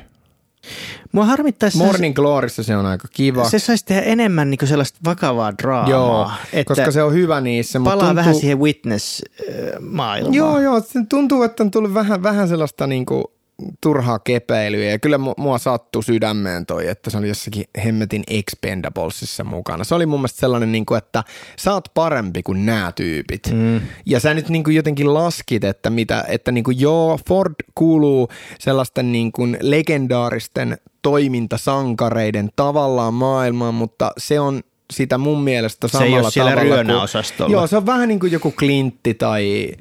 [1.12, 3.48] Mua harmittaisi, Morning Gloryssa se on aika kiva.
[3.48, 5.90] se saisi tehdä enemmän niin sellaista vakavaa draamaa.
[5.90, 7.80] Joo, että koska se on hyvä niissä.
[7.84, 10.34] palaa tuntuu- vähän siihen Witness-maailmaan.
[10.34, 10.80] Joo, joo.
[10.80, 13.32] Se tuntuu, että on tullut vähän, vähän sellaista niinku
[13.80, 19.44] turhaa kepeilyä ja kyllä mu- mua sattui sydämeen toi, että se oli jossakin hemmetin Expendablesissa
[19.44, 19.84] mukana.
[19.84, 21.24] Se oli mun mielestä sellainen, niinku, että
[21.58, 23.50] sä oot parempi kuin nämä tyypit.
[23.52, 23.80] Mm.
[24.06, 29.42] Ja sä nyt niinku jotenkin laskit, että, mitä, että niinku, joo, Ford kuuluu sellaisten niinku
[29.60, 34.62] legendaaristen toimintasankareiden tavallaan maailmaan, mutta se on
[34.92, 37.52] sitä mun mielestä Se ei samalla ole siellä tavalla kuin-.
[37.52, 39.72] Joo, se on vähän niin kuin joku Clintti tai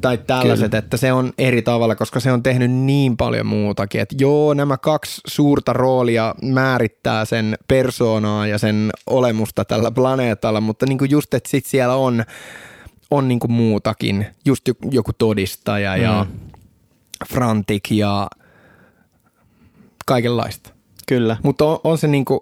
[0.00, 0.78] tai tällaiset, Kyllä.
[0.78, 4.00] että se on eri tavalla, koska se on tehnyt niin paljon muutakin.
[4.00, 10.86] Että joo, nämä kaksi suurta roolia määrittää sen persoonaa ja sen olemusta tällä planeetalla, mutta
[10.86, 12.24] niin kuin just, että sit siellä on,
[13.10, 16.02] on niin kuin muutakin, just joku todistaja mm.
[16.02, 16.26] ja
[17.32, 18.28] Frantik ja
[20.06, 20.70] kaikenlaista.
[21.08, 21.36] Kyllä.
[21.42, 22.40] Mutta on, on se niin kuin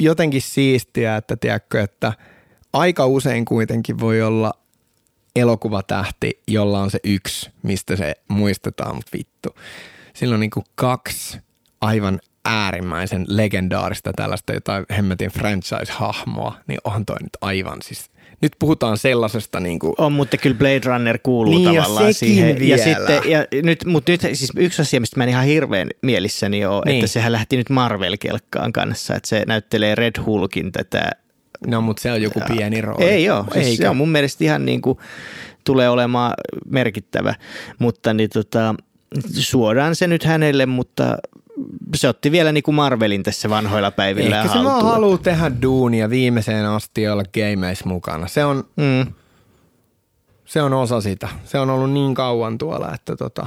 [0.00, 2.12] jotenkin siistiä, että tiedätkö, että
[2.72, 4.52] aika usein kuitenkin voi olla
[5.38, 9.48] elokuvatähti, jolla on se yksi, mistä se muistetaan, mutta vittu.
[10.14, 11.38] Sillä on niin kuin kaksi
[11.80, 18.10] aivan äärimmäisen legendaarista tällaista jotain hemmetin franchise-hahmoa, niin on toi nyt aivan siis
[18.40, 19.94] nyt puhutaan sellaisesta niin kuin...
[19.98, 22.58] On, mutta kyllä Blade Runner kuuluu niin, tavallaan siihen.
[22.58, 22.76] Vielä.
[22.76, 26.66] Ja sitten, ja nyt, mutta nyt siis yksi asia, mistä mä en ihan hirveän mielissäni
[26.66, 26.96] ole, niin.
[26.96, 31.10] että sehän lähti nyt Marvel-kelkkaan kanssa, että se näyttelee Red Hulkin tätä
[31.66, 33.04] No, mutta se on joku pieni rooli.
[33.04, 33.44] Ei ole.
[33.52, 34.98] Siis se on mun mielestä ihan niin kuin,
[35.64, 36.34] tulee olemaan
[36.68, 37.34] merkittävä,
[37.78, 38.74] mutta niin tota,
[39.30, 41.18] suodaan se nyt hänelle, mutta
[41.94, 46.10] se otti vielä niin kuin Marvelin tässä vanhoilla päivillä Ehkä se vaan haluaa tehdä duunia
[46.10, 48.28] viimeiseen asti olla gameissa mukana.
[48.28, 49.12] Se on, mm.
[50.44, 51.28] se on osa sitä.
[51.44, 53.46] Se on ollut niin kauan tuolla, että tota,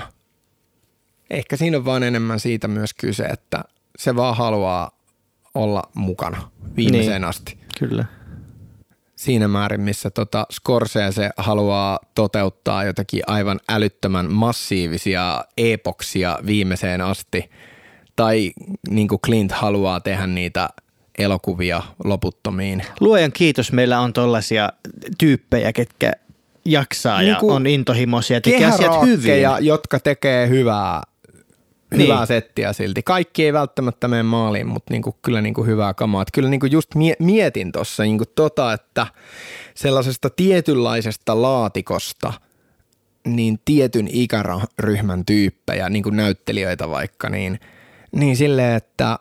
[1.30, 3.64] ehkä siinä on vaan enemmän siitä myös kyse, että
[3.98, 4.92] se vaan haluaa
[5.54, 7.30] olla mukana viimeiseen niin.
[7.30, 7.61] asti.
[7.90, 8.06] Kyllä.
[9.16, 17.50] Siinä määrin, missä tota Scorsese haluaa toteuttaa jotakin aivan älyttömän massiivisia epoksia viimeiseen asti,
[18.16, 18.52] tai
[18.90, 20.70] niin kuin Clint haluaa tehdä niitä
[21.18, 22.84] elokuvia loputtomiin.
[23.00, 24.70] Luojan kiitos, meillä on tollaisia
[25.18, 26.12] tyyppejä, ketkä
[26.66, 29.34] jaksaa niin ja on intohimoisia ja tekee asiat hyvin.
[29.60, 31.04] jotka tekee hyvää
[31.98, 32.08] niin.
[32.08, 33.04] hyvää settiä silti.
[33.04, 36.22] Kaikki ei välttämättä mene maaliin, mutta niinku, kyllä niinku hyvää kamaa.
[36.22, 36.90] Et kyllä niinku just
[37.20, 39.08] mietin tuossa niinku tota, että
[39.76, 42.34] sellaisesta tietynlaisesta laatikosta
[43.28, 47.60] niin tietyn ikäryhmän tyyppejä, niin kuin näyttelijöitä vaikka, niin,
[48.12, 49.20] niin silleen, että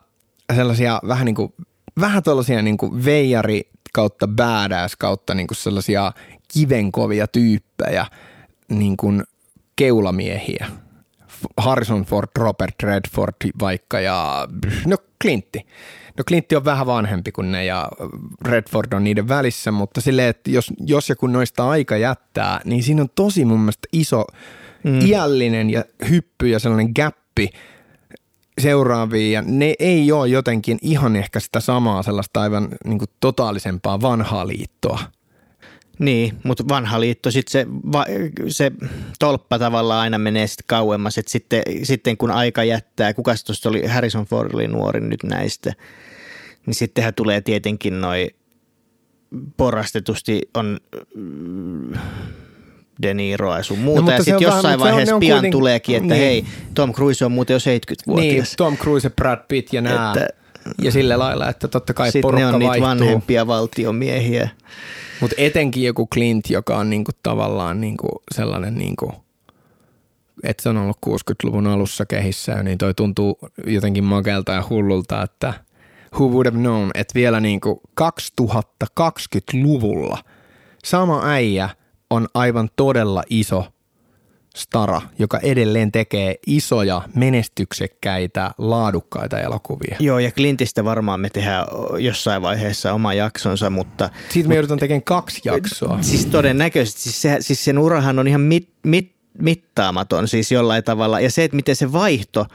[0.55, 1.53] sellaisia vähän niin kuin,
[1.99, 3.61] vähän tuollaisia niin kuin veijari
[3.93, 6.11] kautta badass kautta niin kuin sellaisia
[6.53, 8.05] kivenkovia tyyppejä,
[8.69, 9.23] niin kuin
[9.75, 10.67] keulamiehiä–
[11.57, 14.47] Harrison Ford, Robert Redford vaikka ja
[14.87, 15.65] no Clintti.
[16.17, 17.89] No Clintti on vähän vanhempi kuin ne ja
[18.45, 22.83] Redford on niiden välissä, mutta silleen, että jos, jos ja kun noista aika jättää, niin
[22.83, 24.25] siinä on tosi mun mielestä iso
[24.83, 24.99] mm.
[25.01, 27.49] iällinen ja hyppy ja sellainen gappi
[28.59, 34.47] seuraaviin ja ne ei ole jotenkin ihan ehkä sitä samaa sellaista aivan niin totaalisempaa vanhaa
[34.47, 34.99] liittoa–
[36.01, 38.05] niin, mutta vanha liitto, sit se, va,
[38.47, 38.71] se
[39.19, 43.87] tolppa tavallaan aina menee sitten kauemmas, että sitten, sitten kun aika jättää, kuka tuosta oli,
[43.87, 45.73] Harrison Ford oli nuori nyt näistä,
[46.65, 48.29] niin sittenhän tulee tietenkin noin
[49.57, 50.79] porrastetusti on
[51.15, 51.93] mm,
[53.01, 54.01] De Niroa ja sun muuta.
[54.01, 56.21] No, ja sitten jossain vähän, vaiheessa pian kuitenkin, tuleekin, että niin.
[56.21, 58.47] hei, Tom Cruise on muuten jo 70-vuotias.
[58.47, 60.13] Niin, Tom Cruise ja Brad Pitt ja nämä.
[60.15, 60.27] Että,
[60.81, 62.87] ja sillä lailla, että totta kai Sitten porukka ne on niitä vaihtuu.
[62.87, 64.49] vanhempia valtiomiehiä.
[65.21, 69.13] Mutta etenkin joku Clint, joka on niinku tavallaan niinku sellainen, niinku,
[70.43, 75.53] että se on ollut 60-luvun alussa kehissä, niin toi tuntuu jotenkin makelta ja hullulta, että
[76.15, 80.17] who would have known, että vielä niinku 2020-luvulla
[80.85, 81.69] sama äijä
[82.09, 83.65] on aivan todella iso–
[84.55, 89.95] stara, joka edelleen tekee isoja, menestyksekkäitä, laadukkaita elokuvia.
[89.99, 91.65] Joo, ja Clintistä varmaan me tehdään
[91.99, 94.09] jossain vaiheessa oma jaksonsa, mutta...
[94.29, 95.97] Siitä me joudutaan tekemään kaksi jaksoa.
[96.01, 101.19] Siis todennäköisesti, siis, se, siis sen urahan on ihan mit, mit, mittaamaton siis jollain tavalla,
[101.19, 102.45] ja se, että miten se vaihto,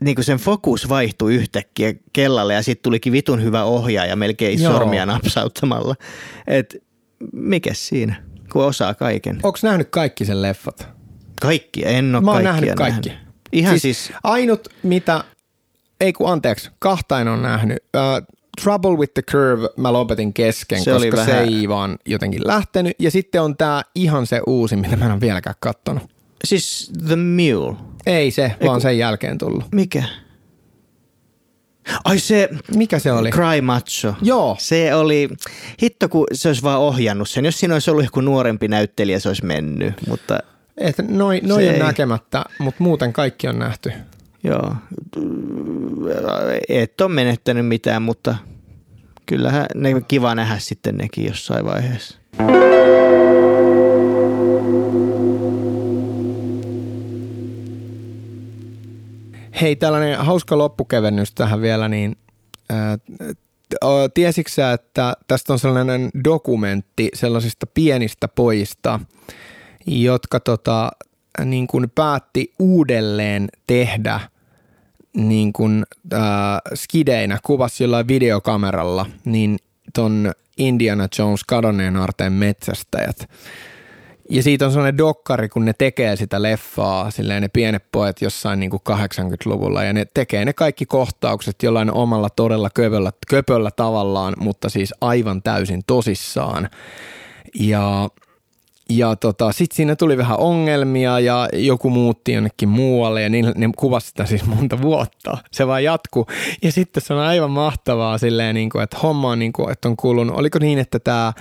[0.00, 4.72] niin kuin sen fokus vaihtui yhtäkkiä kellalle ja sitten tulikin vitun hyvä ohjaaja melkein Joo.
[4.72, 5.94] sormia napsauttamalla.
[6.46, 6.76] Et
[7.32, 8.22] mikä siinä,
[8.52, 9.40] kun osaa kaiken.
[9.42, 11.01] Onko nähnyt kaikki sen leffat?
[11.42, 13.08] Kaikki, en ole Mä oon nähnyt kaikki.
[13.08, 13.28] Nähnyt.
[13.52, 14.18] Ihan siis, siis...
[14.22, 15.24] Ainut mitä,
[16.00, 17.78] ei kun anteeksi, kahtain on nähnyt.
[17.96, 18.26] Uh,
[18.62, 21.26] Trouble with the Curve mä lopetin kesken, se koska oli vähän...
[21.26, 22.92] se ei vaan jotenkin lähtenyt.
[22.98, 26.02] Ja sitten on tää ihan se uusi, mitä mä en ole vieläkään kattonut.
[26.44, 27.76] Siis The Mule?
[28.06, 29.64] Ei se, ei vaan sen jälkeen tullut.
[29.72, 30.04] Mikä?
[32.04, 32.48] Ai se...
[32.76, 33.30] Mikä se oli?
[33.30, 34.14] Cry Macho.
[34.22, 34.56] Joo.
[34.58, 35.28] Se oli,
[35.82, 37.44] hitto kun se olisi vaan ohjannut sen.
[37.44, 40.38] Jos siinä olisi ollut joku nuorempi näyttelijä, se olisi mennyt, mutta
[40.82, 43.92] että noin noi on näkemättä, mutta muuten kaikki on nähty.
[44.44, 44.74] Joo.
[46.68, 48.36] Et ole menettänyt mitään, mutta
[49.26, 52.18] kyllähän ne kiva nähdä sitten nekin jossain vaiheessa.
[59.60, 62.16] Hei, tällainen hauska loppukevennys tähän vielä, niin
[62.72, 62.98] äh,
[64.14, 69.00] tiesitkö että tästä on sellainen dokumentti sellaisista pienistä pojista–
[69.86, 70.90] jotka tota,
[71.44, 74.20] niin kuin päätti uudelleen tehdä
[75.16, 76.20] niin kuin, äh,
[76.74, 79.58] skideinä, kuvasi jollain videokameralla, niin
[79.94, 83.28] ton Indiana Jones kadonneen arteen metsästäjät.
[84.30, 88.60] Ja siitä on sellainen dokkari, kun ne tekee sitä leffaa, silleen ne pienet pojat jossain
[88.60, 94.34] niin kuin 80-luvulla, ja ne tekee ne kaikki kohtaukset jollain omalla todella köpöllä, köpöllä tavallaan,
[94.38, 96.68] mutta siis aivan täysin tosissaan.
[97.54, 98.10] Ja
[98.96, 103.70] ja tota, sitten siinä tuli vähän ongelmia ja joku muutti jonnekin muualle ja niin, ne
[103.76, 105.38] kuvasi sitä siis monta vuotta.
[105.50, 106.26] Se vaan jatkuu.
[106.62, 109.88] Ja sitten se on aivan mahtavaa silleen, niin kuin, että homma on, niin kuin, että
[109.88, 110.36] on kuulunut.
[110.36, 111.32] Oliko niin, että tämä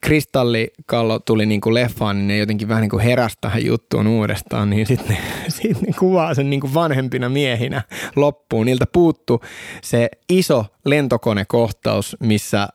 [0.00, 4.70] kristallikallo tuli niin kuin leffaan, niin ne jotenkin vähän niin kuin heräsi tähän juttuun uudestaan,
[4.70, 5.18] niin sitten ne,
[5.48, 7.82] sit ne kuvaa sen niin kuin vanhempina miehinä
[8.16, 8.66] loppuun.
[8.66, 9.40] Niiltä puuttu
[9.82, 12.68] se iso lentokonekohtaus, missä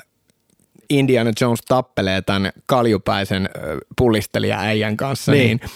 [0.90, 3.50] Indiana Jones tappelee tämän kaljupäisen
[3.98, 5.70] pullistelija äijän kanssa, niin, niin,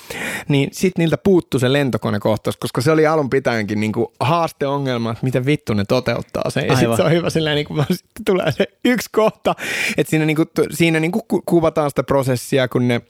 [0.48, 5.26] niin sitten niiltä puuttu se lentokonekohtaus, koska se oli alun pitäenkin niin kuin haasteongelma, että
[5.26, 6.68] miten vittu ne toteuttaa sen.
[6.68, 9.56] Ja sitten se on hyvä silleen, niin kuin, sitten tulee se yksi kohta,
[9.98, 13.02] että siinä, niin kuin, siinä niin kuin kuvataan sitä prosessia, kun ne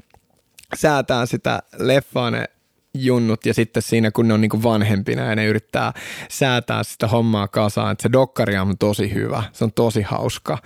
[0.76, 2.45] säätää sitä leffaa ne
[2.94, 5.94] junnut ja sitten siinä kun ne on niin vanhempina ja ne yrittää
[6.30, 10.58] säätää sitä hommaa kasaan, että se dokkari on tosi hyvä, se on tosi hauska.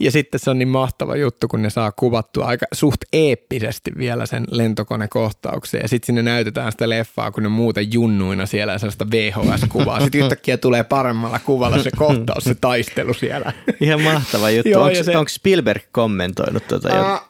[0.00, 4.26] Ja sitten se on niin mahtava juttu, kun ne saa kuvattua aika suht eeppisesti vielä
[4.26, 5.80] sen lentokonekohtauksen.
[5.82, 10.00] Ja sitten sinne näytetään sitä leffaa, kun ne muuten junnuina siellä sellaista VHS-kuvaa.
[10.00, 13.52] Sitten yhtäkkiä tulee paremmalla kuvalla se kohtaus, se taistelu siellä.
[13.80, 14.80] Ihan mahtava juttu.
[14.80, 15.12] Onko, se...
[15.28, 17.29] Spielberg kommentoinut tuota jo?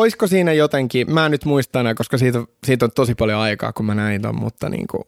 [0.00, 3.72] Olisiko siinä jotenkin, mä en nyt muista enää, koska siitä, siitä on tosi paljon aikaa,
[3.72, 5.02] kun mä näin ton, mutta niin kuin,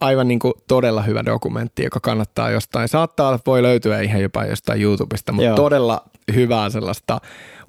[0.00, 4.82] aivan niin kuin todella hyvä dokumentti, joka kannattaa jostain, saattaa voi löytyä ihan jopa jostain
[4.82, 5.56] YouTubesta, mutta Joo.
[5.56, 6.04] todella
[6.34, 7.20] hyvää sellaista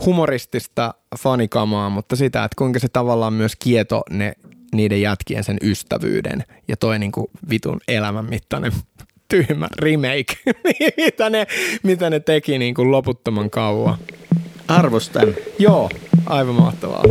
[0.05, 4.33] humoristista fanikamaa, mutta sitä, että kuinka se tavallaan myös kieto ne,
[4.75, 8.71] niiden jätkien sen ystävyyden ja toi niin kuin vitun elämän mittainen
[9.29, 10.35] tyhmä remake,
[10.97, 11.47] mitä, ne,
[11.83, 13.97] mitä ne teki niin kuin loputtoman kauan.
[14.67, 15.27] Arvostan.
[15.59, 15.89] Joo,
[16.25, 17.03] aivan mahtavaa.